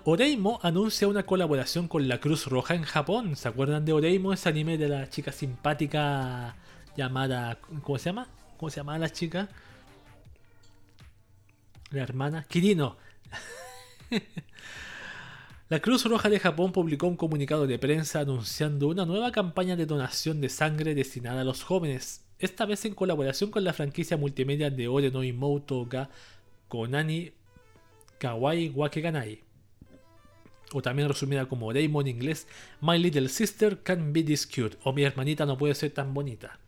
[0.06, 3.36] Oreimo, anuncia una colaboración con la Cruz Roja en Japón.
[3.36, 4.34] ¿Se acuerdan de Oreimo?
[4.34, 6.56] Ese anime de la chica simpática
[6.96, 7.58] llamada.
[7.84, 8.28] ¿Cómo se llama?
[8.58, 9.50] ¿Cómo se llama la chica?
[11.92, 12.46] La hermana.
[12.50, 12.98] Kirino.
[15.70, 19.86] la Cruz Roja de Japón publicó un comunicado de prensa anunciando una nueva campaña de
[19.86, 24.70] donación de sangre destinada a los jóvenes esta vez en colaboración con la franquicia multimedia
[24.70, 26.10] de Ore no Imoto ga
[26.68, 27.32] Konani
[28.20, 29.42] Kawaii Wakeganai.
[30.74, 32.48] O también resumida como Oreimo en inglés,
[32.82, 36.60] My Little Sister Can Be This Cute, o mi hermanita no puede ser tan bonita.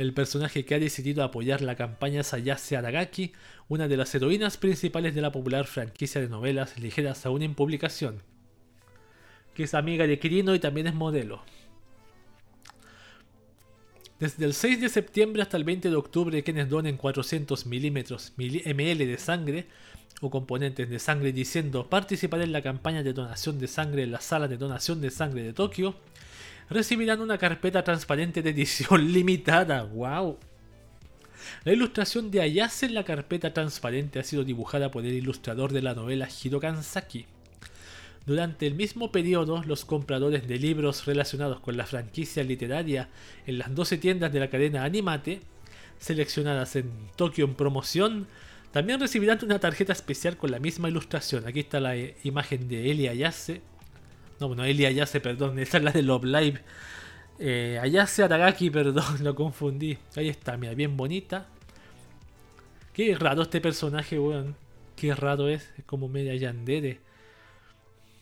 [0.00, 3.32] El personaje que ha decidido apoyar la campaña es Ayase Aragaki,
[3.68, 8.22] una de las heroínas principales de la popular franquicia de novelas ligeras aún en publicación,
[9.52, 11.42] que es amiga de Kirino y también es modelo.
[14.18, 19.06] Desde el 6 de septiembre hasta el 20 de octubre, quienes donen 400 milímetros ml
[19.06, 19.66] de sangre
[20.22, 24.22] o componentes de sangre diciendo participar en la campaña de donación de sangre en la
[24.22, 25.94] sala de donación de sangre de Tokio,
[26.70, 29.82] recibirán una carpeta transparente de edición limitada.
[29.82, 30.38] ¡Wow!
[31.64, 35.82] La ilustración de Ayase en la carpeta transparente ha sido dibujada por el ilustrador de
[35.82, 37.26] la novela Hiro Kansaki.
[38.26, 43.08] Durante el mismo periodo, los compradores de libros relacionados con la franquicia literaria
[43.46, 45.40] en las 12 tiendas de la cadena Animate,
[45.98, 48.28] seleccionadas en Tokio en promoción,
[48.72, 51.46] también recibirán una tarjeta especial con la misma ilustración.
[51.46, 53.62] Aquí está la eh, imagen de Eli Ayase.
[54.40, 56.60] No, bueno, Eli Ayase, perdón, esta es la de Love Live.
[57.38, 59.98] Eh, Ayase Aragaki, perdón, lo confundí.
[60.16, 61.46] Ahí está, mira, bien bonita.
[62.94, 64.56] Qué raro este personaje, weón.
[64.96, 67.00] Qué raro es, es como media yandere.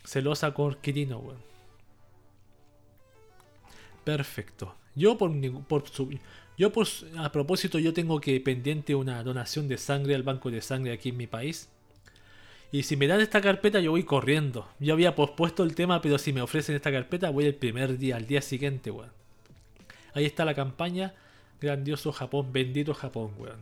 [0.05, 1.39] Celosa con Kirino, weón.
[4.05, 4.75] Perfecto.
[4.97, 5.31] Yo por,
[5.67, 6.19] por su,
[6.57, 6.87] yo por,
[7.19, 11.11] a propósito yo tengo que pendiente una donación de sangre al banco de sangre aquí
[11.11, 11.69] en mi país.
[12.71, 14.69] Y si me dan esta carpeta yo voy corriendo.
[14.79, 18.17] Yo había pospuesto el tema, pero si me ofrecen esta carpeta voy el primer día,
[18.17, 19.11] al día siguiente, weón.
[20.15, 21.15] Ahí está la campaña.
[21.61, 23.61] Grandioso Japón, bendito Japón, weón.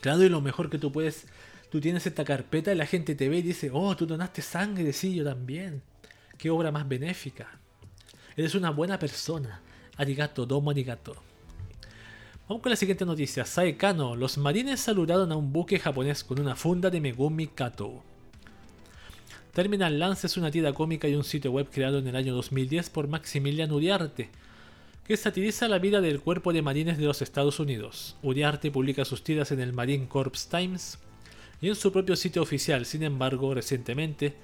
[0.00, 1.26] Claro, y lo mejor que tú puedes
[1.70, 4.92] tú tienes esta carpeta y la gente te ve y dice, oh, tú donaste sangre,
[4.92, 5.80] sí, yo también.
[6.36, 7.48] Qué obra más benéfica.
[8.36, 9.62] Eres una buena persona.
[9.96, 11.16] Arigato, domo arigato.
[12.48, 13.44] Vamos con la siguiente noticia.
[13.44, 18.02] Saekano, los marines saludaron a un buque japonés con una funda de Megumi Kato.
[19.52, 22.90] Terminal Lance es una tira cómica y un sitio web creado en el año 2010
[22.90, 24.28] por Maximilian Uriarte,
[25.06, 28.16] que satiriza la vida del cuerpo de marines de los Estados Unidos.
[28.22, 30.98] Uriarte publica sus tiras en el Marine Corps Times,
[31.62, 32.84] y en su propio sitio oficial.
[32.84, 34.34] Sin embargo, recientemente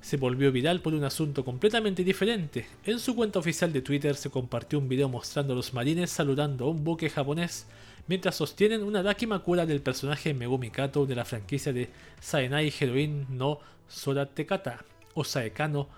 [0.00, 2.66] se volvió viral por un asunto completamente diferente.
[2.84, 6.66] En su cuenta oficial de Twitter se compartió un video mostrando a los marines saludando
[6.66, 7.66] a un buque japonés
[8.06, 11.88] mientras sostienen una Dakimakura del personaje Megumi Kato de la franquicia de
[12.20, 13.58] Saenai Heroine no
[13.88, 15.88] Soratekata o Saekano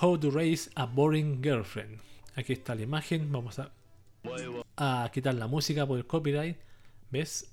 [0.00, 2.00] How to Raise a Boring Girlfriend.
[2.36, 3.72] Aquí está la imagen, vamos a,
[4.76, 6.56] a quitar la música por el copyright.
[7.10, 7.52] ¿Ves?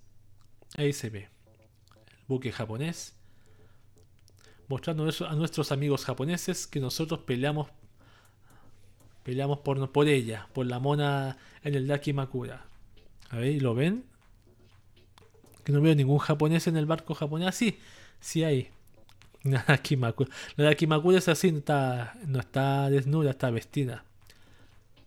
[0.77, 1.36] Ahí se ve
[2.27, 3.14] buque japonés,
[4.68, 7.68] mostrando a nuestros amigos japoneses que nosotros peleamos
[9.26, 12.68] peleamos por, por ella, por la mona en el Dakimakura.
[13.32, 14.06] A ver, ¿lo ven?
[15.64, 17.48] Que no veo ningún japonés en el barco japonés.
[17.48, 17.80] Ah, sí,
[18.20, 18.70] sí hay.
[19.44, 20.30] La Dakimakura.
[20.58, 24.06] La Dakimakura es así, no está, no está desnuda, está vestida.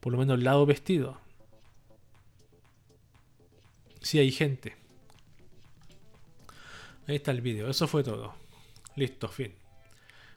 [0.01, 1.20] Por lo menos el lado vestido.
[4.01, 4.74] Sí hay gente.
[7.06, 8.35] Ahí está el vídeo, eso fue todo.
[8.98, 9.52] Listo, fin.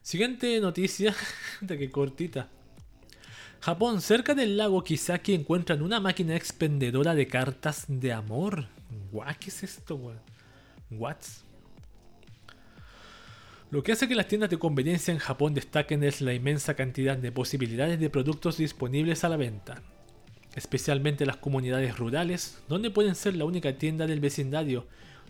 [0.04, 1.16] Siguiente noticia,
[1.62, 2.48] de que cortita.
[3.60, 8.68] Japón, cerca del lago Kisaki encuentran una máquina expendedora de cartas de amor.
[9.12, 10.20] What, ¿Qué es esto, weón?
[10.92, 11.18] What?
[13.72, 17.18] Lo que hace que las tiendas de conveniencia en Japón destaquen es la inmensa cantidad
[17.18, 19.82] de posibilidades de productos disponibles a la venta.
[20.54, 24.86] Especialmente las comunidades rurales, donde pueden ser la única tienda del vecindario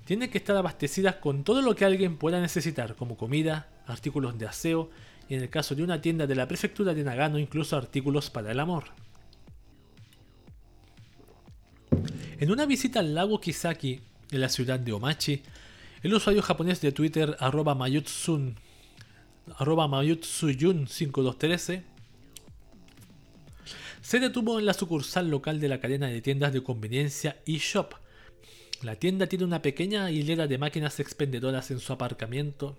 [0.06, 4.48] tienen que estar abastecidas con todo lo que alguien pueda necesitar, como comida, artículos de
[4.48, 4.90] aseo
[5.30, 8.52] y en el caso de una tienda de la prefectura de Nagano incluso artículos para
[8.52, 8.86] el amor.
[12.40, 14.02] En una visita al lago Kisaki,
[14.32, 15.44] en la ciudad de Omachi,
[16.02, 18.56] el usuario japonés de Twitter arroba mayutsun,
[19.58, 21.84] arroba mayutsuyun5213
[24.02, 27.94] se detuvo en la sucursal local de la cadena de tiendas de conveniencia eShop
[28.84, 32.78] la tienda tiene una pequeña hilera de máquinas expendedoras en su aparcamiento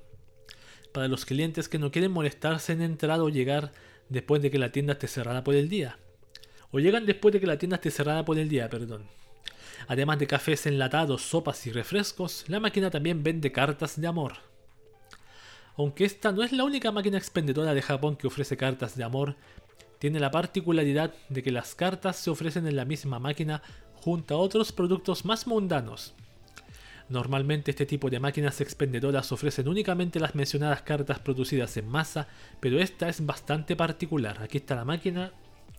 [0.93, 3.73] para los clientes que no quieren molestarse en entrar o llegar
[4.09, 5.99] después de que la tienda esté cerrada por el día.
[6.71, 9.07] O llegan después de que la tienda esté cerrada por el día, perdón.
[9.89, 14.35] Además de cafés enlatados, sopas y refrescos, la máquina también vende cartas de amor.
[15.77, 19.37] Aunque esta no es la única máquina expendedora de Japón que ofrece cartas de amor,
[19.99, 23.63] tiene la particularidad de que las cartas se ofrecen en la misma máquina
[24.03, 26.13] junto a otros productos más mundanos.
[27.09, 32.27] Normalmente este tipo de máquinas expendedoras ofrecen únicamente las mencionadas cartas producidas en masa,
[32.59, 34.43] pero esta es bastante particular.
[34.43, 35.31] Aquí está la máquina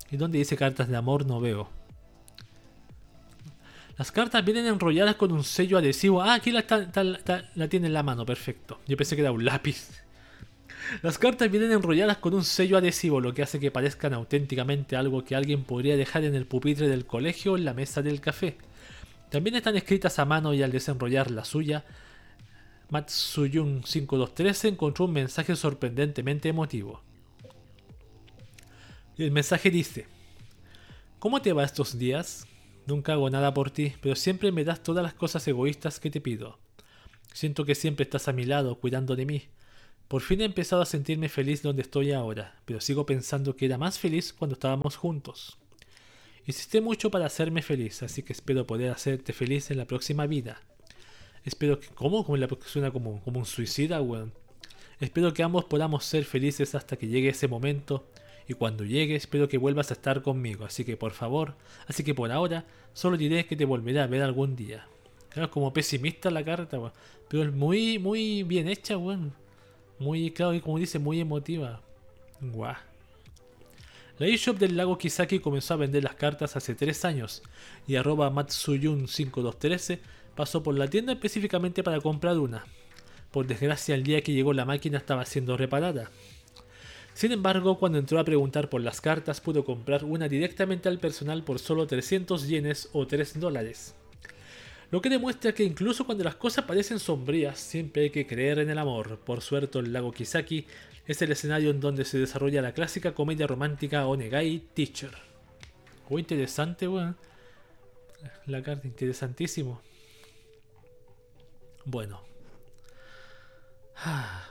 [0.09, 1.69] y donde dice cartas de amor no veo.
[3.97, 6.21] Las cartas vienen enrolladas con un sello adhesivo.
[6.21, 6.65] Ah, aquí la,
[7.55, 8.79] la tiene en la mano, perfecto.
[8.87, 10.02] Yo pensé que era un lápiz.
[11.01, 15.23] Las cartas vienen enrolladas con un sello adhesivo, lo que hace que parezcan auténticamente algo
[15.23, 18.57] que alguien podría dejar en el pupitre del colegio o en la mesa del café.
[19.29, 21.83] También están escritas a mano y al desenrollar la suya,
[22.89, 27.01] Matsuyun 5213 encontró un mensaje sorprendentemente emotivo.
[29.17, 30.07] El mensaje dice,
[31.17, 32.45] ¿Cómo te va estos días?
[32.85, 36.19] Nunca hago nada por ti, pero siempre me das todas las cosas egoístas que te
[36.19, 36.59] pido.
[37.31, 39.43] Siento que siempre estás a mi lado, cuidando de mí.
[40.13, 43.79] Por fin he empezado a sentirme feliz donde estoy ahora, pero sigo pensando que era
[43.79, 45.57] más feliz cuando estábamos juntos.
[46.45, 50.61] Hiciste mucho para hacerme feliz, así que espero poder hacerte feliz en la próxima vida.
[51.43, 51.87] Espero que...
[51.87, 52.23] ¿Cómo?
[52.23, 54.33] Como la suena como, como un suicida, weón.
[54.99, 58.05] Espero que ambos podamos ser felices hasta que llegue ese momento.
[58.47, 60.63] Y cuando llegue, espero que vuelvas a estar conmigo.
[60.63, 61.55] Así que por favor,
[61.87, 64.87] así que por ahora, solo diré que te volveré a ver algún día.
[65.29, 66.93] Claro, como pesimista la carta, weón.
[67.29, 69.41] Pero es muy, muy bien hecha, weón.
[70.03, 71.79] Muy, claro, y como dice, muy emotiva.
[72.41, 72.75] Guau.
[74.19, 77.41] La eShop del lago Kisaki comenzó a vender las cartas hace 3 años
[77.87, 79.99] y arroba Matsuyun5213
[80.35, 82.65] pasó por la tienda específicamente para comprar una.
[83.31, 86.11] Por desgracia el día que llegó la máquina estaba siendo reparada.
[87.13, 91.43] Sin embargo, cuando entró a preguntar por las cartas pudo comprar una directamente al personal
[91.43, 93.95] por solo 300 yenes o 3 dólares.
[94.93, 98.69] Lo que demuestra que incluso cuando las cosas parecen sombrías, siempre hay que creer en
[98.69, 99.17] el amor.
[99.17, 100.67] Por suerte, el lago Kisaki
[101.07, 105.09] es el escenario en donde se desarrolla la clásica comedia romántica Onegai Teacher.
[106.11, 107.17] Oh, interesante, weón.
[108.45, 109.81] La carta, interesantísimo.
[111.85, 112.21] Bueno.
[113.95, 114.47] Ah.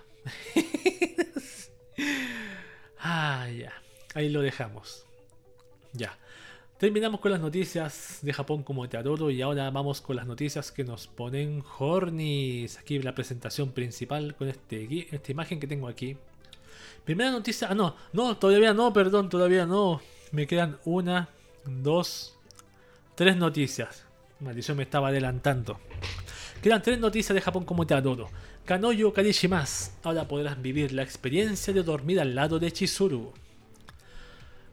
[2.99, 3.81] ah, ya.
[4.15, 5.07] Ahí lo dejamos.
[5.93, 6.19] Ya.
[6.83, 10.73] Terminamos con las noticias de Japón como te adoro y ahora vamos con las noticias
[10.73, 12.77] que nos ponen Hornis.
[12.77, 16.17] Aquí la presentación principal con este, esta imagen que tengo aquí.
[17.05, 17.69] Primera noticia.
[17.71, 20.01] Ah, no, no, todavía no, perdón, todavía no.
[20.33, 21.29] Me quedan una,
[21.65, 22.37] dos,
[23.15, 24.05] tres noticias.
[24.41, 25.79] Maldición, me estaba adelantando.
[26.65, 28.29] Quedan tres noticias de Japón como te adoro.
[28.65, 29.97] Kanoyo Karishimas.
[30.03, 33.33] Ahora podrás vivir la experiencia de dormir al lado de Chizuru.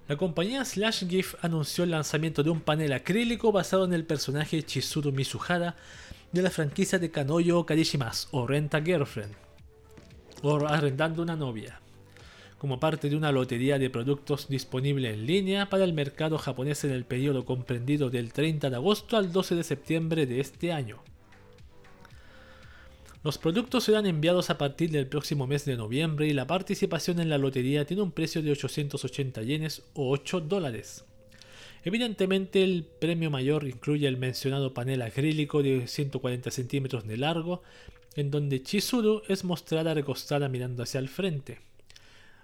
[0.10, 4.64] La compañía Slash GIF anunció el lanzamiento de un panel acrílico basado en el personaje
[4.64, 5.76] Chizuru Mizuhara
[6.32, 9.36] de la franquicia de Kanoyo Karishimas o Renta Girlfriend
[10.42, 11.80] o Arrendando una novia,
[12.58, 16.92] como parte de una lotería de productos disponible en línea para el mercado japonés en
[16.92, 21.04] el periodo comprendido del 30 de agosto al 12 de septiembre de este año.
[23.22, 27.28] Los productos serán enviados a partir del próximo mes de noviembre y la participación en
[27.28, 31.04] la lotería tiene un precio de 880 yenes o 8 dólares.
[31.84, 37.62] Evidentemente el premio mayor incluye el mencionado panel acrílico de 140 centímetros de largo,
[38.16, 41.60] en donde Chizuru es mostrada recostada mirando hacia el frente.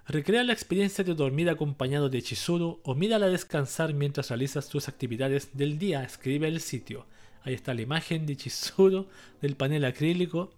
[0.06, 5.56] Recrea la experiencia de dormir acompañado de Chizuru o mírala descansar mientras realizas tus actividades
[5.56, 7.06] del día, escribe el sitio.
[7.44, 9.06] Ahí está la imagen de Chizuru
[9.40, 10.52] del panel acrílico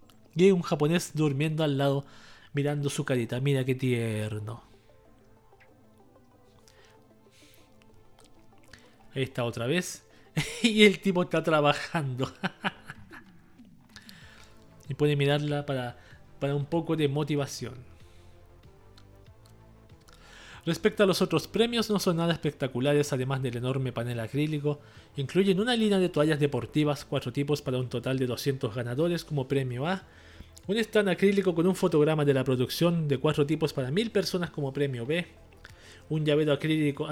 [0.46, 2.04] y un japonés durmiendo al lado,
[2.52, 3.40] mirando su carita.
[3.40, 4.62] Mira qué tierno.
[9.14, 10.04] Ahí está otra vez.
[10.62, 12.32] y el tipo está trabajando.
[14.88, 15.98] y puede mirarla para,
[16.38, 17.74] para un poco de motivación.
[20.68, 24.80] Respecto a los otros premios, no son nada espectaculares, además del enorme panel acrílico.
[25.16, 29.48] Incluyen una línea de toallas deportivas, cuatro tipos para un total de 200 ganadores como
[29.48, 30.02] premio A,
[30.68, 34.50] un stand acrílico con un fotograma de la producción de cuatro tipos para mil personas
[34.50, 35.26] como premio B.
[36.10, 37.08] Un llavero acrílico,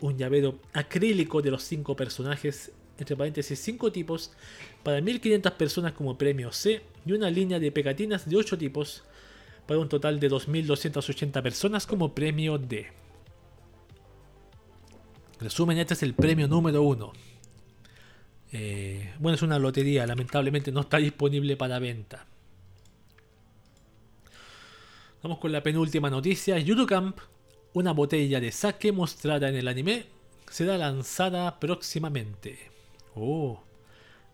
[0.00, 4.32] un llavero acrílico de los cinco personajes, entre paréntesis cinco tipos,
[4.82, 6.82] para 1500 personas como premio C.
[7.04, 9.02] Y una línea de pegatinas de 8 tipos,
[9.66, 12.86] para un total de 2280 personas como premio D.
[15.40, 17.12] Resumen, este es el premio número 1.
[18.52, 22.26] Eh, bueno, es una lotería, lamentablemente no está disponible para venta.
[25.22, 26.56] Vamos con la penúltima noticia.
[26.88, 27.18] Camp,
[27.74, 30.06] una botella de sake mostrada en el anime,
[30.50, 32.58] será lanzada próximamente.
[33.14, 33.62] Oh.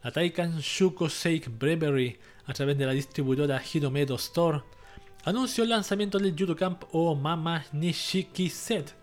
[0.04, 4.62] La Taikan Shuko Shake Brewery, a través de la distribuidora Hiromedo Store,
[5.24, 8.94] anunció el lanzamiento del Camp o Mama Nishiki Set.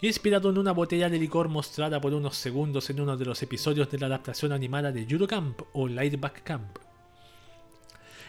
[0.00, 3.90] Inspirado en una botella de licor mostrada por unos segundos en uno de los episodios
[3.90, 6.83] de la adaptación animada de Camp o Lightback Camp.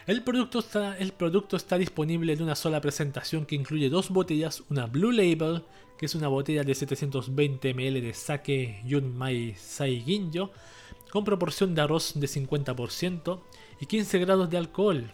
[0.06, 5.64] El producto, está, disponible en una sola presentación que incluye dos botellas, una Blue Label,
[5.98, 10.52] que es una botella de 720 ml de sake Yunmai Saiginjo,
[11.10, 13.40] con proporción de arroz de 50%
[13.80, 15.10] y 15 grados de alcohol,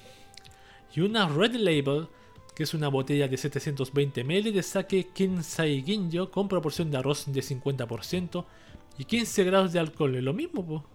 [0.95, 2.09] y una Red Label,
[2.55, 7.25] que es una botella de 720 ml de sake Kinsai Ginjo con proporción de arroz
[7.33, 8.45] de 50%
[8.99, 10.17] y 15 grados de alcohol.
[10.17, 10.92] Es lo mismo, pues.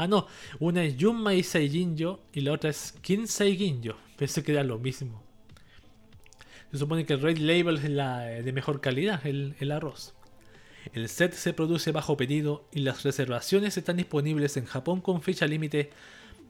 [0.00, 0.26] Ah, no,
[0.60, 3.96] una es Junmai Saijinjo y la otra es Kinsai Ginjo.
[4.16, 5.22] Pensé que era lo mismo.
[6.72, 10.14] Se supone que el Red Label es la de mejor calidad, el, arroz.
[10.94, 15.46] El set se produce bajo pedido y las reservaciones están disponibles en Japón con fecha
[15.46, 15.90] límite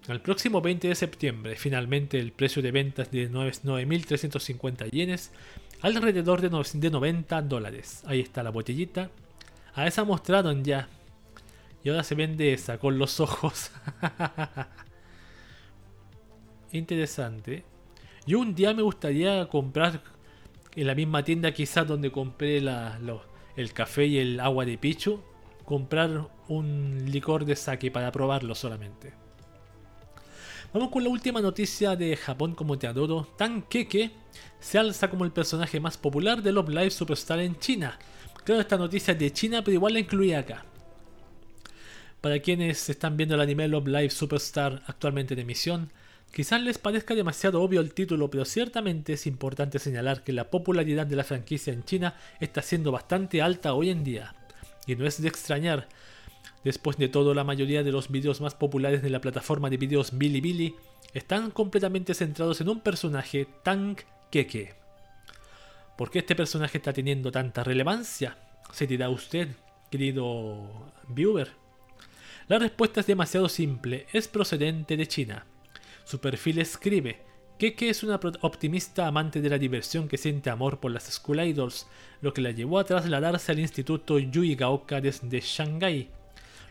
[0.07, 5.33] El próximo 20 de septiembre, finalmente el precio de ventas de 9.350 yenes,
[5.81, 6.51] alrededor de
[6.91, 8.05] 90 dólares.
[8.07, 9.11] Ahí está la botellita.
[9.75, 10.89] A esa mostraron ya.
[11.83, 13.71] Y ahora se vende esa con los ojos.
[16.73, 17.65] Interesante.
[18.27, 20.03] Yo un día me gustaría comprar
[20.75, 25.21] en la misma tienda quizás donde compré el café y el agua de pichu.
[25.65, 29.15] Comprar un licor de sake para probarlo solamente.
[30.73, 33.27] Vamos con la última noticia de Japón como te adoro.
[33.37, 34.11] Tan Keke
[34.61, 37.99] se alza como el personaje más popular de Love Live Superstar en China.
[38.45, 40.65] Claro, esta noticia es de China, pero igual la incluí acá.
[42.21, 45.93] Para quienes están viendo el anime Love Live Superstar actualmente en emisión,
[46.33, 51.07] quizás les parezca demasiado obvio el título, pero ciertamente es importante señalar que la popularidad
[51.07, 54.35] de la franquicia en China está siendo bastante alta hoy en día.
[54.87, 55.89] Y no es de extrañar,
[56.65, 60.17] Después de todo, la mayoría de los vídeos más populares de la plataforma de vídeos
[60.17, 60.75] Bilibili
[61.15, 64.75] están completamente centrados en un personaje, Tank Keke.
[65.97, 68.37] ¿Por qué este personaje está teniendo tanta relevancia?
[68.73, 69.49] Se dirá usted,
[69.91, 71.51] querido viewer.
[72.51, 75.47] La respuesta es demasiado simple, es procedente de China.
[76.03, 77.23] Su perfil escribe,
[77.61, 81.87] Keke es una optimista amante de la diversión que siente amor por las School Idols,
[82.21, 86.11] lo que la llevó a trasladarse al Instituto Yui Gaoka desde Shanghái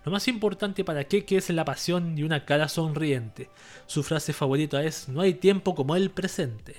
[0.06, 3.50] lo más importante para Keke es la pasión y una cara sonriente.
[3.86, 6.78] Su frase favorita es no hay tiempo como el presente.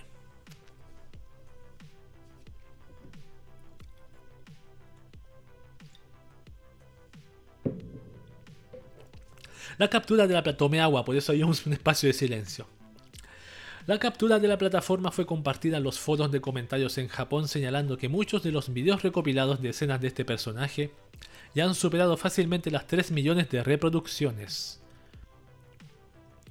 [9.81, 12.67] La captura de la plataforma agua, por eso hay un espacio de silencio.
[13.87, 17.97] La captura de la plataforma fue compartida en los foros de comentarios en Japón señalando
[17.97, 20.91] que muchos de los videos recopilados de escenas de este personaje
[21.55, 24.83] ya han superado fácilmente las 3 millones de reproducciones.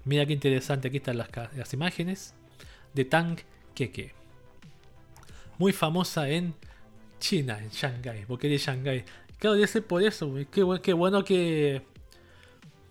[0.06, 2.34] Mira qué interesante, aquí están las, imágenes
[2.96, 3.38] de Tang
[3.76, 4.12] Keke.
[5.60, 6.56] Muy famosa en
[7.20, 9.06] China, en Shanghai, porque de Shanghai.
[9.38, 11.84] Claro, debe ser por eso, qué bueno que,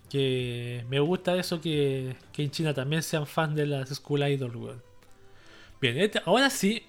[0.09, 4.81] que me gusta eso que, que, en China también sean fans de las School Idol.
[5.79, 6.83] Bien, este, ahora sí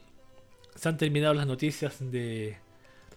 [0.75, 2.57] se han terminado las noticias de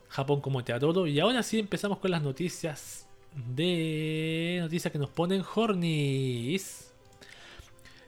[0.09, 1.07] Japón como te adoro.
[1.07, 4.59] Y ahora sí empezamos con las noticias de.
[4.61, 6.91] Noticias que nos ponen Hornis.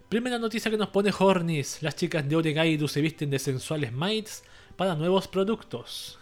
[0.09, 1.81] Primera noticia que nos pone Hornis.
[1.81, 4.43] Las chicas de Oregairu se visten de sensuales mates
[4.75, 6.19] para nuevos productos.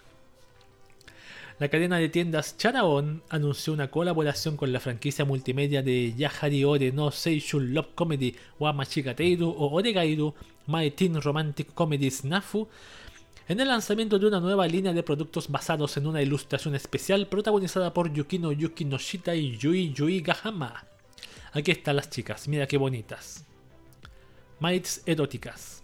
[1.64, 6.92] La cadena de tiendas Charaon anunció una colaboración con la franquicia multimedia de Yahari Ore
[6.92, 10.34] no Seishun Love Comedy Wamachikateiru o Oregairu
[10.68, 12.68] My Teen Romantic Comedy Snafu
[13.48, 17.94] en el lanzamiento de una nueva línea de productos basados en una ilustración especial protagonizada
[17.94, 20.86] por Yukino Yukinoshita y Yui Yui Gahama.
[21.54, 23.46] Aquí están las chicas, mira qué bonitas.
[24.60, 25.83] Mites eróticas.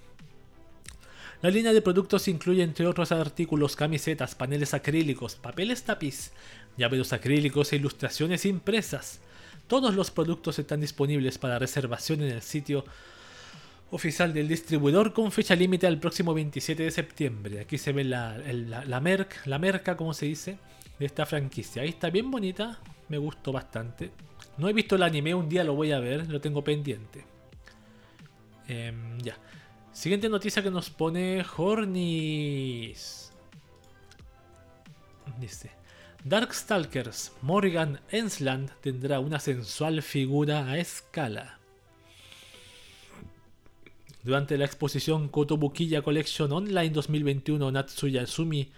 [1.41, 6.33] La línea de productos incluye entre otros artículos camisetas, paneles acrílicos, papeles tapiz,
[6.77, 9.21] llaveros acrílicos e ilustraciones impresas.
[9.67, 12.83] Todos los productos están disponibles para reservación en el sitio
[13.91, 17.61] oficial del distribuidor con fecha límite al próximo 27 de septiembre.
[17.61, 20.57] Aquí se ve la, la, merc, la merca, como se dice,
[20.99, 21.83] de esta franquicia.
[21.83, 24.11] Ahí está bien bonita, me gustó bastante.
[24.57, 27.23] No he visto el anime, un día lo voy a ver, lo tengo pendiente.
[28.67, 29.37] Em, ya.
[29.99, 33.33] Siguiente noticia que nos pone Hornis.
[35.41, 35.71] Dice.
[36.23, 41.59] Darkstalkers, Morgan Ensland tendrá una sensual figura a escala.
[44.23, 48.71] Durante la exposición Kotobukiya Collection Online 2021 Natsuya Sumi,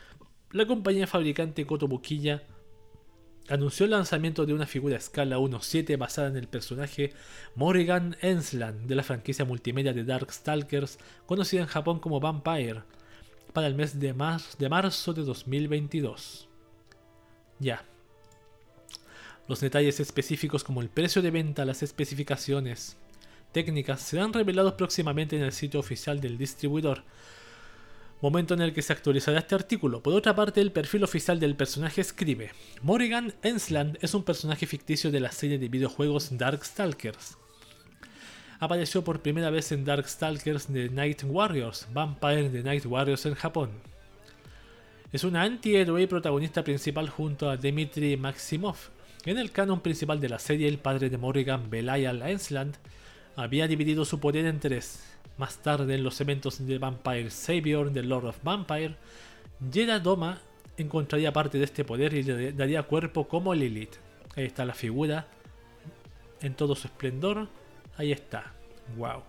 [0.49, 2.41] la compañía fabricante Kotobukiya
[3.49, 7.13] anunció el lanzamiento de una figura a escala 1.7 basada en el personaje
[7.55, 12.81] Morrigan Ensland de la franquicia multimedia de Darkstalkers, conocida en Japón como Vampire,
[13.53, 14.13] para el mes de,
[14.59, 16.47] de marzo de 2022.
[17.59, 17.85] Ya.
[19.47, 22.97] Los detalles específicos como el precio de venta, las especificaciones,
[23.51, 27.03] técnicas serán revelados próximamente en el sitio oficial del distribuidor,
[28.22, 30.02] momento en el que se actualizará este artículo.
[30.02, 35.11] Por otra parte, el perfil oficial del personaje escribe: Morrigan Ensland es un personaje ficticio
[35.11, 37.38] de la serie de videojuegos Darkstalkers.
[38.60, 43.72] Apareció por primera vez en Darkstalkers de Night Warriors, Vampire de Night Warriors en Japón.
[45.11, 48.77] Es un antihéroe y protagonista principal junto a Dmitry Maximov.
[49.26, 52.76] En el canon principal de la serie, el padre de Morrigan, Belial Ensland,
[53.35, 55.10] había dividido su poder en tres.
[55.41, 58.95] Más tarde, en los eventos de Vampire Savior de Lord of Vampire,
[59.73, 60.39] Jera Doma
[60.77, 63.95] encontraría parte de este poder y le daría cuerpo como Lilith.
[64.35, 65.26] Ahí está la figura
[66.41, 67.47] en todo su esplendor.
[67.97, 68.53] Ahí está.
[68.95, 69.23] Wow.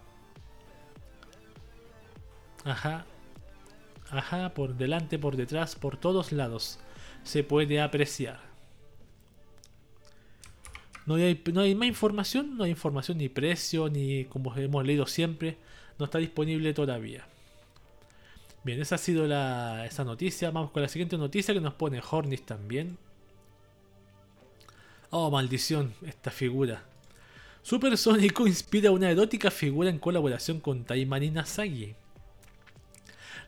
[2.67, 3.07] Ajá.
[4.11, 6.79] Ajá, por delante, por detrás, por todos lados.
[7.25, 8.39] Se puede apreciar.
[11.07, 15.07] No hay, no hay más información, no hay información ni precio, ni como hemos leído
[15.07, 15.57] siempre,
[16.03, 17.25] no está disponible todavía.
[18.65, 20.51] Bien, esa ha sido la, esa noticia.
[20.51, 22.99] Vamos con la siguiente noticia que nos pone Hornis también.
[25.11, 26.83] Oh, maldición, esta figura.
[27.63, 31.95] Supersónico inspira una erótica figura en colaboración con Taimani Nasagi.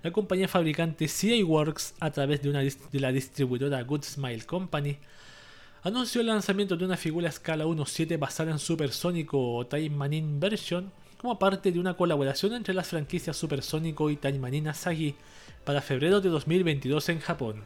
[0.05, 4.98] La compañía fabricante CA Works, a través de, una, de la distribuidora Good Smile Company,
[5.82, 10.39] anunció el lanzamiento de una figura a escala 1.7 basada en Supersónico o Time Manin
[10.39, 10.93] Version
[11.25, 15.15] como parte de una colaboración entre las franquicias Supersónico y Time Manin Asagi
[15.65, 17.65] para febrero de 2022 en Japón.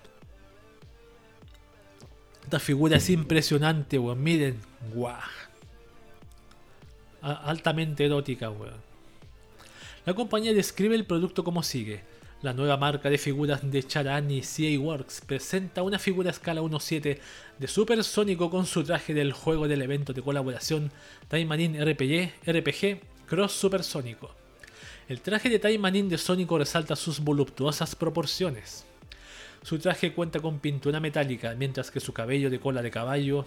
[2.44, 4.22] Esta figura es impresionante, weón.
[4.22, 4.60] Miren,
[4.94, 5.18] guau.
[7.20, 8.80] Altamente erótica, weón.
[10.06, 12.02] La compañía describe el producto como sigue.
[12.42, 17.18] La nueva marca de figuras de Charani CA Works presenta una figura a escala 1.7
[17.58, 20.92] de Supersónico con su traje del juego del evento de colaboración
[21.28, 24.30] Time Marine RPG, RPG Cross Supersónico.
[25.06, 28.86] El traje de Time Marine de Sónico resalta sus voluptuosas proporciones.
[29.62, 33.44] Su traje cuenta con pintura metálica, mientras que su cabello de cola de caballo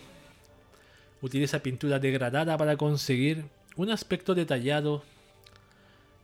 [1.23, 3.45] utiliza pintura degradada para conseguir
[3.75, 5.03] un aspecto detallado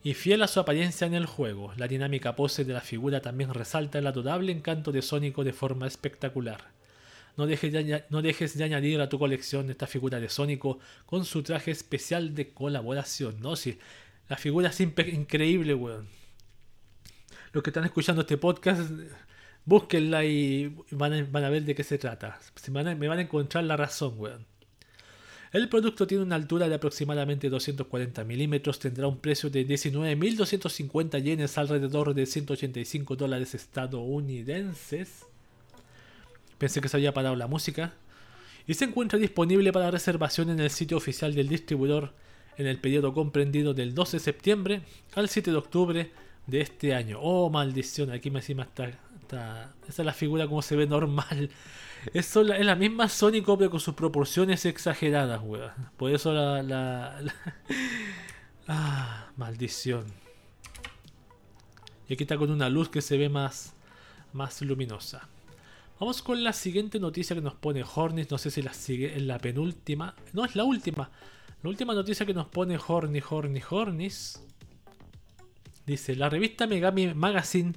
[0.04, 3.56] y fiel a su apariencia en el juego, la dinámica pose de la figura también
[3.56, 6.77] resalta el adorable encanto de Sónico de forma espectacular.
[7.38, 11.24] No dejes, de, no dejes, de, añadir a tu colección esta figura de Sónico con
[11.24, 13.56] su traje especial de colaboración, ¿no?
[13.56, 13.78] Sí,
[14.28, 16.08] la figura es increíble, weón.
[17.54, 18.92] Los que están escuchando este podcast,
[19.66, 22.40] búsquenla y van a, van a ver de qué se trata.
[22.72, 24.46] me van a encontrar la razón, weón.
[25.54, 31.58] El producto tiene una altura de aproximadamente 240 milímetros, tendrá un precio de 19.250 yenes,
[31.58, 35.26] alrededor de 185 dólares estadounidenses.
[36.58, 37.94] Pensé que se había parado la música.
[38.66, 42.14] Y se encuentra disponible para reservación en el sitio oficial del distribuidor
[42.58, 44.82] en el periodo comprendido del 12 de septiembre
[45.16, 46.12] al 7 de octubre
[46.48, 47.20] de este año.
[47.22, 48.88] Oh, maldición, aquí me encima está,
[49.22, 49.74] está...
[49.88, 51.50] Esa es la figura como se ve normal.
[52.14, 55.72] Es la, es la misma Sonic pero con sus proporciones exageradas, weón.
[55.98, 57.20] Por eso la, la,
[58.68, 60.06] Ah, maldición.
[62.10, 63.74] Y aquí está con una luz que se ve más,
[64.34, 65.28] más luminosa.
[66.00, 68.30] Vamos con la siguiente noticia que nos pone Hornis.
[68.30, 70.16] No sé si la sigue en la penúltima.
[70.32, 71.10] No, es la última.
[71.64, 74.44] La última noticia que nos pone Hornis, Hornis, Hornis.
[75.88, 77.74] Dice, la revista Megami Magazine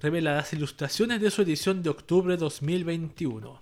[0.00, 3.60] revela las ilustraciones de su edición de octubre 2021.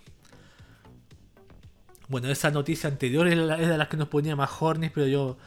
[2.09, 5.39] Bueno, esa noticia anterior era la, la que nos ponía más Hornis, pero yo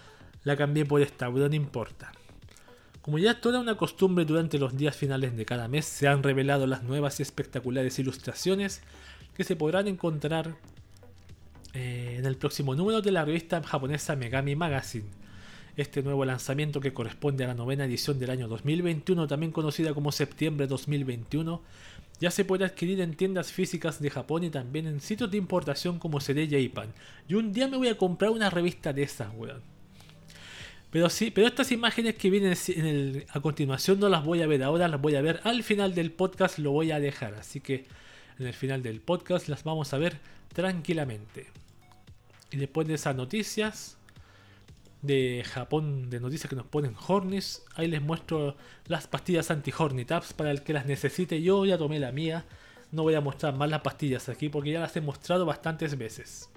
[0.44, 2.12] la cambié por esta, pero no importa.
[3.06, 6.66] Como ya toda una costumbre durante los días finales de cada mes, se han revelado
[6.66, 8.82] las nuevas y espectaculares ilustraciones
[9.38, 10.56] que se podrán encontrar
[11.76, 15.06] eh, en el próximo número de la revista japonesa Megami Magazine.
[15.78, 20.12] Este nuevo lanzamiento que corresponde a la novena edición del año 2021, también conocida como
[20.12, 21.62] septiembre 2021,
[22.20, 26.00] ya se puede adquirir en tiendas físicas de Japón y también en sitios de importación
[26.00, 26.92] como CD Japan.
[27.28, 29.75] Y un día me voy a comprar una revista de esas, weón.
[30.92, 34.48] Pero sí, pero estas imágenes que vienen en el, a continuación no las voy a
[34.48, 37.34] ver ahora, las voy a ver al final del podcast, lo voy a dejar.
[37.36, 37.86] Así que
[38.40, 40.20] en el final del podcast las vamos a ver
[40.54, 41.48] tranquilamente.
[42.52, 43.98] Y después de esas noticias,
[45.06, 47.64] de Japón de noticias que nos ponen Hornis.
[47.76, 48.56] Ahí les muestro
[48.88, 51.42] las pastillas anti-Hornitaps para el que las necesite.
[51.42, 52.46] Yo ya tomé la mía.
[52.92, 56.50] No voy a mostrar más las pastillas aquí porque ya las he mostrado bastantes veces.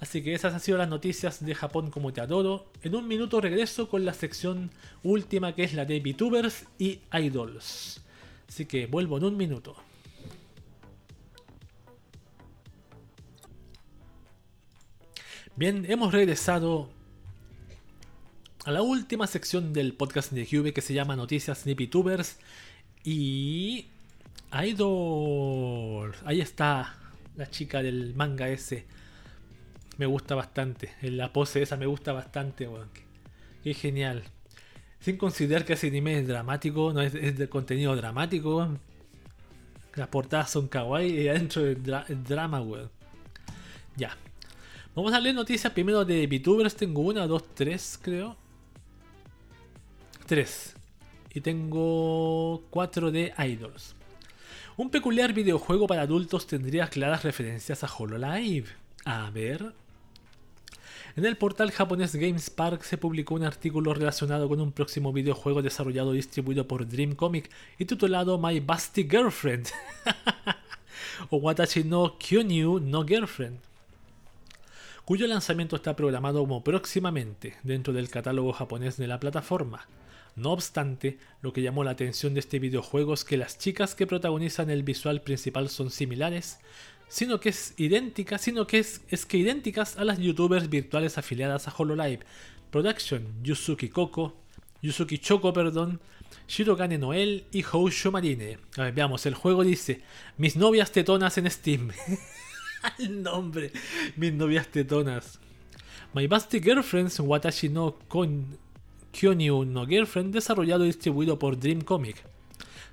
[0.00, 2.66] Así que esas han sido las noticias de Japón como te adoro.
[2.82, 4.70] En un minuto regreso con la sección
[5.02, 8.02] última que es la de VTubers y Idols.
[8.48, 9.76] Así que vuelvo en un minuto.
[15.56, 16.90] Bien, hemos regresado
[18.66, 22.36] a la última sección del podcast de Cube que se llama Noticias de VTubers
[23.04, 23.86] y
[24.52, 26.14] Idol.
[26.26, 26.98] Ahí está
[27.36, 28.84] la chica del manga ese.
[29.98, 30.92] Me gusta bastante.
[31.02, 32.90] La pose esa me gusta bastante, weón.
[33.62, 34.24] Qué, genial.
[35.00, 38.68] Sin considerar que ese anime es dramático, no es, de contenido dramático.
[39.94, 41.78] Las portadas son kawaii y adentro es,
[42.24, 42.90] drama, weón.
[43.96, 44.16] Ya.
[44.94, 46.76] Vamos a leer noticias primero de VTubers.
[46.76, 48.36] Tengo una, dos, tres, creo.
[50.26, 50.74] 3.
[51.34, 53.94] Y tengo 4 de Idols.
[54.76, 58.68] Un peculiar videojuego para adultos tendría claras referencias a HoloLive.
[59.04, 59.72] A ver.
[61.16, 66.12] En el portal japonés GameSpark se publicó un artículo relacionado con un próximo videojuego desarrollado
[66.12, 69.66] y distribuido por Dream Comic y titulado My Busty Girlfriend
[71.30, 73.60] o Watashi no Kyonyu no Girlfriend
[75.06, 79.86] cuyo lanzamiento está programado como próximamente dentro del catálogo japonés de la plataforma.
[80.34, 84.06] No obstante, lo que llamó la atención de este videojuego es que las chicas que
[84.06, 86.58] protagonizan el visual principal son similares,
[87.08, 91.68] sino que es idéntica, sino que es, es que idénticas a las youtubers virtuales afiliadas
[91.68, 92.24] a Hololive
[92.70, 94.36] Production, Yusuki Koko,
[94.82, 96.00] Yusuki Choco, perdón,
[96.48, 98.58] Shirogane Noel y Housho Marine.
[98.76, 100.02] A ver, veamos, el juego dice,
[100.36, 101.90] mis novias tetonas en Steam.
[102.98, 103.72] el nombre,
[104.16, 105.38] mis novias tetonas.
[106.14, 107.98] My Busty Girlfriends Watashi no
[109.12, 112.22] Kyonyu no Girlfriend, desarrollado y distribuido por Dream Comic.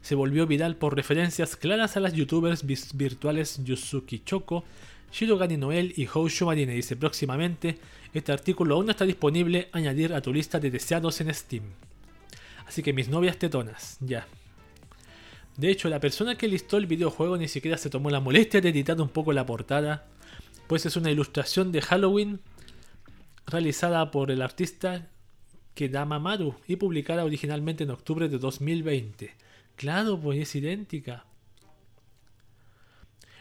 [0.04, 4.66] Se volvió viral por referencias claras a las youtubers virtuales Yusuki Choco,
[5.14, 6.74] Shirogane Noel y Houshu Marine.
[6.74, 7.78] Dice próximamente,
[8.14, 11.64] este artículo aún no está disponible, añadir a tu lista de deseados en Steam.
[12.68, 14.28] Así que mis novias tetonas, ya.
[15.56, 18.70] De hecho, la persona que listó el videojuego ni siquiera se tomó la molestia de
[18.70, 20.06] editar un poco la portada,
[20.68, 22.42] pues es una ilustración de Halloween
[23.48, 25.08] realizada por el artista
[25.76, 29.43] Kedama Maru y publicada originalmente en octubre de 2020.
[29.76, 31.26] Claro, pues es idéntica.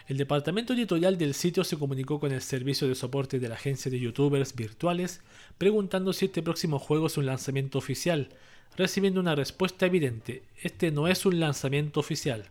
[0.08, 3.90] El departamento editorial del sitio se comunicó con el servicio de soporte de la agencia
[3.90, 5.20] de youtubers virtuales
[5.58, 8.28] preguntando si este próximo juego es un lanzamiento oficial,
[8.76, 12.50] recibiendo una respuesta evidente, este no es un lanzamiento oficial.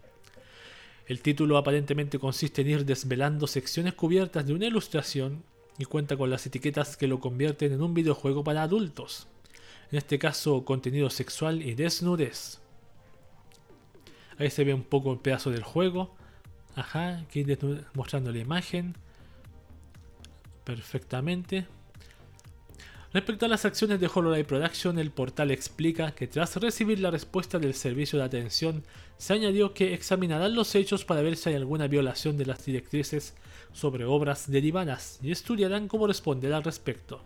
[1.08, 5.44] El título aparentemente consiste en ir desvelando secciones cubiertas de una ilustración
[5.78, 9.28] y cuenta con las etiquetas que lo convierten en un videojuego para adultos.
[9.91, 12.61] En este caso, contenido sexual y desnudez.
[14.41, 16.15] Ahí se ve un poco el pedazo del juego.
[16.76, 17.45] Ajá, aquí
[17.93, 18.95] mostrando la imagen.
[20.63, 21.68] Perfectamente.
[23.13, 27.59] Respecto a las acciones de HoloLive Production, el portal explica que tras recibir la respuesta
[27.59, 28.84] del servicio de atención,
[29.19, 33.35] se añadió que examinarán los hechos para ver si hay alguna violación de las directrices
[33.73, 37.22] sobre obras derivadas y estudiarán cómo responder al respecto.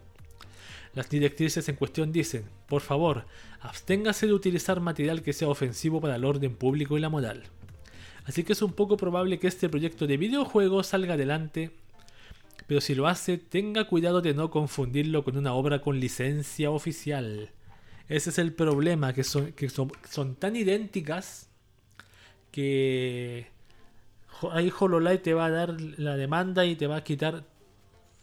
[0.95, 3.25] Las directrices en cuestión dicen, por favor,
[3.59, 7.43] absténgase de utilizar material que sea ofensivo para el orden público y la moral.
[8.23, 11.71] Así que es un poco probable que este proyecto de videojuego salga adelante
[12.67, 17.51] pero si lo hace, tenga cuidado de no confundirlo con una obra con licencia oficial.
[18.07, 21.49] Ese es el problema, que son, tan idénticas
[22.51, 23.47] que
[24.51, 27.43] ahí HoloLive te va a dar la demanda y te va a quitar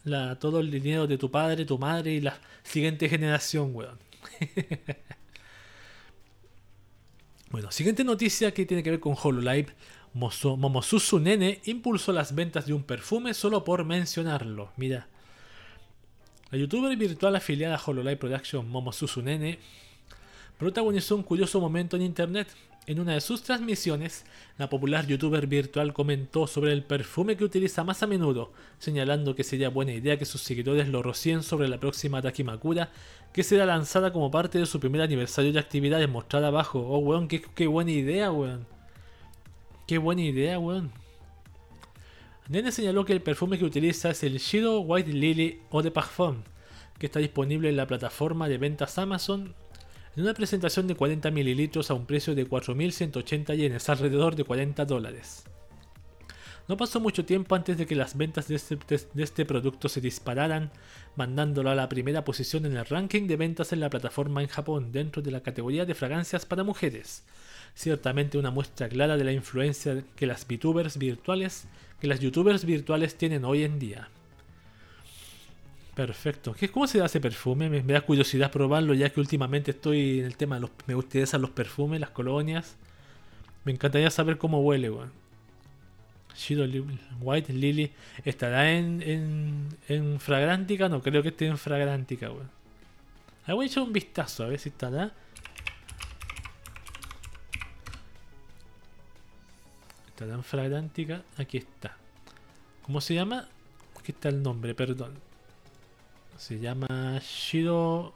[0.04, 3.98] la, todo el dinero de tu padre, tu madre y la siguiente generación, weón.
[7.50, 9.74] bueno, siguiente noticia que tiene que ver con HoloLive.
[10.14, 14.72] Momosusu Nene impulsó las ventas de un perfume solo por mencionarlo.
[14.76, 15.08] Mira.
[16.50, 19.58] La youtuber virtual afiliada a Hololive Production Momosusu Nene
[20.58, 22.48] protagonizó un curioso momento en internet.
[22.84, 24.24] En una de sus transmisiones,
[24.58, 29.44] la popular youtuber virtual comentó sobre el perfume que utiliza más a menudo, señalando que
[29.44, 32.90] sería buena idea que sus seguidores lo rocien sobre la próxima Takimakura,
[33.32, 36.80] que será lanzada como parte de su primer aniversario de actividades mostrada abajo.
[36.80, 38.66] Oh, weón, qué, buena idea, weón.
[39.86, 40.90] Qué buena idea, weón.
[42.48, 46.42] Nene señaló que el perfume que utiliza es el Shido White Lily Eau de Parfum,
[46.98, 49.54] que está disponible en la plataforma de ventas Amazon
[50.16, 54.84] en una presentación de 40 mililitros a un precio de 4.180 yenes, alrededor de 40
[54.84, 55.44] dólares.
[56.68, 60.00] No pasó mucho tiempo antes de que las ventas de este, de este, producto se
[60.00, 60.70] dispararan,
[61.16, 64.92] mandándolo a la primera posición en el ranking de ventas en la plataforma en Japón
[64.92, 67.24] dentro de la categoría de fragancias para mujeres,
[67.74, 70.46] ciertamente una muestra clara de la influencia que las
[70.98, 71.64] virtuales,
[72.00, 74.08] que las youtubers virtuales tienen hoy en día.
[75.94, 76.54] Perfecto.
[76.54, 77.68] ¿Qué, ¿Cómo se da ese perfume?
[77.68, 80.70] Me, da curiosidad probarlo ya que últimamente estoy en el tema de los...
[80.86, 82.76] Me interesan los perfumes, las colonias.
[83.64, 85.12] Me encantaría saber cómo huele, weón.
[87.20, 87.92] White Lily.
[88.24, 90.88] ¿Estará en, en, en Fragrantica?
[90.88, 92.50] No creo que esté en Fragrantica, weón.
[93.48, 95.12] voy a echar un vistazo a ver si estará.
[100.28, 101.22] tan fragrantica.
[101.36, 101.96] Aquí está.
[102.82, 103.48] ¿Cómo se llama?
[103.98, 105.31] Aquí está el nombre, perdón.
[106.42, 108.12] Se llama Shiro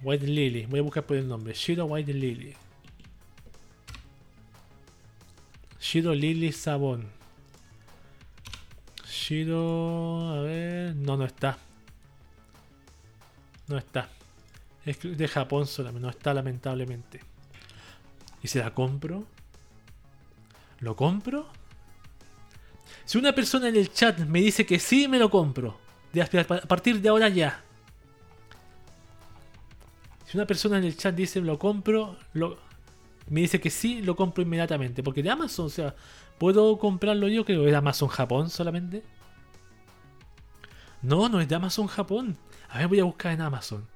[0.00, 0.64] White Lily.
[0.66, 1.54] Voy a buscar por el nombre.
[1.54, 2.54] Shiro White Lily.
[5.80, 7.10] Shiro Lily Sabón.
[9.04, 10.34] Shiro.
[10.34, 10.94] A ver.
[10.94, 11.58] No, no está.
[13.66, 14.08] No está.
[14.86, 16.00] Es de Japón solamente.
[16.00, 17.22] No está, lamentablemente.
[18.40, 19.26] ¿Y se la compro?
[20.78, 21.48] ¿Lo compro?
[23.04, 25.82] Si una persona en el chat me dice que sí, me lo compro.
[26.22, 27.62] A partir de ahora ya.
[30.26, 32.16] Si una persona en el chat dice lo compro,
[33.28, 35.02] me dice que sí, lo compro inmediatamente.
[35.02, 35.94] Porque de Amazon, o sea,
[36.38, 37.44] ¿puedo comprarlo yo?
[37.44, 39.02] Creo que es de Amazon Japón solamente.
[41.02, 42.36] No, no es de Amazon Japón.
[42.68, 43.86] A ver, voy a buscar en Amazon.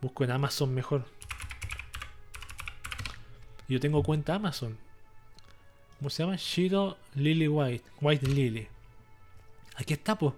[0.00, 1.06] Busco en Amazon mejor.
[3.68, 4.76] Yo tengo cuenta Amazon.
[5.98, 6.36] ¿Cómo se llama?
[6.36, 7.84] Shiro Lily White.
[8.00, 8.68] White Lily.
[9.76, 10.34] Aquí está, pues.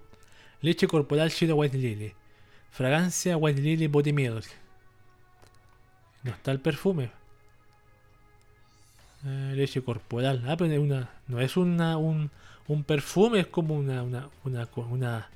[0.62, 2.14] Leche corporal Shiro White Lily.
[2.70, 4.46] Fragancia White Lily Body Milk.
[6.22, 7.10] No está el perfume.
[9.24, 10.44] Eh, leche corporal.
[10.46, 12.30] Ah, pero una, no es una, un,
[12.66, 15.28] un perfume, es como una, una, una,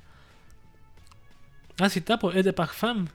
[1.79, 3.07] Ah, sí está, pues es de Parfum.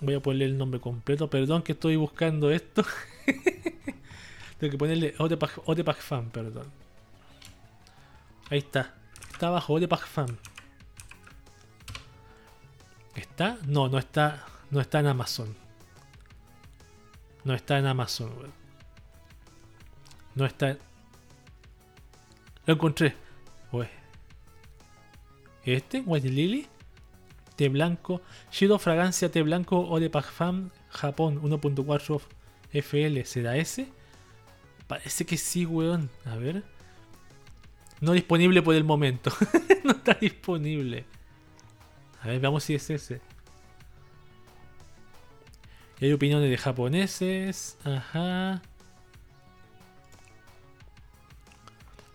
[0.00, 1.28] Voy a ponerle el nombre completo.
[1.28, 2.84] Perdón que estoy buscando esto.
[4.58, 5.14] Tengo que ponerle
[5.84, 6.66] Parfum, perdón.
[8.48, 8.94] Ahí está.
[9.30, 10.36] Está abajo, Parfum.
[13.14, 13.58] ¿Está?
[13.66, 14.44] No, no está.
[14.70, 15.54] No está en Amazon.
[17.44, 18.32] No está en Amazon,
[20.34, 20.76] No está.
[22.66, 23.16] Lo encontré.
[25.64, 26.00] ¿Este?
[26.00, 26.66] White Lily?
[27.56, 32.22] té blanco, Shiro Fragancia té blanco o de Parfum Japón 1.4
[32.72, 33.88] FL, ¿será ese?
[34.86, 36.08] Parece que sí, weón.
[36.24, 36.64] A ver.
[38.00, 39.30] No disponible por el momento.
[39.84, 41.04] no está disponible.
[42.22, 43.20] A ver, veamos si es ese.
[46.00, 47.78] Y hay opiniones de japoneses.
[47.84, 48.62] Ajá.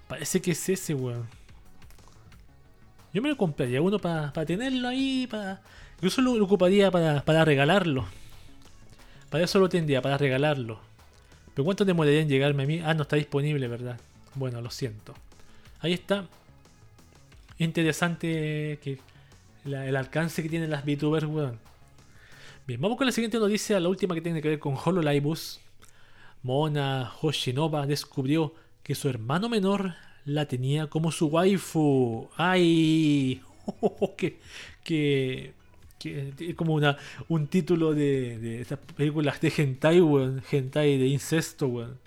[0.07, 1.27] Parece que es ese, weón.
[3.13, 5.61] Yo me lo compraría uno para tenerlo ahí, para...
[5.95, 8.05] Incluso lo, ocuparía para, regalarlo.
[9.29, 10.79] Para eso lo tendría, para regalarlo.
[11.53, 12.81] Pero ¿cuánto demoraría en llegarme a mí?
[12.83, 13.99] Ah, no está disponible, ¿verdad?
[14.33, 15.13] Bueno, lo siento.
[15.79, 16.25] Ahí está.
[17.57, 18.99] Interesante que
[19.65, 21.59] el alcance que tienen las VTubers, weón.
[22.67, 25.59] Bien, vamos con la siguiente noticia, la última que tiene que ver con HoloLibus.
[26.43, 32.29] Mona Hoshinova descubrió que su hermano menor la tenía como su waifu.
[32.37, 33.41] ¡Ay!
[34.17, 34.39] que,
[34.83, 35.53] que,
[36.39, 36.97] es como una,
[37.27, 40.43] un título de, de esas películas de hentai, weón.
[40.51, 41.99] Hentai de incesto, weón.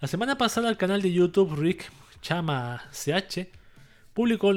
[0.00, 1.90] La semana pasada el canal de YouTube Rick
[2.20, 3.57] Chama CH
[4.18, 4.52] publicó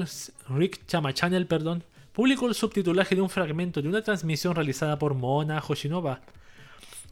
[0.49, 1.83] Rick Chama Channel, perdón,
[2.13, 6.21] publicó el subtitulaje de un fragmento de una transmisión realizada por Mona Hoshinova,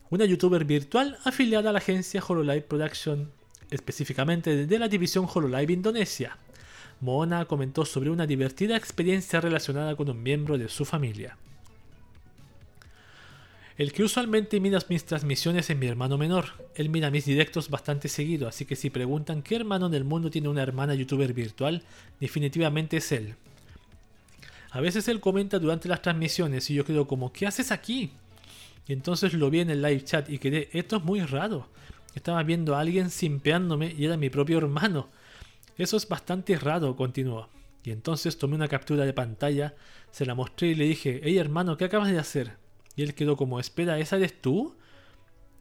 [0.10, 3.30] una youtuber virtual afiliada a la agencia Hololive Production
[3.70, 6.38] específicamente de la división Hololive Indonesia.
[7.02, 11.38] Mona comentó sobre una divertida experiencia relacionada con un miembro de su familia.
[13.80, 16.48] El que usualmente mira mis transmisiones es mi hermano menor.
[16.76, 20.30] Él mira mis directos bastante seguido, así que si preguntan qué hermano en el mundo
[20.30, 21.84] tiene una hermana youtuber virtual,
[22.20, 23.36] definitivamente es él.
[24.72, 28.12] A veces él comenta durante las transmisiones y yo quedo como, ¿qué haces aquí?
[28.86, 31.70] Y entonces lo vi en el live chat y quedé, esto es muy raro.
[32.16, 35.08] Estaba viendo a alguien simpeándome y era mi propio hermano.
[35.78, 37.48] Eso es bastante raro, continuó.
[37.86, 39.74] Y entonces tomé una captura de pantalla,
[40.12, 42.60] se la mostré y le dije, hey hermano, ¿qué acabas de hacer?
[43.00, 44.76] Y él quedó como, espera, ¿esa eres tú?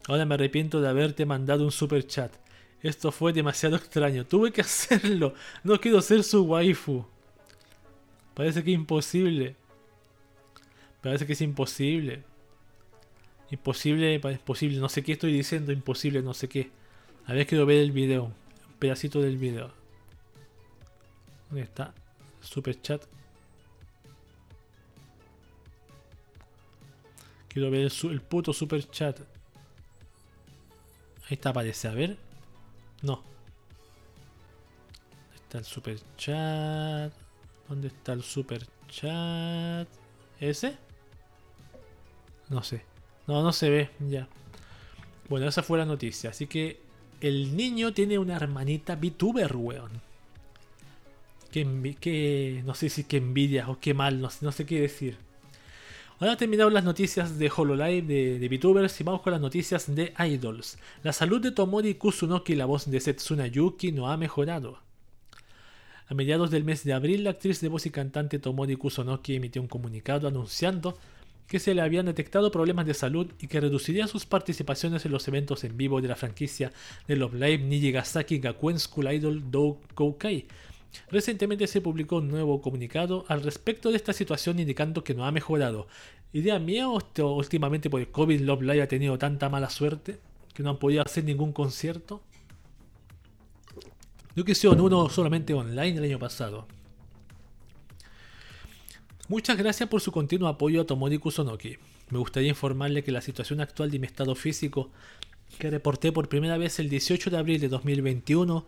[0.09, 2.35] Ahora me arrepiento de haberte mandado un super chat.
[2.83, 4.27] Esto fue demasiado extraño.
[4.27, 5.35] Tuve que hacerlo.
[5.63, 7.07] No quiero ser su waifu.
[8.35, 9.55] Parece que imposible.
[11.01, 12.25] Parece que es imposible.
[13.53, 16.73] Imposible, imposible, no sé qué estoy diciendo, imposible, no sé qué.
[17.25, 19.71] A ver, quiero ver el video, un pedacito del video.
[21.49, 21.95] ¿Dónde está?
[22.41, 23.05] Super chat.
[27.67, 29.19] El, puto super chat.
[31.25, 32.17] Ahí está, aparece, a ver.
[33.03, 33.23] No.
[35.21, 37.13] ¿Dónde está el super chat?
[37.69, 39.89] ¿Dónde está el super chat?
[40.41, 40.77] ¿Ese?
[42.49, 42.83] No sé.
[43.27, 44.29] No, no se ve, ya.
[45.29, 46.31] Bueno, esa fue la noticia.
[46.31, 46.81] Así que
[47.21, 50.01] el niño tiene una hermanita VTuber, weón.
[51.51, 55.28] Que, no sé si que envidia o qué mal, no, no sé qué decir.
[56.21, 60.13] Ahora terminado las noticias de HoloLive de, de VTubers y vamos con las noticias de
[60.19, 60.77] Idols.
[61.05, 64.81] La salud de Tomori Kusunoki, la voz de Setsuna Yuki, no ha mejorado.
[66.09, 69.63] A mediados del mes de abril, la actriz de voz y cantante Tomori Kusunoki emitió
[69.63, 70.99] un comunicado anunciando
[71.47, 75.29] que se le habían detectado problemas de salud y que reduciría sus participaciones en los
[75.29, 76.73] eventos en vivo de la franquicia
[77.07, 80.47] de Love Live Nijigasaki Gakuen School Idol Do Koukai.
[81.11, 85.33] Recientemente se publicó un nuevo comunicado al respecto de esta situación indicando que no ha
[85.33, 85.87] mejorado.
[86.33, 90.19] ¿Idea mía últimamente por el COVID Love Live ha tenido tanta mala suerte
[90.55, 92.21] que no han podido hacer ningún concierto?
[94.37, 96.67] Yo que hicieron uno solamente online el año pasado.
[99.29, 101.77] Muchas gracias por su continuo apoyo a Tomori Kusonoki.
[102.11, 104.91] Me gustaría informarle que la situación actual de mi estado físico,
[105.59, 108.67] que reporté por primera vez el 18 de abril de 2021,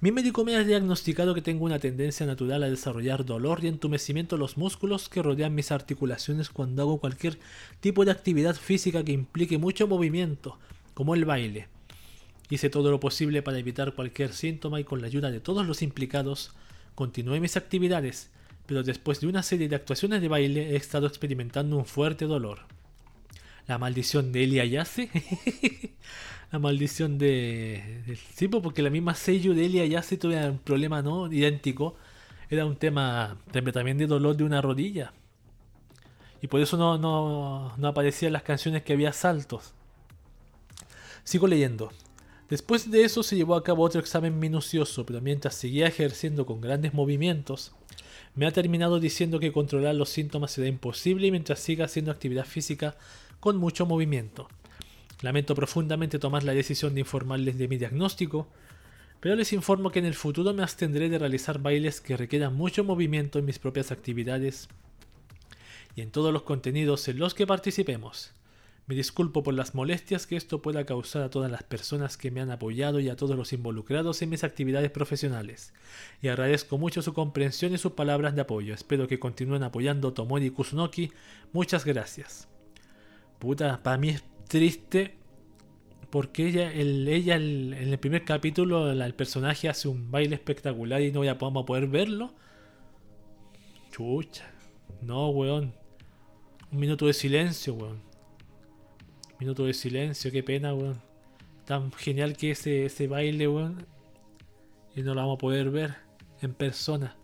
[0.00, 4.36] mi médico me ha diagnosticado que tengo una tendencia natural a desarrollar dolor y entumecimiento
[4.36, 7.38] en los músculos que rodean mis articulaciones cuando hago cualquier
[7.80, 10.58] tipo de actividad física que implique mucho movimiento,
[10.94, 11.66] como el baile.
[12.48, 15.82] Hice todo lo posible para evitar cualquier síntoma y con la ayuda de todos los
[15.82, 16.52] implicados,
[16.94, 18.30] continué mis actividades,
[18.66, 22.60] pero después de una serie de actuaciones de baile he estado experimentando un fuerte dolor.
[23.66, 24.64] La maldición de Elia.
[26.50, 31.30] la maldición de, Sí, porque la misma sello de Elia Yase tuvo un problema no
[31.32, 31.96] idéntico.
[32.50, 33.36] Era un tema
[33.72, 35.12] también de dolor de una rodilla.
[36.40, 39.74] Y por eso no, no, no aparecían las canciones que había saltos.
[41.24, 41.90] Sigo leyendo.
[42.48, 46.62] Después de eso se llevó a cabo otro examen minucioso, pero mientras seguía ejerciendo con
[46.62, 47.72] grandes movimientos,
[48.34, 52.96] me ha terminado diciendo que controlar los síntomas será imposible mientras siga haciendo actividad física
[53.40, 54.48] con mucho movimiento.
[55.20, 58.48] Lamento profundamente tomar la decisión de informarles de mi diagnóstico,
[59.20, 62.84] pero les informo que en el futuro me abstendré de realizar bailes que requieran mucho
[62.84, 64.68] movimiento en mis propias actividades
[65.96, 68.32] y en todos los contenidos en los que participemos.
[68.86, 72.40] Me disculpo por las molestias que esto pueda causar a todas las personas que me
[72.40, 75.74] han apoyado y a todos los involucrados en mis actividades profesionales.
[76.22, 78.72] Y agradezco mucho su comprensión y sus palabras de apoyo.
[78.72, 81.12] Espero que continúen apoyando Tomori Kusunoki.
[81.52, 82.48] Muchas gracias.
[83.38, 84.16] Puta, para mí
[84.48, 85.18] triste
[86.10, 91.12] porque ella, el, ella en el primer capítulo, el personaje hace un baile espectacular y
[91.12, 92.32] no ya podemos poder verlo.
[93.90, 94.50] Chucha.
[95.02, 95.74] No, weón.
[96.72, 98.00] Un minuto de silencio, weón.
[99.38, 101.00] Minuto de silencio, qué pena, weón.
[101.66, 103.86] Tan genial que ese, ese baile, weón.
[104.96, 105.94] Y no lo vamos a poder ver
[106.40, 107.16] en persona.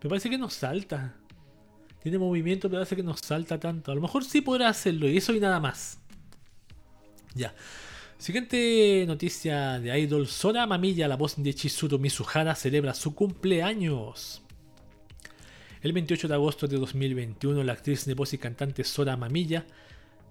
[0.00, 1.17] Me parece que no salta.
[2.02, 3.92] Tiene movimiento, pero parece que no salta tanto.
[3.92, 5.98] A lo mejor sí podrá hacerlo, y eso y nada más.
[7.34, 7.54] Ya.
[8.18, 10.26] Siguiente noticia de Idol.
[10.26, 14.42] Sora Mamilla, la voz de Chizuru Mizuhara, celebra su cumpleaños.
[15.82, 19.66] El 28 de agosto de 2021, la actriz de voz y cantante Sora Mamilla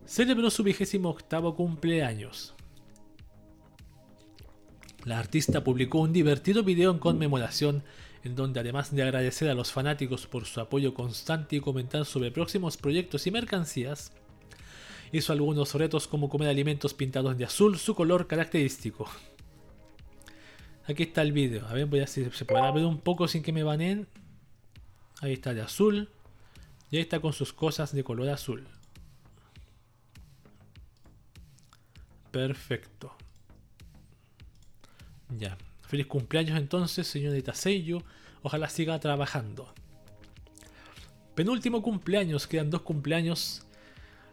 [0.05, 2.53] celebró su vigésimo octavo cumpleaños.
[5.05, 7.83] La artista publicó un divertido video en conmemoración
[8.23, 12.31] en donde además de agradecer a los fanáticos por su apoyo constante y comentar sobre
[12.31, 14.11] próximos proyectos y mercancías,
[15.11, 19.09] hizo algunos retos como comer alimentos pintados de azul, su color característico.
[20.85, 23.27] Aquí está el video, a ver, voy a ver si se podrá ver un poco
[23.27, 24.07] sin que me baneen.
[25.21, 26.09] Ahí está de azul,
[26.89, 28.67] y ahí está con sus cosas de color azul.
[32.31, 33.15] Perfecto.
[35.29, 35.57] Ya.
[35.87, 38.03] Feliz cumpleaños entonces, señorita Seiyu.
[38.43, 39.73] Ojalá siga trabajando.
[41.33, 43.63] Penúltimo cumpleaños, quedan dos cumpleaños.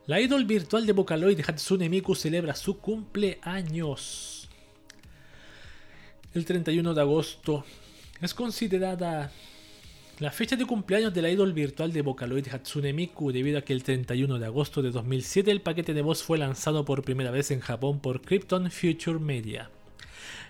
[0.07, 4.49] La idol virtual de Vocaloid Hatsune Miku celebra su cumpleaños.
[6.35, 7.65] El 31 de agosto
[8.21, 9.31] es considerada
[10.19, 13.73] la fecha de cumpleaños de la idol virtual de Vocaloid Hatsune Miku debido a que
[13.73, 17.51] el 31 de agosto de 2007 el paquete de voz fue lanzado por primera vez
[17.51, 19.71] en Japón por Krypton Future Media.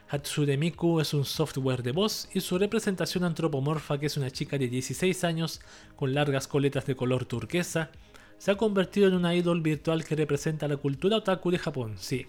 [0.08, 4.58] Hatsune Miku es un software de voz y su representación antropomorfa, que es una chica
[4.58, 5.60] de 16 años
[5.96, 7.90] con largas coletas de color turquesa,
[8.38, 12.26] se ha convertido en una idol virtual que representa la cultura otaku de Japón, sí,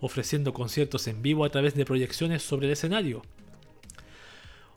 [0.00, 3.22] ofreciendo conciertos en vivo a través de proyecciones sobre el escenario,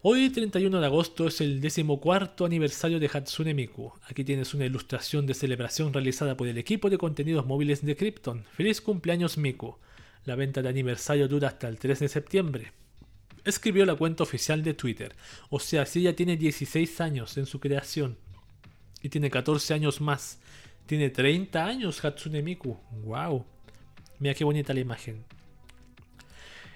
[0.03, 3.91] Hoy, 31 de agosto, es el decimocuarto aniversario de Hatsune Miku.
[4.07, 8.45] Aquí tienes una ilustración de celebración realizada por el equipo de contenidos móviles de Krypton.
[8.53, 9.75] ¡Feliz cumpleaños Miku!
[10.27, 12.73] La venta de aniversario dura hasta el 3 de septiembre.
[13.45, 15.15] Escribió la cuenta oficial de Twitter.
[15.49, 18.17] O sea, si ella tiene 16 años en su creación
[19.01, 20.39] y tiene 14 años más,
[20.85, 22.77] tiene 30 años Hatsune Miku.
[23.05, 23.45] ¡Wow!
[24.19, 25.23] Mira qué bonita la imagen.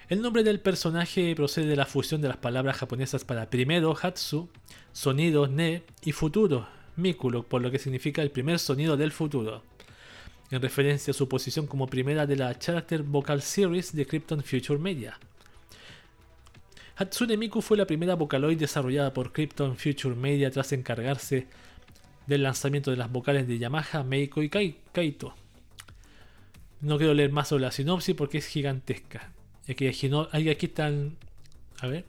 [0.07, 4.49] El nombre del personaje procede de la fusión de las palabras japonesas para primero, Hatsu,
[4.93, 9.61] sonido, Ne, y futuro, Miku, por lo que significa el primer sonido del futuro,
[10.51, 14.77] en referencia a su posición como primera de la Character Vocal Series de Krypton Future
[14.77, 15.17] Media.
[16.97, 21.47] Hatsune Miku fue la primera Vocaloid desarrollada por Krypton Future Media tras encargarse
[22.27, 25.33] del lanzamiento de las vocales de Yamaha, Meiko y Kaito.
[26.81, 29.31] No quiero leer más sobre la sinopsis porque es gigantesca.
[29.67, 31.17] Aquí, aquí están.
[31.79, 32.05] A ver.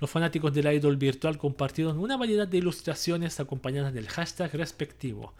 [0.00, 5.32] Los fanáticos del idol virtual compartieron una variedad de ilustraciones acompañadas del hashtag respectivo.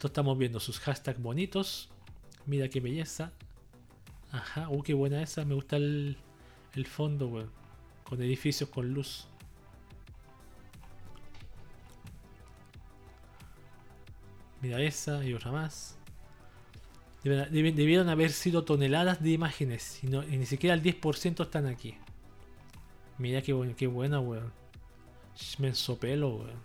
[0.00, 1.90] Esto estamos viendo sus hashtags bonitos.
[2.46, 3.32] Mira qué belleza.
[4.32, 5.44] Ajá, uh, qué buena esa.
[5.44, 6.16] Me gusta el,
[6.72, 7.46] el fondo,
[8.04, 9.26] Con edificios con luz.
[14.62, 15.98] Mira esa y otra más.
[17.22, 21.94] Debieron haber sido toneladas de imágenes y, ni siquiera el 10% están aquí.
[23.18, 24.50] Mira qué, qué buena, weón.
[25.58, 26.62] Me ensopelo, weón.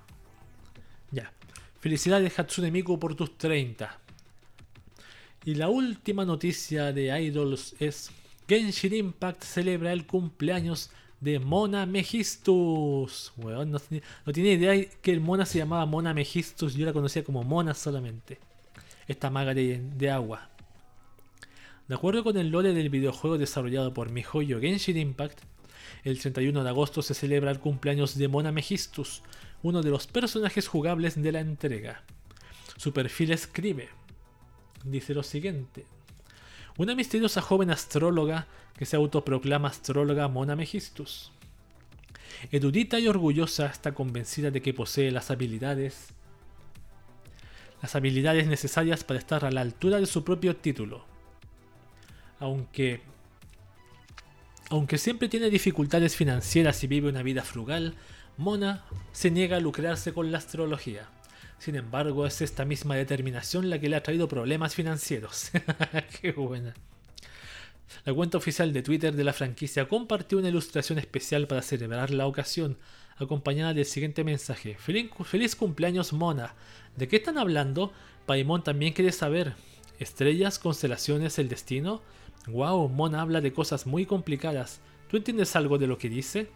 [1.12, 1.34] Ya.
[1.86, 4.00] Felicidades Hatsune Miku por tus 30.
[5.46, 8.10] Y la última noticia de Idols es
[8.48, 10.90] Genshin Impact celebra el cumpleaños
[11.22, 13.34] de Mona Megistus.
[13.38, 13.80] Weón, no,
[14.26, 16.74] no tenía idea que el Mona se llamaba Mona Megistus.
[16.74, 18.40] Yo la conocía como Mona solamente
[19.08, 20.50] esta maga de, agua.
[21.88, 25.38] De acuerdo con el lore del videojuego desarrollado por MiHoYo Genshin Impact,
[26.04, 29.22] el 31 de agosto se celebra el cumpleaños de Mona Megistus,
[29.66, 32.04] uno de los personajes jugables de la entrega.
[32.78, 33.90] Su perfil escribe,
[34.84, 35.88] dice lo siguiente.
[36.78, 38.46] Una misteriosa joven astróloga
[38.78, 41.32] que se autoproclama astróloga Mona Megistus.
[42.52, 46.14] Erudita y orgullosa está convencida de que posee las habilidades
[47.82, 51.06] las habilidades necesarias para estar a la altura de su propio título.
[52.40, 53.02] Aunque
[54.70, 57.96] aunque siempre tiene dificultades financieras y vive una vida frugal,
[58.38, 58.84] Mona
[59.14, 61.08] se niega a lucrarse con la astrología.
[61.58, 65.52] Sin embargo, es esta misma determinación la que le ha traído problemas financieros.
[66.22, 66.74] Qué buena.
[68.04, 72.28] La cuenta oficial de Twitter de la franquicia compartió una ilustración especial para celebrar la
[72.28, 72.78] ocasión,
[73.18, 74.76] acompañada del siguiente mensaje.
[74.78, 76.56] Feliz, cumpleaños Mona.
[76.98, 77.94] ¿De qué están hablando?
[78.26, 79.54] Paimon también quiere saber.
[79.98, 82.02] ¿Estrellas, constelaciones, el destino?
[82.48, 84.82] Wow, Mona habla de cosas muy complicadas.
[85.10, 86.50] ¿Tú entiendes algo de lo que dice?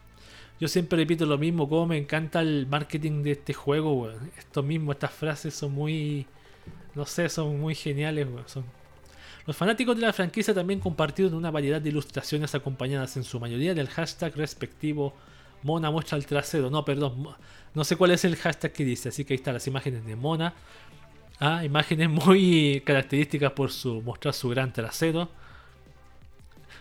[0.60, 4.92] Yo siempre repito lo mismo, como me encanta el marketing de este juego, Esto mismo,
[4.92, 6.26] estas frases son muy...
[6.96, 8.66] No sé, son muy geniales, Son...
[9.46, 13.74] Los fanáticos de la franquicia también compartieron una variedad de ilustraciones acompañadas en su mayoría
[13.74, 15.14] del hashtag respectivo
[15.64, 16.70] Mona muestra el trasero.
[16.70, 17.28] No, perdón.
[17.74, 19.10] No sé cuál es el hashtag que dice.
[19.10, 20.54] Así que ahí están las imágenes de Mona.
[21.40, 25.30] Ah, imágenes muy características por su mostrar su gran trasero.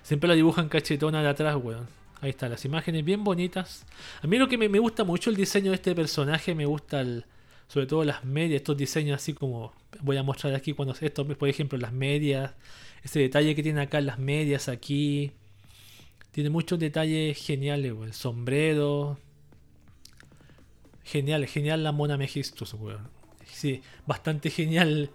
[0.03, 1.98] Siempre la dibujan cachetona de atrás, weón.
[2.21, 3.87] Ahí están las imágenes bien bonitas.
[4.23, 7.25] A mí lo que me, gusta mucho el diseño de este personaje, me gusta el,
[7.69, 11.49] sobre todo las medias, estos diseños así como voy a mostrar aquí cuando esto, por
[11.49, 12.55] ejemplo, las medias,
[13.03, 15.33] ese detalle que tiene acá las medias aquí.
[16.33, 19.19] Tiene muchos detalles geniales, El sombrero.
[21.05, 23.09] Genial, genial la Mona Megistus, weón.
[23.47, 25.11] Sí, bastante genial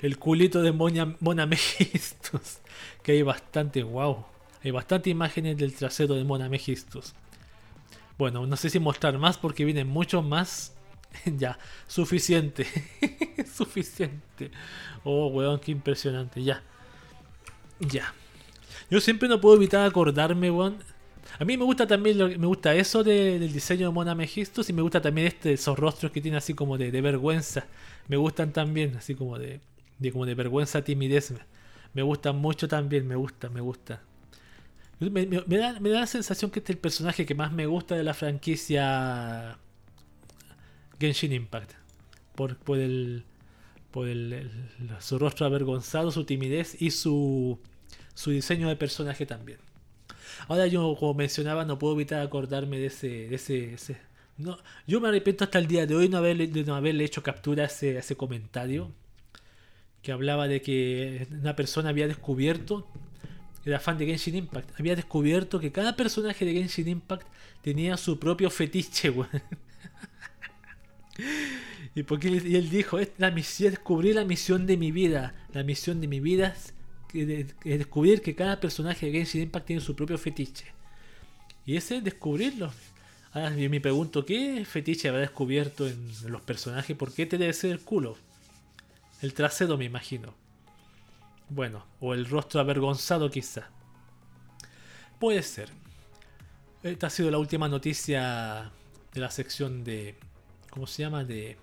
[0.00, 2.58] el culito de Mona, Mona Megistus.
[3.02, 4.24] Que hay bastante, wow.
[4.62, 7.14] Hay bastante imágenes del trasero de Mona Megistus.
[8.18, 10.74] Bueno, no sé si mostrar más porque vienen muchos más.
[11.24, 12.66] ya, suficiente.
[13.52, 14.50] suficiente.
[15.04, 16.42] Oh, weón, qué impresionante.
[16.42, 16.62] Ya.
[17.78, 18.12] Ya.
[18.90, 20.78] Yo siempre no puedo evitar acordarme, weón.
[21.38, 24.82] A mí me gusta también me gusta eso del diseño de Mona Megistus y me
[24.82, 27.64] gusta también este, esos rostros que tiene así como de, vergüenza.
[28.08, 29.60] Me gustan también, así como de,
[29.98, 31.32] de, como de vergüenza, timidez.
[31.94, 34.02] Me gustan mucho también, me gusta, me gusta.
[35.00, 35.26] Me,
[35.58, 39.58] da, la sensación que este es el personaje que más me gusta de la franquicia
[40.98, 41.72] Genshin Impact.
[42.34, 43.24] Por, por el.
[43.90, 44.50] Por el,
[45.00, 47.58] su rostro avergonzado, su timidez y su
[48.20, 49.58] su diseño de personaje también.
[50.48, 53.28] Ahora yo, como mencionaba, no puedo evitar acordarme de ese...
[53.28, 53.96] De ese,
[54.36, 57.66] no, yo me arrepiento hasta el día de hoy de no haberle hecho captura a
[57.66, 58.90] ese, ese comentario
[60.02, 62.88] que hablaba de que una persona había descubierto,
[63.64, 67.26] era fan de Genshin Impact, había descubierto que cada personaje de Genshin Impact
[67.62, 69.12] tenía su propio fetiche,
[71.94, 75.34] y, porque, y él dijo, la misión, descubrí la misión de mi vida.
[75.52, 76.54] La misión de mi vida
[77.12, 80.66] es descubrir que cada personaje de Genshin Impact tiene su propio fetiche.
[81.66, 82.72] Y ese es descubrirlo.
[83.32, 86.96] Ahora me pregunto, ¿qué fetiche habrá descubierto en los personajes?
[86.96, 88.16] ¿Por qué te debe ser el culo?
[89.22, 90.34] El trasero, me imagino.
[91.50, 93.68] Bueno, o el rostro avergonzado quizá.
[95.18, 95.68] Puede ser.
[96.82, 98.72] Esta ha sido la última noticia
[99.12, 100.16] de la sección de...
[100.70, 101.24] ¿Cómo se llama?
[101.24, 101.58] De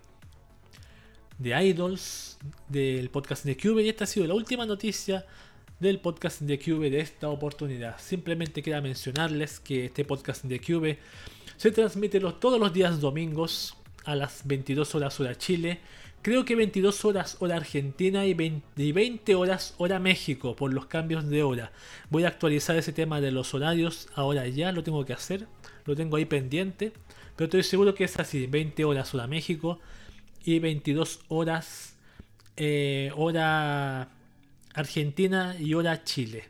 [1.37, 2.37] de Idols
[2.67, 5.25] del podcast de Cube y esta ha sido la última noticia
[5.79, 7.99] del podcast de Cube de esta oportunidad.
[7.99, 10.97] Simplemente queda mencionarles que este podcast de Cube
[11.55, 15.79] se transmite todos los días domingos a las 22 horas hora Chile.
[16.21, 21.43] Creo que 22 horas hora Argentina y 20, horas hora México por los cambios de
[21.43, 21.71] hora.
[22.09, 25.47] Voy a actualizar ese tema de los horarios ahora ya, lo tengo que hacer.
[25.85, 26.91] Lo tengo ahí pendiente.
[27.35, 29.79] Pero estoy seguro que es así, 20 horas hora México,
[30.43, 31.95] y 22 horas
[32.55, 34.09] eh, hora
[34.73, 36.45] Argentina y hora Chile.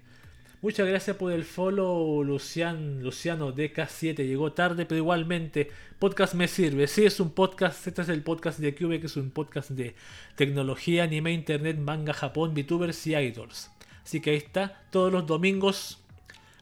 [0.60, 4.26] Muchas gracias por el follow, Lucian, Luciano DK7.
[4.26, 5.70] Llegó tarde, pero igualmente,
[6.00, 6.88] podcast me sirve.
[6.88, 7.86] Sí, es un podcast.
[7.86, 9.94] Este es el podcast de Cube, que es un podcast de
[10.36, 13.70] tecnología, anime, internet, manga, Japón, VTubers y idols.
[14.04, 16.00] Así que ahí está, todos los domingos,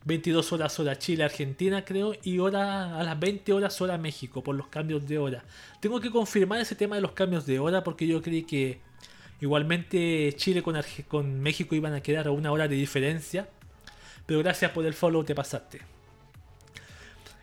[0.04, 4.56] 22 horas hora Chile, Argentina, creo, y hora a las 20 horas hora México, por
[4.56, 5.46] los cambios de hora.
[5.80, 8.80] Tengo que confirmar ese tema de los cambios de hora porque yo creí que
[9.40, 10.76] igualmente Chile con,
[11.08, 13.48] con México iban a quedar a una hora de diferencia
[14.26, 15.82] pero gracias por el follow, te pasaste.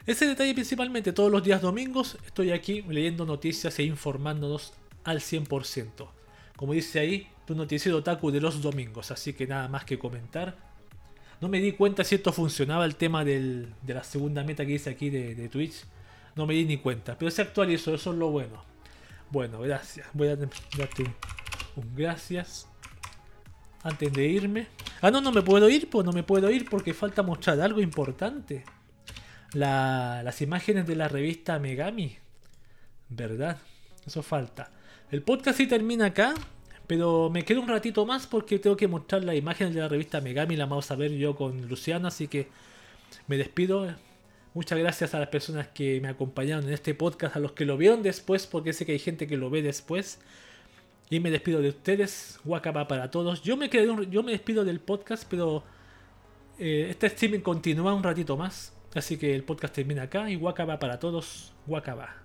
[0.05, 4.73] Ese detalle principalmente, todos los días domingos estoy aquí leyendo noticias e informándonos
[5.05, 6.09] al 100%.
[6.57, 10.57] Como dice ahí, tu noticiero otaku de los domingos, así que nada más que comentar.
[11.41, 14.91] No me di cuenta si esto funcionaba el tema de la segunda meta que hice
[14.91, 15.85] aquí de, Twitch.
[16.35, 18.65] No me di ni cuenta, pero se actualizó, eso es lo bueno.
[19.31, 20.07] Bueno, gracias.
[20.15, 21.03] Voy a darte
[21.77, 22.69] un gracias
[23.83, 24.67] antes de irme.
[25.01, 27.81] Ah, no, no me puedo ir, pues no me puedo ir porque falta mostrar algo
[27.81, 28.65] importante.
[29.53, 32.17] las imágenes de la revista Megami.
[33.09, 33.59] ¿Verdad?
[34.07, 34.71] Eso falta.
[35.11, 36.35] El podcast sí termina acá,
[36.87, 40.21] pero me quedo un ratito más porque tengo que mostrar las imágenes de la revista
[40.21, 40.57] Megami.
[40.57, 42.49] La vamos a ver yo con Luciano, así que
[43.27, 43.95] me despido.
[44.55, 47.77] Muchas gracias a las personas que me acompañaron en este podcast, a los que lo
[47.77, 50.19] vieron después, porque sé que hay gente que lo ve después.
[51.11, 52.41] Y me despido de ustedes.
[52.45, 53.43] Wakaba para todos.
[53.43, 55.63] Yo me, quedé yo me despido del podcast, pero
[56.59, 58.73] eh, este streaming continúa un ratito más.
[58.95, 61.53] Así que el podcast termina acá y Wakaba para todos.
[61.67, 62.22] Wakaba.